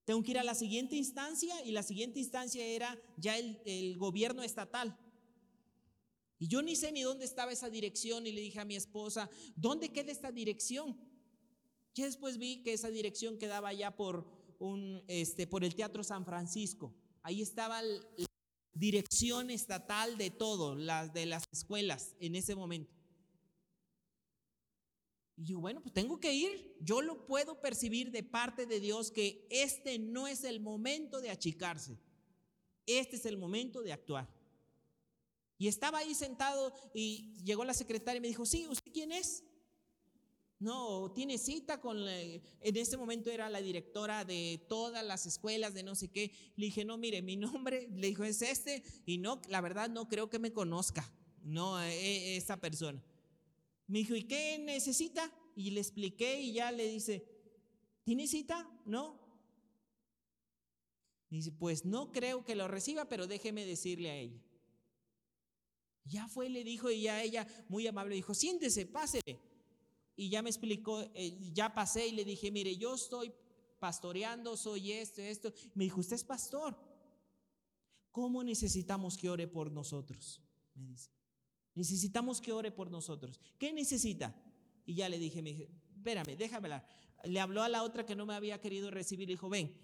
Tengo 0.06 0.24
que 0.24 0.32
ir 0.32 0.40
a 0.40 0.44
la 0.44 0.56
siguiente 0.56 0.96
instancia 0.96 1.54
y 1.66 1.72
la 1.72 1.84
siguiente 1.84 2.20
instancia 2.20 2.66
era 2.66 2.98
ya 3.18 3.38
el, 3.38 3.98
gobierno 3.98 4.42
estatal. 4.42 4.98
Y 6.40 6.48
yo 6.48 6.62
ni 6.62 6.76
sé 6.76 6.92
ni 6.92 7.02
dónde 7.02 7.26
estaba 7.26 7.52
esa 7.52 7.70
dirección 7.70 8.26
y 8.26 8.32
le 8.32 8.42
dije 8.42 8.60
a 8.60 8.66
mi 8.66 8.76
esposa, 8.76 9.30
¿dónde 9.56 9.90
queda 9.90 10.12
esta 10.12 10.32
dirección? 10.32 10.98
Ya 11.94 12.06
después 12.06 12.38
vi 12.38 12.64
que 12.64 12.74
esa 12.74 12.90
dirección 12.90 13.38
quedaba 13.38 13.74
ya 13.74 13.96
por, 13.96 14.26
un, 14.60 15.04
este, 15.08 15.46
por 15.46 15.64
el 15.64 15.76
Teatro 15.76 16.04
San 16.04 16.26
Francisco. 16.26 16.96
Ahí 17.22 17.42
estaba 17.42 17.82
la 17.82 18.28
dirección 18.74 19.50
estatal 19.50 20.18
de 20.18 20.30
todo, 20.30 20.76
las 20.76 21.12
de 21.12 21.26
las 21.26 21.44
escuelas 21.52 22.16
en 22.20 22.36
ese 22.36 22.56
momento. 22.56 22.97
Y 25.38 25.46
yo, 25.46 25.60
bueno, 25.60 25.82
pues 25.82 25.94
tengo 25.94 26.20
que 26.20 26.34
ir. 26.34 26.76
Yo 26.82 27.02
lo 27.02 27.26
puedo 27.28 27.62
percibir 27.62 28.12
de 28.12 28.24
parte 28.24 28.66
de 28.66 28.80
Dios 28.80 29.12
que 29.12 29.48
este 29.52 30.00
no 30.00 30.28
es 30.28 30.44
el 30.44 30.60
momento 30.60 31.22
de 31.22 31.30
achicarse. 31.30 32.00
Este 32.88 33.18
es 33.18 33.26
el 33.26 33.38
momento 33.38 33.84
de 33.84 33.94
actuar. 33.94 34.28
Y 35.60 35.68
estaba 35.68 36.00
ahí 36.00 36.16
sentado 36.16 36.74
y 36.94 37.36
llegó 37.44 37.64
la 37.66 37.74
secretaria 37.74 38.18
y 38.18 38.22
me 38.22 38.28
dijo, 38.28 38.46
sí, 38.46 38.68
¿usted 38.68 38.92
quién 38.92 39.12
es? 39.12 39.44
No, 40.60 41.12
tiene 41.14 41.38
cita 41.38 41.80
con, 41.80 42.08
en 42.08 42.42
ese 42.78 42.98
momento 42.98 43.30
era 43.30 43.48
la 43.48 43.62
directora 43.62 44.26
de 44.26 44.66
todas 44.68 45.06
las 45.06 45.28
escuelas 45.28 45.76
de 45.76 45.84
no 45.84 45.94
sé 45.94 46.08
qué. 46.08 46.32
Le 46.56 46.66
dije, 46.66 46.84
no, 46.84 46.98
mire, 46.98 47.22
mi 47.22 47.36
nombre, 47.38 47.88
le 47.94 48.08
dijo, 48.08 48.24
es 48.24 48.42
este, 48.42 48.84
y 49.06 49.20
no, 49.20 49.40
la 49.50 49.62
verdad 49.62 49.90
no 49.90 50.08
creo 50.08 50.30
que 50.30 50.40
me 50.40 50.52
conozca, 50.52 51.12
no, 51.44 51.80
e, 51.80 51.94
e, 51.94 52.38
esa 52.38 52.58
persona. 52.58 53.04
Me 53.88 54.00
dijo, 54.00 54.16
¿y 54.16 54.24
qué 54.24 54.60
necesita? 54.60 55.32
Y 55.56 55.72
le 55.72 55.80
expliqué 55.80 56.42
y 56.42 56.54
ya 56.54 56.72
le 56.72 56.88
dice, 56.88 57.26
¿tiene 58.04 58.28
cita? 58.28 58.70
No. 58.86 59.20
dice, 61.30 61.52
pues 61.52 61.86
no 61.86 62.12
creo 62.12 62.44
que 62.44 62.56
lo 62.56 62.68
reciba, 62.68 63.06
pero 63.06 63.28
déjeme 63.28 63.66
decirle 63.66 64.10
a 64.10 64.18
ella. 64.18 64.42
Ya 66.04 66.28
fue, 66.28 66.50
le 66.50 66.64
dijo, 66.64 66.90
y 66.90 67.02
ya 67.02 67.22
ella, 67.22 67.48
muy 67.68 67.88
amable, 67.88 68.16
dijo, 68.16 68.34
siéntese, 68.34 68.86
pásele. 68.86 69.40
Y 70.16 70.30
ya 70.30 70.42
me 70.42 70.50
explicó, 70.50 71.02
eh, 71.14 71.38
ya 71.54 71.74
pasé 71.74 72.08
y 72.08 72.12
le 72.12 72.26
dije, 72.26 72.52
mire, 72.52 72.76
yo 72.78 72.96
estoy 72.96 73.34
pastoreando, 73.80 74.58
soy 74.58 74.92
esto, 74.94 75.22
esto. 75.22 75.54
Me 75.76 75.86
dijo, 75.86 76.00
usted 76.00 76.16
es 76.16 76.24
pastor. 76.24 76.78
¿Cómo 78.12 78.44
necesitamos 78.44 79.18
que 79.18 79.30
ore 79.30 79.48
por 79.48 79.72
nosotros? 79.72 80.42
Me 80.74 80.88
dice. 80.88 81.17
Necesitamos 81.78 82.42
que 82.42 82.52
ore 82.52 82.72
por 82.72 82.90
nosotros. 82.90 83.40
¿Qué 83.60 83.72
necesita? 83.72 84.36
Y 84.84 84.96
ya 84.96 85.10
le 85.10 85.20
dije, 85.20 85.44
me 85.44 85.52
dije, 85.52 85.70
espérame, 85.96 86.36
déjame 86.36 86.66
hablar. 86.66 86.88
Le 87.24 87.40
habló 87.40 87.62
a 87.62 87.70
la 87.70 87.84
otra 87.84 88.04
que 88.04 88.16
no 88.16 88.26
me 88.26 88.34
había 88.34 88.60
querido 88.60 88.90
recibir. 88.90 89.28
Le 89.28 89.36
dijo, 89.36 89.48
ven, 89.48 89.78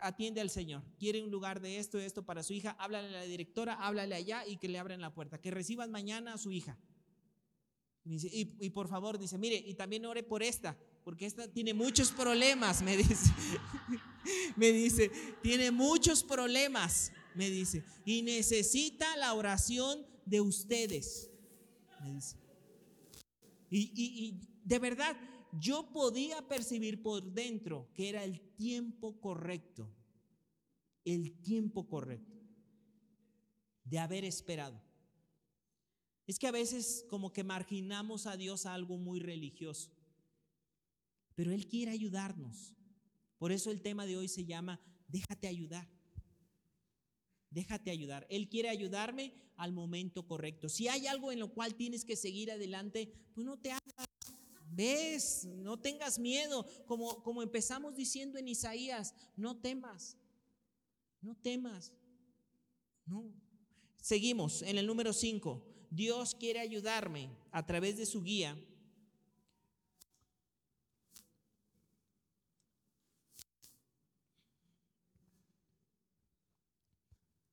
atiende 0.00 0.40
al 0.40 0.50
Señor. 0.50 0.82
Quiere 0.98 1.22
un 1.22 1.30
lugar 1.30 1.60
de 1.60 1.78
esto, 1.78 2.00
esto 2.00 2.24
para 2.24 2.42
su 2.42 2.52
hija. 2.52 2.72
Háblale 2.80 3.06
a 3.10 3.20
la 3.20 3.22
directora, 3.22 3.74
háblale 3.74 4.16
allá 4.16 4.44
y 4.44 4.56
que 4.56 4.68
le 4.68 4.80
abran 4.80 5.00
la 5.00 5.14
puerta. 5.14 5.40
Que 5.40 5.52
reciban 5.52 5.92
mañana 5.92 6.34
a 6.34 6.38
su 6.38 6.50
hija. 6.50 6.76
Y, 8.04 8.56
y, 8.58 8.70
por 8.70 8.88
favor, 8.88 9.16
dice, 9.16 9.38
mire, 9.38 9.54
y 9.54 9.74
también 9.74 10.06
ore 10.06 10.24
por 10.24 10.42
esta, 10.42 10.76
porque 11.04 11.26
esta 11.26 11.46
tiene 11.46 11.74
muchos 11.74 12.10
problemas, 12.10 12.82
me 12.82 12.96
dice. 12.96 13.32
me 14.56 14.72
dice, 14.72 15.12
tiene 15.42 15.70
muchos 15.70 16.24
problemas, 16.24 17.12
me 17.36 17.50
dice. 17.50 17.84
Y 18.04 18.22
necesita 18.22 19.16
la 19.16 19.34
oración 19.34 20.09
de 20.24 20.40
ustedes. 20.40 21.30
Y, 23.70 24.40
de 24.64 24.78
verdad, 24.78 25.16
yo 25.58 25.90
podía 25.92 26.46
percibir 26.48 27.02
por 27.02 27.22
dentro 27.32 27.88
que 27.94 28.08
era 28.08 28.24
el 28.24 28.40
tiempo 28.56 29.20
correcto, 29.20 29.88
el 31.04 31.40
tiempo 31.42 31.88
correcto 31.88 32.38
de 33.84 33.98
haber 33.98 34.24
esperado. 34.24 34.80
Es 36.26 36.38
que 36.38 36.46
a 36.46 36.52
veces 36.52 37.04
como 37.08 37.32
que 37.32 37.42
marginamos 37.42 38.26
a 38.26 38.36
Dios 38.36 38.64
a 38.64 38.74
algo 38.74 38.96
muy 38.98 39.18
religioso, 39.18 39.90
pero 41.34 41.52
Él 41.52 41.66
quiere 41.66 41.90
ayudarnos. 41.90 42.76
Por 43.38 43.50
eso 43.50 43.70
el 43.70 43.82
tema 43.82 44.06
de 44.06 44.16
hoy 44.16 44.28
se 44.28 44.44
llama, 44.44 44.80
déjate 45.08 45.48
ayudar. 45.48 45.88
Déjate 47.50 47.90
ayudar. 47.90 48.26
Él 48.30 48.48
quiere 48.48 48.68
ayudarme 48.68 49.32
al 49.56 49.72
momento 49.72 50.26
correcto. 50.26 50.68
Si 50.68 50.88
hay 50.88 51.06
algo 51.06 51.32
en 51.32 51.40
lo 51.40 51.52
cual 51.52 51.74
tienes 51.74 52.04
que 52.04 52.16
seguir 52.16 52.50
adelante, 52.50 53.12
pues 53.34 53.44
no 53.44 53.58
te 53.58 53.72
hagas. 53.72 54.08
ves, 54.72 55.44
no 55.44 55.78
tengas 55.78 56.18
miedo, 56.18 56.66
como, 56.86 57.22
como 57.22 57.42
empezamos 57.42 57.96
diciendo 57.96 58.38
en 58.38 58.46
Isaías, 58.46 59.14
no 59.36 59.60
temas, 59.60 60.16
no 61.20 61.34
temas, 61.34 61.92
no. 63.04 63.34
Seguimos 64.00 64.62
en 64.62 64.78
el 64.78 64.86
número 64.86 65.12
5. 65.12 65.62
Dios 65.90 66.36
quiere 66.36 66.60
ayudarme 66.60 67.28
a 67.50 67.66
través 67.66 67.98
de 67.98 68.06
su 68.06 68.22
guía 68.22 68.56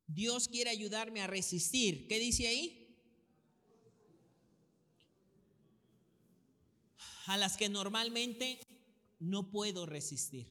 Dios 0.08 0.48
quiere 0.48 0.70
ayudarme 0.70 1.22
a 1.22 1.28
resistir. 1.28 2.08
¿Qué 2.08 2.18
dice 2.18 2.48
ahí? 2.48 2.96
A 7.28 7.38
las 7.38 7.58
que 7.58 7.68
normalmente 7.68 8.60
no 9.20 9.52
puedo 9.52 9.86
resistir. 9.86 10.48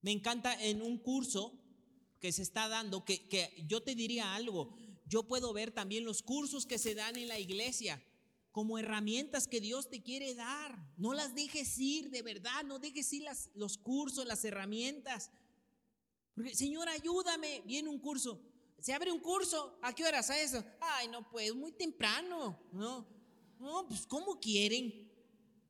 Me 0.00 0.12
encanta 0.12 0.54
en 0.64 0.80
un 0.80 0.98
curso 0.98 1.52
que 2.18 2.32
se 2.32 2.42
está 2.42 2.68
dando, 2.68 3.04
que, 3.04 3.28
que, 3.28 3.64
yo 3.68 3.82
te 3.82 3.94
diría 3.94 4.34
algo, 4.34 4.74
yo 5.06 5.24
puedo 5.24 5.52
ver 5.52 5.70
también 5.70 6.04
los 6.04 6.22
cursos 6.22 6.66
que 6.66 6.78
se 6.78 6.94
dan 6.94 7.16
en 7.16 7.28
la 7.28 7.38
iglesia 7.38 8.02
como 8.58 8.76
herramientas 8.76 9.46
que 9.46 9.60
Dios 9.60 9.88
te 9.88 10.02
quiere 10.02 10.34
dar. 10.34 10.76
No 10.96 11.14
las 11.14 11.32
dejes 11.32 11.78
ir, 11.78 12.10
de 12.10 12.22
verdad, 12.22 12.64
no 12.64 12.80
dejes 12.80 13.12
ir 13.12 13.24
los 13.54 13.78
cursos, 13.78 14.26
las 14.26 14.44
herramientas. 14.44 15.30
Porque, 16.34 16.56
Señor, 16.56 16.88
ayúdame. 16.88 17.62
Viene 17.66 17.88
un 17.88 18.00
curso. 18.00 18.42
Se 18.80 18.92
abre 18.92 19.12
un 19.12 19.20
curso. 19.20 19.78
¿A 19.80 19.94
qué 19.94 20.04
horas 20.04 20.28
a 20.30 20.40
eso? 20.40 20.64
Ay, 20.80 21.06
no 21.06 21.30
pues, 21.30 21.54
muy 21.54 21.70
temprano. 21.70 22.60
No, 22.72 23.06
no, 23.60 23.86
pues, 23.86 24.04
¿cómo 24.08 24.40
quieren? 24.40 25.08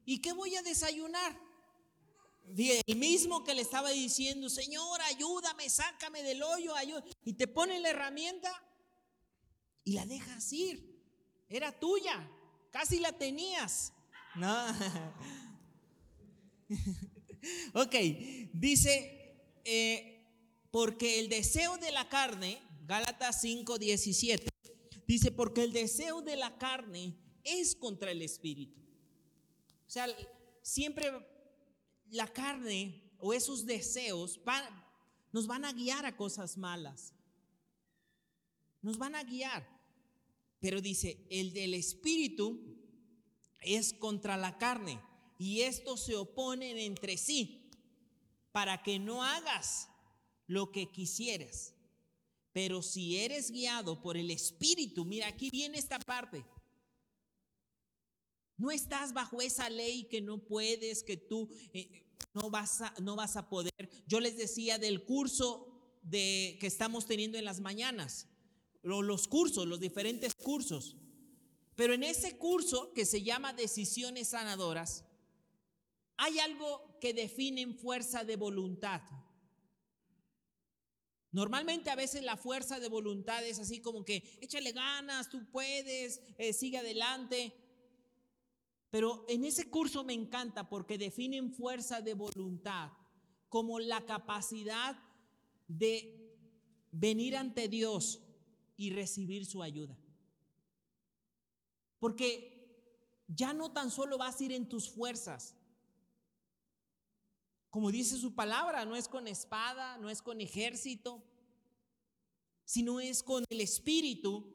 ¿Y 0.06 0.22
qué 0.22 0.32
voy 0.32 0.56
a 0.56 0.62
desayunar? 0.62 1.38
El 2.56 2.96
mismo 2.96 3.44
que 3.44 3.52
le 3.52 3.60
estaba 3.60 3.90
diciendo, 3.90 4.48
Señor, 4.48 4.98
ayúdame, 5.02 5.68
sácame 5.68 6.22
del 6.22 6.42
hoyo, 6.42 6.72
Y 7.22 7.34
te 7.34 7.48
pone 7.48 7.80
la 7.80 7.90
herramienta 7.90 8.50
y 9.84 9.92
la 9.92 10.06
dejas 10.06 10.50
ir. 10.54 10.88
Era 11.50 11.78
tuya. 11.78 12.30
Casi 12.70 13.00
la 13.00 13.12
tenías. 13.12 13.92
No. 14.34 14.66
ok, 17.74 17.94
dice, 18.52 19.36
eh, 19.64 20.26
porque 20.70 21.20
el 21.20 21.28
deseo 21.28 21.78
de 21.78 21.92
la 21.92 22.08
carne, 22.08 22.60
Gálatas 22.86 23.40
5, 23.40 23.78
17, 23.78 24.48
dice, 25.06 25.30
porque 25.32 25.62
el 25.62 25.72
deseo 25.72 26.22
de 26.22 26.36
la 26.36 26.58
carne 26.58 27.16
es 27.44 27.74
contra 27.74 28.10
el 28.10 28.22
espíritu. 28.22 28.80
O 29.86 29.90
sea, 29.90 30.06
siempre 30.62 31.10
la 32.10 32.26
carne 32.26 33.02
o 33.18 33.32
esos 33.32 33.64
deseos 33.64 34.40
nos 35.32 35.46
van 35.46 35.64
a 35.64 35.72
guiar 35.72 36.04
a 36.06 36.16
cosas 36.16 36.56
malas. 36.56 37.14
Nos 38.82 38.98
van 38.98 39.14
a 39.14 39.24
guiar. 39.24 39.77
Pero 40.60 40.80
dice, 40.80 41.26
el 41.30 41.52
del 41.52 41.74
espíritu 41.74 42.60
es 43.60 43.92
contra 43.92 44.36
la 44.36 44.58
carne 44.58 45.00
y 45.38 45.60
estos 45.60 46.04
se 46.04 46.16
oponen 46.16 46.78
entre 46.78 47.16
sí 47.16 47.70
para 48.52 48.82
que 48.82 48.98
no 48.98 49.22
hagas 49.22 49.88
lo 50.46 50.72
que 50.72 50.90
quisieras. 50.90 51.74
Pero 52.52 52.82
si 52.82 53.18
eres 53.18 53.50
guiado 53.50 54.02
por 54.02 54.16
el 54.16 54.30
espíritu, 54.30 55.04
mira, 55.04 55.28
aquí 55.28 55.50
viene 55.50 55.78
esta 55.78 55.98
parte. 56.00 56.44
No 58.56 58.72
estás 58.72 59.12
bajo 59.12 59.40
esa 59.40 59.70
ley 59.70 60.08
que 60.08 60.20
no 60.20 60.44
puedes, 60.44 61.04
que 61.04 61.16
tú 61.16 61.48
eh, 61.72 62.04
no, 62.34 62.50
vas 62.50 62.80
a, 62.80 62.92
no 63.00 63.14
vas 63.14 63.36
a 63.36 63.48
poder. 63.48 63.88
Yo 64.08 64.18
les 64.18 64.36
decía 64.36 64.78
del 64.78 65.04
curso 65.04 66.00
de, 66.02 66.56
que 66.60 66.66
estamos 66.66 67.06
teniendo 67.06 67.38
en 67.38 67.44
las 67.44 67.60
mañanas 67.60 68.26
los 68.82 69.28
cursos, 69.28 69.66
los 69.66 69.80
diferentes 69.80 70.34
cursos. 70.34 70.96
Pero 71.74 71.94
en 71.94 72.02
ese 72.02 72.36
curso 72.38 72.92
que 72.92 73.04
se 73.04 73.22
llama 73.22 73.52
Decisiones 73.52 74.28
Sanadoras, 74.28 75.04
hay 76.16 76.38
algo 76.40 76.98
que 77.00 77.14
define 77.14 77.74
fuerza 77.74 78.24
de 78.24 78.36
voluntad. 78.36 79.02
Normalmente 81.30 81.90
a 81.90 81.94
veces 81.94 82.22
la 82.22 82.36
fuerza 82.36 82.80
de 82.80 82.88
voluntad 82.88 83.44
es 83.44 83.58
así 83.58 83.80
como 83.80 84.04
que 84.04 84.38
échale 84.40 84.72
ganas, 84.72 85.28
tú 85.28 85.46
puedes, 85.50 86.20
eh, 86.38 86.52
sigue 86.52 86.78
adelante. 86.78 87.54
Pero 88.90 89.26
en 89.28 89.44
ese 89.44 89.70
curso 89.70 90.02
me 90.02 90.14
encanta 90.14 90.68
porque 90.68 90.98
definen 90.98 91.52
fuerza 91.52 92.00
de 92.00 92.14
voluntad 92.14 92.90
como 93.48 93.78
la 93.78 94.04
capacidad 94.06 94.96
de 95.68 96.34
venir 96.90 97.36
ante 97.36 97.68
Dios 97.68 98.22
y 98.78 98.90
recibir 98.90 99.44
su 99.44 99.62
ayuda. 99.62 99.98
Porque 101.98 102.56
ya 103.26 103.52
no 103.52 103.72
tan 103.72 103.90
solo 103.90 104.16
vas 104.16 104.40
a 104.40 104.44
ir 104.44 104.52
en 104.52 104.68
tus 104.68 104.88
fuerzas. 104.88 105.54
Como 107.68 107.90
dice 107.90 108.16
su 108.16 108.34
palabra, 108.34 108.86
no 108.86 108.96
es 108.96 109.08
con 109.08 109.26
espada, 109.26 109.98
no 109.98 110.08
es 110.08 110.22
con 110.22 110.40
ejército, 110.40 111.22
sino 112.64 113.00
es 113.00 113.22
con 113.22 113.44
el 113.50 113.60
Espíritu 113.60 114.54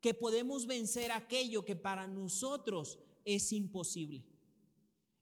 que 0.00 0.14
podemos 0.14 0.66
vencer 0.66 1.12
aquello 1.12 1.64
que 1.64 1.76
para 1.76 2.08
nosotros 2.08 2.98
es 3.24 3.52
imposible. 3.52 4.24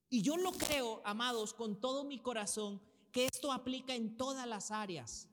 Y 0.09 0.23
yo 0.23 0.37
lo 0.37 0.53
creo, 0.53 1.03
amados, 1.05 1.55
con 1.55 1.81
todo 1.81 2.05
mi 2.05 2.21
corazón, 2.21 2.81
que 3.11 3.27
esto 3.27 3.51
aplica 3.51 3.95
en 3.95 4.17
todas 4.17 4.47
las 4.47 4.71
áreas 4.71 5.29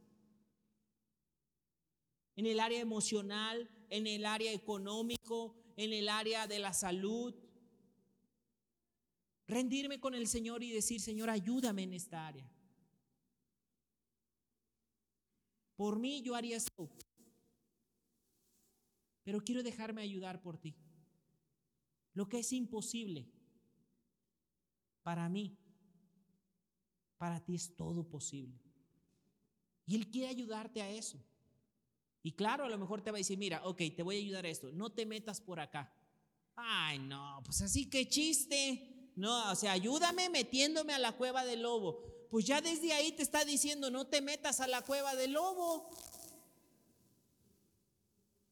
en 2.40 2.46
el 2.46 2.62
área 2.62 2.80
emocional, 2.80 3.70
en 3.90 4.08
el 4.08 4.26
área 4.26 4.54
económico, 4.54 5.58
en 5.76 5.92
el 5.92 6.08
área 6.08 6.48
de 6.48 6.58
la 6.60 6.72
salud. 6.72 7.36
Rendirme 9.46 10.00
con 10.00 10.16
el 10.16 10.26
Señor 10.26 10.64
y 10.64 10.72
decir, 10.72 11.02
Señor, 11.02 11.30
ayúdame 11.30 11.84
en 11.84 11.92
esta 11.96 12.26
área. 12.26 12.50
Por 15.76 16.00
mí 16.00 16.22
yo 16.22 16.34
haría 16.34 16.56
esto, 16.56 16.90
pero 19.26 19.44
quiero 19.44 19.62
dejarme 19.62 20.02
ayudar 20.02 20.42
por 20.42 20.58
ti. 20.58 20.78
Lo 22.14 22.30
que 22.30 22.40
es 22.40 22.54
imposible 22.54 23.30
para 25.04 25.28
mí, 25.28 25.58
para 27.18 27.44
ti 27.44 27.56
es 27.56 27.76
todo 27.76 28.08
posible. 28.08 28.62
Y 29.86 29.98
Él 29.98 30.10
quiere 30.10 30.30
ayudarte 30.30 30.82
a 30.82 30.90
eso. 30.90 31.22
Y 32.22 32.34
claro, 32.34 32.66
a 32.66 32.70
lo 32.70 32.78
mejor 32.78 33.02
te 33.02 33.12
va 33.12 33.18
a 33.18 33.20
decir, 33.20 33.38
mira, 33.38 33.62
ok, 33.66 33.82
te 33.96 34.04
voy 34.04 34.18
a 34.18 34.20
ayudar 34.20 34.46
a 34.46 34.50
esto, 34.50 34.72
no 34.72 34.92
te 34.92 35.06
metas 35.06 35.40
por 35.40 35.60
acá. 35.60 35.94
Ay, 36.56 37.00
no, 37.00 37.42
pues 37.46 37.62
así 37.62 37.90
que 37.90 38.08
chiste. 38.08 39.12
No, 39.16 39.52
o 39.52 39.56
sea, 39.56 39.74
ayúdame 39.74 40.30
metiéndome 40.30 40.94
a 40.94 41.00
la 41.00 41.14
cueva 41.14 41.46
del 41.46 41.62
lobo. 41.62 42.04
Pues 42.30 42.46
ya 42.46 42.62
desde 42.62 42.94
ahí 42.94 43.12
te 43.12 43.24
está 43.24 43.44
diciendo, 43.44 43.90
no 43.90 44.08
te 44.08 44.22
metas 44.22 44.60
a 44.60 44.68
la 44.68 44.82
cueva 44.82 45.16
del 45.16 45.34
lobo. 45.34 45.90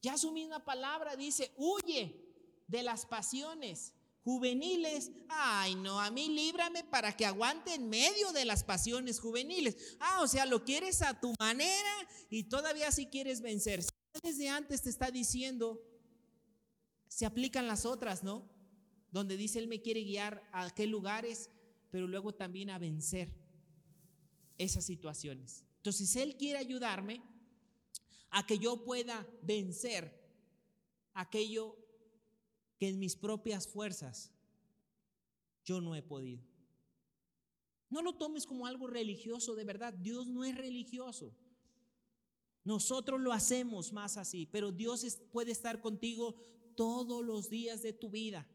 Ya 0.02 0.16
su 0.16 0.32
misma 0.32 0.64
palabra 0.64 1.16
dice, 1.16 1.52
huye 1.56 2.24
de 2.66 2.82
las 2.82 3.06
pasiones 3.06 3.94
juveniles. 4.28 5.10
Ay, 5.30 5.74
no, 5.74 5.98
a 5.98 6.10
mí 6.10 6.28
líbrame 6.28 6.84
para 6.84 7.16
que 7.16 7.24
aguante 7.24 7.72
en 7.72 7.88
medio 7.88 8.30
de 8.32 8.44
las 8.44 8.62
pasiones 8.62 9.20
juveniles. 9.20 9.96
Ah, 10.00 10.20
o 10.20 10.28
sea, 10.28 10.44
lo 10.44 10.64
quieres 10.64 11.00
a 11.00 11.18
tu 11.18 11.32
manera 11.40 11.90
y 12.28 12.44
todavía 12.44 12.92
si 12.92 13.06
quieres 13.06 13.40
vencer. 13.40 13.82
Desde 14.22 14.50
antes 14.50 14.82
te 14.82 14.90
está 14.90 15.10
diciendo, 15.10 15.82
se 17.08 17.24
aplican 17.24 17.66
las 17.66 17.86
otras, 17.86 18.22
¿no? 18.22 18.46
Donde 19.10 19.38
dice, 19.38 19.60
Él 19.60 19.66
me 19.66 19.80
quiere 19.80 20.02
guiar 20.02 20.46
a 20.52 20.68
qué 20.74 20.86
lugares, 20.86 21.48
pero 21.90 22.06
luego 22.06 22.34
también 22.34 22.68
a 22.68 22.78
vencer 22.78 23.34
esas 24.58 24.84
situaciones. 24.84 25.64
Entonces, 25.76 26.14
Él 26.16 26.36
quiere 26.36 26.58
ayudarme 26.58 27.22
a 28.28 28.44
que 28.44 28.58
yo 28.58 28.84
pueda 28.84 29.26
vencer 29.40 30.22
aquello 31.14 31.78
que 32.78 32.88
en 32.88 32.98
mis 32.98 33.16
propias 33.16 33.66
fuerzas 33.66 34.32
yo 35.64 35.80
no 35.80 35.94
he 35.94 36.02
podido. 36.02 36.42
No 37.90 38.02
lo 38.02 38.14
tomes 38.14 38.46
como 38.46 38.66
algo 38.66 38.86
religioso, 38.86 39.54
de 39.54 39.64
verdad, 39.64 39.94
Dios 39.94 40.26
no 40.26 40.44
es 40.44 40.56
religioso. 40.56 41.34
Nosotros 42.64 43.20
lo 43.20 43.32
hacemos 43.32 43.92
más 43.92 44.16
así, 44.16 44.46
pero 44.46 44.72
Dios 44.72 45.18
puede 45.32 45.52
estar 45.52 45.80
contigo 45.80 46.36
todos 46.76 47.24
los 47.24 47.48
días 47.48 47.82
de 47.82 47.92
tu 47.92 48.10
vida. 48.10 48.46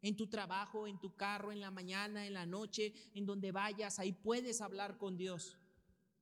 En 0.00 0.16
tu 0.16 0.28
trabajo, 0.28 0.86
en 0.86 0.98
tu 0.98 1.14
carro, 1.14 1.52
en 1.52 1.60
la 1.60 1.70
mañana, 1.70 2.26
en 2.26 2.32
la 2.32 2.46
noche, 2.46 2.94
en 3.14 3.26
donde 3.26 3.52
vayas, 3.52 3.98
ahí 3.98 4.12
puedes 4.12 4.60
hablar 4.60 4.96
con 4.96 5.16
Dios. 5.16 5.58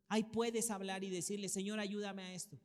Ahí 0.08 0.24
puedes 0.24 0.70
hablar 0.70 1.04
y 1.04 1.10
decirle, 1.10 1.48
Señor, 1.48 1.78
ayúdame 1.78 2.22
a 2.22 2.34
esto. 2.34 2.60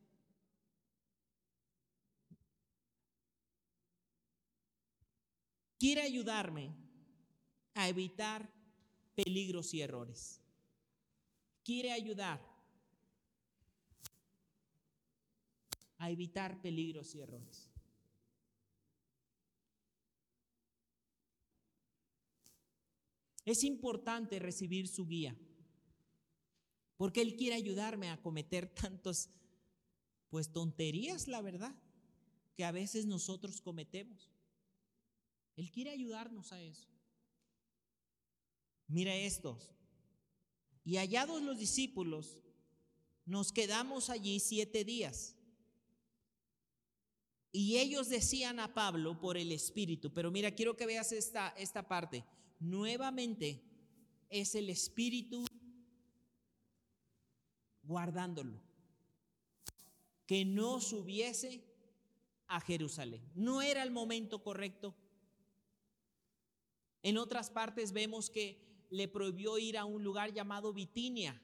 Quiere 5.82 6.02
ayudarme 6.02 6.72
a 7.74 7.88
evitar 7.88 8.48
peligros 9.16 9.74
y 9.74 9.80
errores. 9.80 10.40
Quiere 11.64 11.90
ayudar 11.90 12.40
a 15.98 16.08
evitar 16.08 16.62
peligros 16.62 17.16
y 17.16 17.20
errores. 17.20 17.68
Es 23.44 23.64
importante 23.64 24.38
recibir 24.38 24.86
su 24.86 25.04
guía, 25.04 25.36
porque 26.96 27.22
Él 27.22 27.34
quiere 27.34 27.56
ayudarme 27.56 28.08
a 28.08 28.22
cometer 28.22 28.68
tantos, 28.72 29.30
pues 30.30 30.52
tonterías, 30.52 31.26
la 31.26 31.40
verdad, 31.40 31.74
que 32.54 32.64
a 32.64 32.70
veces 32.70 33.04
nosotros 33.04 33.60
cometemos. 33.60 34.31
Él 35.56 35.70
quiere 35.70 35.90
ayudarnos 35.90 36.52
a 36.52 36.60
eso. 36.60 36.88
Mira 38.86 39.14
estos. 39.14 39.74
Y 40.84 40.96
hallados 40.96 41.42
los 41.42 41.58
discípulos, 41.58 42.40
nos 43.24 43.52
quedamos 43.52 44.10
allí 44.10 44.40
siete 44.40 44.84
días. 44.84 45.36
Y 47.52 47.78
ellos 47.78 48.08
decían 48.08 48.58
a 48.60 48.72
Pablo 48.72 49.20
por 49.20 49.36
el 49.36 49.52
Espíritu, 49.52 50.12
pero 50.12 50.30
mira, 50.30 50.54
quiero 50.54 50.76
que 50.76 50.86
veas 50.86 51.12
esta, 51.12 51.50
esta 51.50 51.86
parte 51.86 52.24
nuevamente 52.58 53.62
es 54.30 54.54
el 54.54 54.70
Espíritu 54.70 55.44
guardándolo, 57.82 58.58
que 60.26 60.44
no 60.44 60.80
subiese 60.80 61.62
a 62.46 62.60
Jerusalén. 62.60 63.22
No 63.34 63.60
era 63.60 63.82
el 63.82 63.90
momento 63.90 64.42
correcto. 64.42 64.94
En 67.02 67.18
otras 67.18 67.50
partes 67.50 67.92
vemos 67.92 68.30
que 68.30 68.86
le 68.90 69.08
prohibió 69.08 69.58
ir 69.58 69.78
a 69.78 69.84
un 69.84 70.04
lugar 70.04 70.32
llamado 70.32 70.72
Bitinia, 70.72 71.40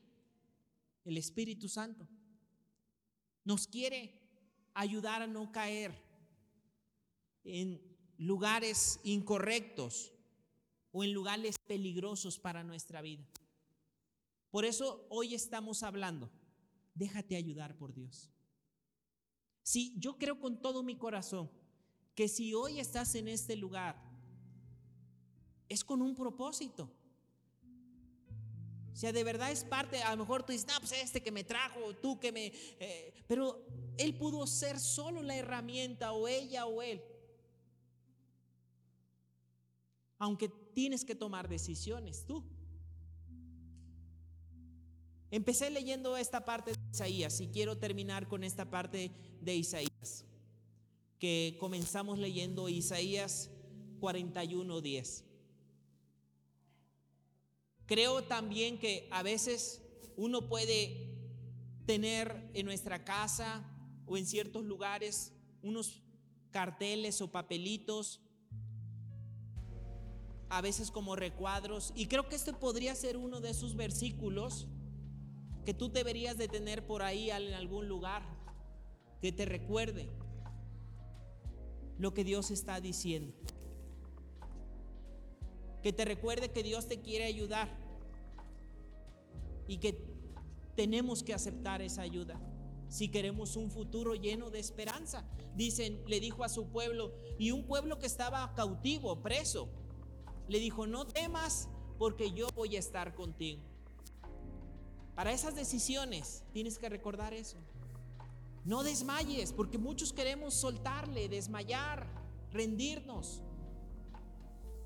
el 1.05 1.17
Espíritu 1.17 1.69
Santo. 1.69 2.07
Nos 3.45 3.67
quiere 3.67 4.21
ayudar 4.75 5.23
a 5.23 5.27
no 5.27 5.51
caer 5.51 5.93
en 7.45 7.81
lugares 8.19 9.01
incorrectos 9.05 10.13
o 10.93 11.03
en 11.03 11.13
lugares 11.13 11.59
peligrosos 11.59 12.39
para 12.39 12.63
nuestra 12.63 13.01
vida. 13.01 13.27
Por 14.51 14.65
eso 14.65 15.07
hoy 15.11 15.35
estamos 15.35 15.83
hablando, 15.83 16.31
déjate 16.95 17.37
ayudar 17.37 17.77
por 17.77 17.95
Dios. 17.95 18.31
Si 19.63 19.95
yo 19.99 20.17
creo 20.17 20.41
con 20.41 20.61
todo 20.61 20.83
mi 20.83 20.97
corazón 20.97 21.51
que 22.15 22.29
si 22.29 22.55
hoy 22.55 22.81
estás 22.81 23.15
en 23.15 23.29
este 23.29 23.55
lugar, 23.57 24.08
es 25.69 25.85
con 25.85 26.03
un 26.03 26.15
propósito. 26.15 26.91
O 28.99 29.01
sea, 29.01 29.13
de 29.13 29.23
verdad 29.23 29.53
es 29.53 29.63
parte, 29.63 30.03
a 30.03 30.11
lo 30.11 30.25
mejor 30.25 30.43
tú 30.43 30.51
dices, 30.51 30.67
no, 30.67 30.75
pues 30.81 30.91
este 30.91 31.23
que 31.23 31.31
me 31.31 31.45
trajo, 31.45 31.95
tú 32.03 32.19
que 32.19 32.33
me... 32.33 32.47
Eh", 32.81 33.15
pero 33.29 33.65
él 33.97 34.17
pudo 34.17 34.45
ser 34.47 34.81
solo 34.81 35.23
la 35.23 35.37
herramienta, 35.37 36.13
o 36.13 36.27
ella 36.27 36.67
o 36.67 36.83
él. 36.83 37.01
Aunque 40.19 40.49
tienes 40.49 41.05
que 41.05 41.15
tomar 41.15 41.49
decisiones 41.49 42.27
tú. 42.27 42.43
Empecé 45.31 45.71
leyendo 45.71 46.17
esta 46.17 46.45
parte 46.45 46.73
de 46.73 46.79
Isaías 46.91 47.41
y 47.41 47.47
quiero 47.49 47.79
terminar 47.79 48.27
con 48.27 48.43
esta 48.43 48.69
parte 48.69 49.13
de 49.41 49.55
Isaías, 49.55 50.25
que 51.21 51.57
comenzamos 51.61 52.19
leyendo 52.19 52.69
Isaías 52.69 53.51
41:10. 54.01 55.28
Creo 57.89 58.23
también 58.23 58.79
que 58.79 59.09
a 59.11 59.23
veces 59.23 59.81
uno 60.15 60.47
puede 60.47 61.09
tener 61.87 62.51
en 62.53 62.67
nuestra 62.67 63.03
casa 63.03 63.65
o 64.05 64.19
en 64.19 64.27
ciertos 64.27 64.63
lugares 64.63 65.33
unos 65.63 66.03
carteles 66.51 67.23
o 67.23 67.33
papelitos 67.33 68.21
a 70.51 70.61
veces 70.61 70.91
como 70.91 71.17
recuadros. 71.17 71.95
Y 71.97 72.07
creo 72.09 72.29
que 72.29 72.37
este 72.37 72.53
podría 72.53 72.95
ser 72.95 73.17
uno 73.17 73.41
de 73.41 73.51
esos 73.51 73.75
versículos 73.75 74.69
que 75.65 75.73
tú 75.73 75.91
deberías 75.91 76.37
de 76.37 76.47
tener 76.47 76.87
por 76.87 77.03
ahí 77.03 77.31
en 77.31 77.55
algún 77.55 77.89
lugar, 77.89 78.23
que 79.23 79.33
te 79.33 79.47
recuerde 79.47 80.11
lo 81.99 82.13
que 82.13 82.23
Dios 82.23 82.51
está 82.51 82.83
diciendo. 82.83 83.33
Que 85.83 85.93
te 85.93 86.05
recuerde 86.05 86.51
que 86.51 86.63
Dios 86.63 86.89
te 86.89 87.01
quiere 87.01 87.25
ayudar 87.25 87.69
y 89.67 89.79
que 89.79 90.03
tenemos 90.75 91.23
que 91.23 91.35
aceptar 91.35 91.83
esa 91.83 92.03
ayuda 92.03 92.41
si 92.89 93.09
queremos 93.09 93.57
un 93.57 93.71
futuro 93.71 94.15
lleno 94.15 94.51
de 94.51 94.59
esperanza. 94.59 95.25
Dicen, 95.55 96.03
le 96.07 96.21
dijo 96.21 96.45
a 96.45 96.49
su 96.49 96.69
pueblo, 96.69 97.13
y 97.39 97.51
un 97.51 97.65
pueblo 97.65 97.99
que 97.99 98.07
estaba 98.07 98.55
cautivo, 98.55 99.23
preso, 99.23 99.69
le 100.49 100.59
dijo, 100.59 100.87
no 100.87 101.07
temas 101.07 101.69
porque 101.99 102.33
yo 102.33 102.49
voy 102.55 102.77
a 102.77 102.79
estar 102.79 103.15
contigo. 103.15 103.63
Para 105.15 105.33
esas 105.33 105.55
decisiones 105.55 106.45
tienes 106.53 106.79
que 106.79 106.89
recordar 106.89 107.35
eso. 107.35 107.59
No 108.65 108.83
desmayes, 108.83 109.53
porque 109.53 109.79
muchos 109.79 110.13
queremos 110.13 110.55
soltarle, 110.55 111.29
desmayar, 111.29 112.07
rendirnos. 112.53 113.43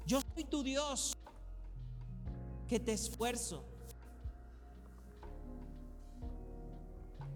Yo 0.07 0.21
soy 0.35 0.45
tu 0.45 0.63
Dios, 0.63 1.17
que 2.69 2.81
te 2.81 2.93
esfuerzo. 2.93 3.65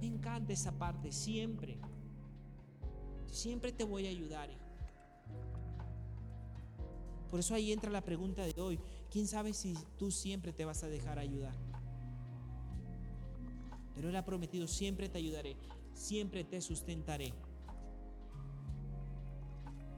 Me 0.01 0.07
encanta 0.07 0.53
esa 0.53 0.73
parte, 0.73 1.13
siempre. 1.13 1.79
Siempre 3.31 3.73
te 3.73 3.85
voy 3.85 4.07
a 4.07 4.11
ayudar. 4.11 4.51
Por 7.31 7.41
eso 7.41 7.55
ahí 7.55 7.73
entra 7.73 7.91
la 7.91 8.03
pregunta 8.03 8.43
de 8.43 8.61
hoy. 8.61 8.79
¿Quién 9.11 9.27
sabe 9.27 9.53
si 9.53 9.75
tú 9.99 10.11
siempre 10.11 10.53
te 10.53 10.65
vas 10.65 10.83
a 10.85 10.89
dejar 10.89 11.19
ayudar? 11.19 11.55
Pero 13.95 14.09
Él 14.09 14.17
ha 14.17 14.25
prometido, 14.25 14.67
siempre 14.67 15.09
te 15.09 15.19
ayudaré, 15.19 15.57
siempre 15.95 16.45
te 16.45 16.61
sustentaré. 16.61 17.33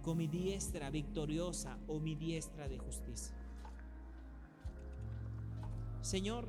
Con 0.09 0.17
mi 0.17 0.27
diestra 0.27 0.89
victoriosa 0.89 1.77
o 1.87 2.01
mi 2.01 2.15
diestra 2.15 2.67
de 2.67 2.79
justicia. 2.79 3.37
Señor, 6.01 6.49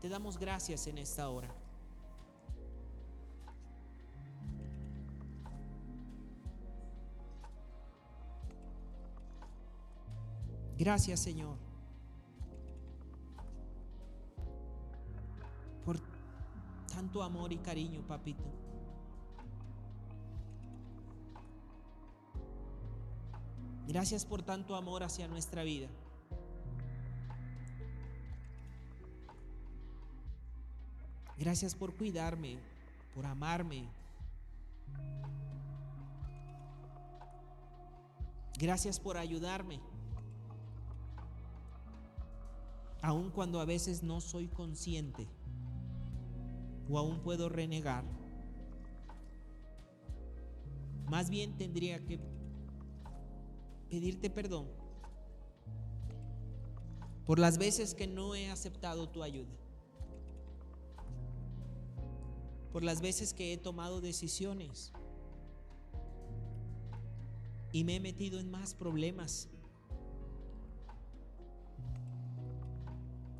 te 0.00 0.08
damos 0.08 0.38
gracias 0.38 0.86
en 0.86 0.98
esta 0.98 1.28
hora. 1.28 1.52
Gracias 10.78 11.18
Señor 11.18 11.56
por 15.84 15.98
tanto 16.94 17.24
amor 17.24 17.52
y 17.52 17.56
cariño, 17.56 18.02
papito. 18.06 18.67
Gracias 23.88 24.24
por 24.24 24.42
tanto 24.42 24.76
amor 24.76 25.02
hacia 25.02 25.26
nuestra 25.26 25.64
vida. 25.64 25.88
Gracias 31.36 31.74
por 31.74 31.96
cuidarme, 31.96 32.58
por 33.14 33.26
amarme. 33.26 33.88
Gracias 38.58 39.00
por 39.00 39.16
ayudarme. 39.16 39.80
aun 43.02 43.30
cuando 43.30 43.60
a 43.60 43.64
veces 43.64 44.02
no 44.02 44.20
soy 44.20 44.48
consciente 44.48 45.26
o 46.90 46.98
aún 46.98 47.20
puedo 47.20 47.48
renegar, 47.48 48.04
más 51.08 51.30
bien 51.30 51.56
tendría 51.56 52.04
que 52.04 52.18
pedirte 53.88 54.30
perdón 54.30 54.66
por 57.26 57.38
las 57.38 57.58
veces 57.58 57.94
que 57.94 58.06
no 58.06 58.34
he 58.34 58.50
aceptado 58.50 59.08
tu 59.08 59.22
ayuda, 59.22 59.54
por 62.72 62.82
las 62.82 63.00
veces 63.00 63.34
que 63.34 63.52
he 63.52 63.58
tomado 63.58 64.00
decisiones 64.00 64.92
y 67.72 67.84
me 67.84 67.96
he 67.96 68.00
metido 68.00 68.40
en 68.40 68.50
más 68.50 68.74
problemas 68.74 69.48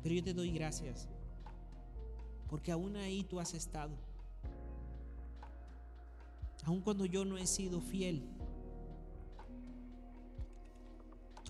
Pero 0.01 0.15
yo 0.15 0.23
te 0.23 0.33
doy 0.33 0.51
gracias, 0.51 1.07
porque 2.49 2.71
aún 2.71 2.95
ahí 2.95 3.23
tú 3.23 3.39
has 3.39 3.53
estado. 3.53 3.95
Aun 6.65 6.81
cuando 6.81 7.05
yo 7.05 7.25
no 7.25 7.37
he 7.37 7.45
sido 7.45 7.81
fiel, 7.81 8.23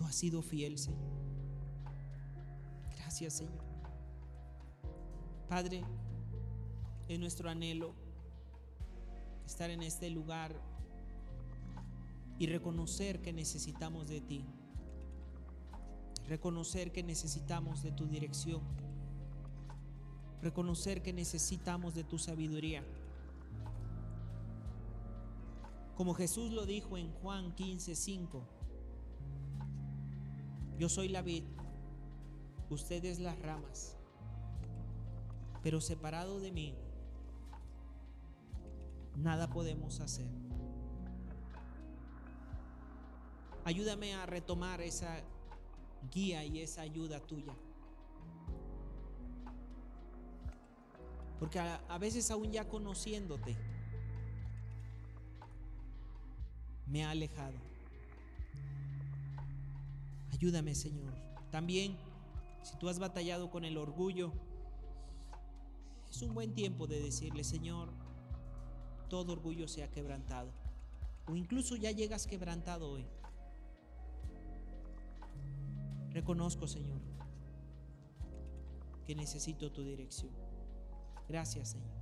Tú 0.00 0.06
has 0.06 0.14
sido 0.14 0.40
fiel, 0.40 0.78
Señor. 0.78 1.12
Gracias, 2.96 3.34
Señor. 3.34 3.62
Padre, 5.46 5.84
es 7.06 7.18
nuestro 7.18 7.50
anhelo 7.50 7.92
estar 9.44 9.68
en 9.68 9.82
este 9.82 10.08
lugar 10.08 10.58
y 12.38 12.46
reconocer 12.46 13.20
que 13.20 13.34
necesitamos 13.34 14.08
de 14.08 14.22
ti. 14.22 14.46
Reconocer 16.26 16.92
que 16.92 17.02
necesitamos 17.02 17.82
de 17.82 17.92
tu 17.92 18.06
dirección. 18.06 18.62
Reconocer 20.40 21.02
que 21.02 21.12
necesitamos 21.12 21.94
de 21.94 22.04
tu 22.04 22.16
sabiduría. 22.16 22.82
Como 25.94 26.14
Jesús 26.14 26.52
lo 26.52 26.64
dijo 26.64 26.96
en 26.96 27.12
Juan 27.12 27.54
15:5. 27.54 28.59
Yo 30.80 30.88
soy 30.88 31.08
la 31.08 31.20
vid, 31.20 31.44
ustedes 32.70 33.18
las 33.18 33.38
ramas, 33.38 33.98
pero 35.62 35.78
separado 35.78 36.40
de 36.40 36.52
mí, 36.52 36.74
nada 39.14 39.50
podemos 39.50 40.00
hacer. 40.00 40.26
Ayúdame 43.66 44.14
a 44.14 44.24
retomar 44.24 44.80
esa 44.80 45.22
guía 46.10 46.46
y 46.46 46.60
esa 46.60 46.80
ayuda 46.80 47.20
tuya. 47.20 47.54
Porque 51.38 51.58
a, 51.58 51.98
veces 51.98 52.30
aún 52.30 52.52
ya 52.52 52.66
conociéndote, 52.66 53.54
me 56.86 57.04
ha 57.04 57.10
alejado. 57.10 57.69
Ayúdame, 60.40 60.74
Señor. 60.74 61.12
También, 61.50 61.98
si 62.62 62.74
tú 62.78 62.88
has 62.88 62.98
batallado 62.98 63.50
con 63.50 63.66
el 63.66 63.76
orgullo, 63.76 64.32
es 66.08 66.22
un 66.22 66.32
buen 66.32 66.54
tiempo 66.54 66.86
de 66.86 66.98
decirle, 66.98 67.44
Señor, 67.44 67.90
todo 69.10 69.34
orgullo 69.34 69.68
sea 69.68 69.90
quebrantado. 69.90 70.50
O 71.26 71.36
incluso 71.36 71.76
ya 71.76 71.90
llegas 71.90 72.26
quebrantado 72.26 72.88
hoy. 72.90 73.04
Reconozco, 76.08 76.66
Señor, 76.66 77.02
que 79.04 79.14
necesito 79.14 79.70
tu 79.70 79.82
dirección. 79.82 80.32
Gracias, 81.28 81.72
Señor. 81.72 82.00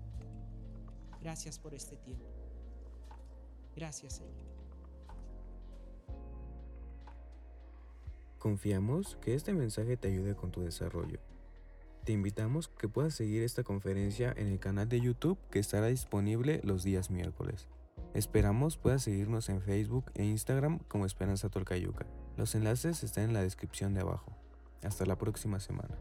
Gracias 1.21 1.59
por 1.59 1.75
este 1.75 1.97
tiempo. 1.97 2.31
Gracias, 3.75 4.13
Señor. 4.19 4.48
Confiamos 8.39 9.19
que 9.21 9.35
este 9.35 9.53
mensaje 9.53 9.97
te 9.97 10.09
ayude 10.09 10.35
con 10.35 10.51
tu 10.51 10.61
desarrollo. 10.61 11.19
Te 12.05 12.13
invitamos 12.13 12.69
que 12.69 12.89
puedas 12.89 13.15
seguir 13.15 13.43
esta 13.43 13.65
conferencia 13.65 14.33
en 14.37 14.47
el 14.47 14.59
canal 14.61 14.89
de 14.89 15.01
YouTube 15.01 15.39
que 15.51 15.59
estará 15.59 15.89
disponible 15.89 16.61
los 16.65 16.83
días 16.83 17.11
miércoles. 17.11 17.69
Esperamos 18.15 18.79
puedas 18.79 19.03
seguirnos 19.03 19.49
en 19.49 19.61
Facebook 19.61 20.11
e 20.15 20.25
Instagram 20.25 20.79
como 20.89 21.05
Esperanza 21.05 21.49
Tolcayuca. 21.49 22.07
Los 22.37 22.55
enlaces 22.55 23.03
están 23.03 23.25
en 23.25 23.35
la 23.35 23.43
descripción 23.43 23.93
de 23.93 24.01
abajo. 24.01 24.33
Hasta 24.83 25.05
la 25.05 25.19
próxima 25.19 25.61
semana. 25.61 25.99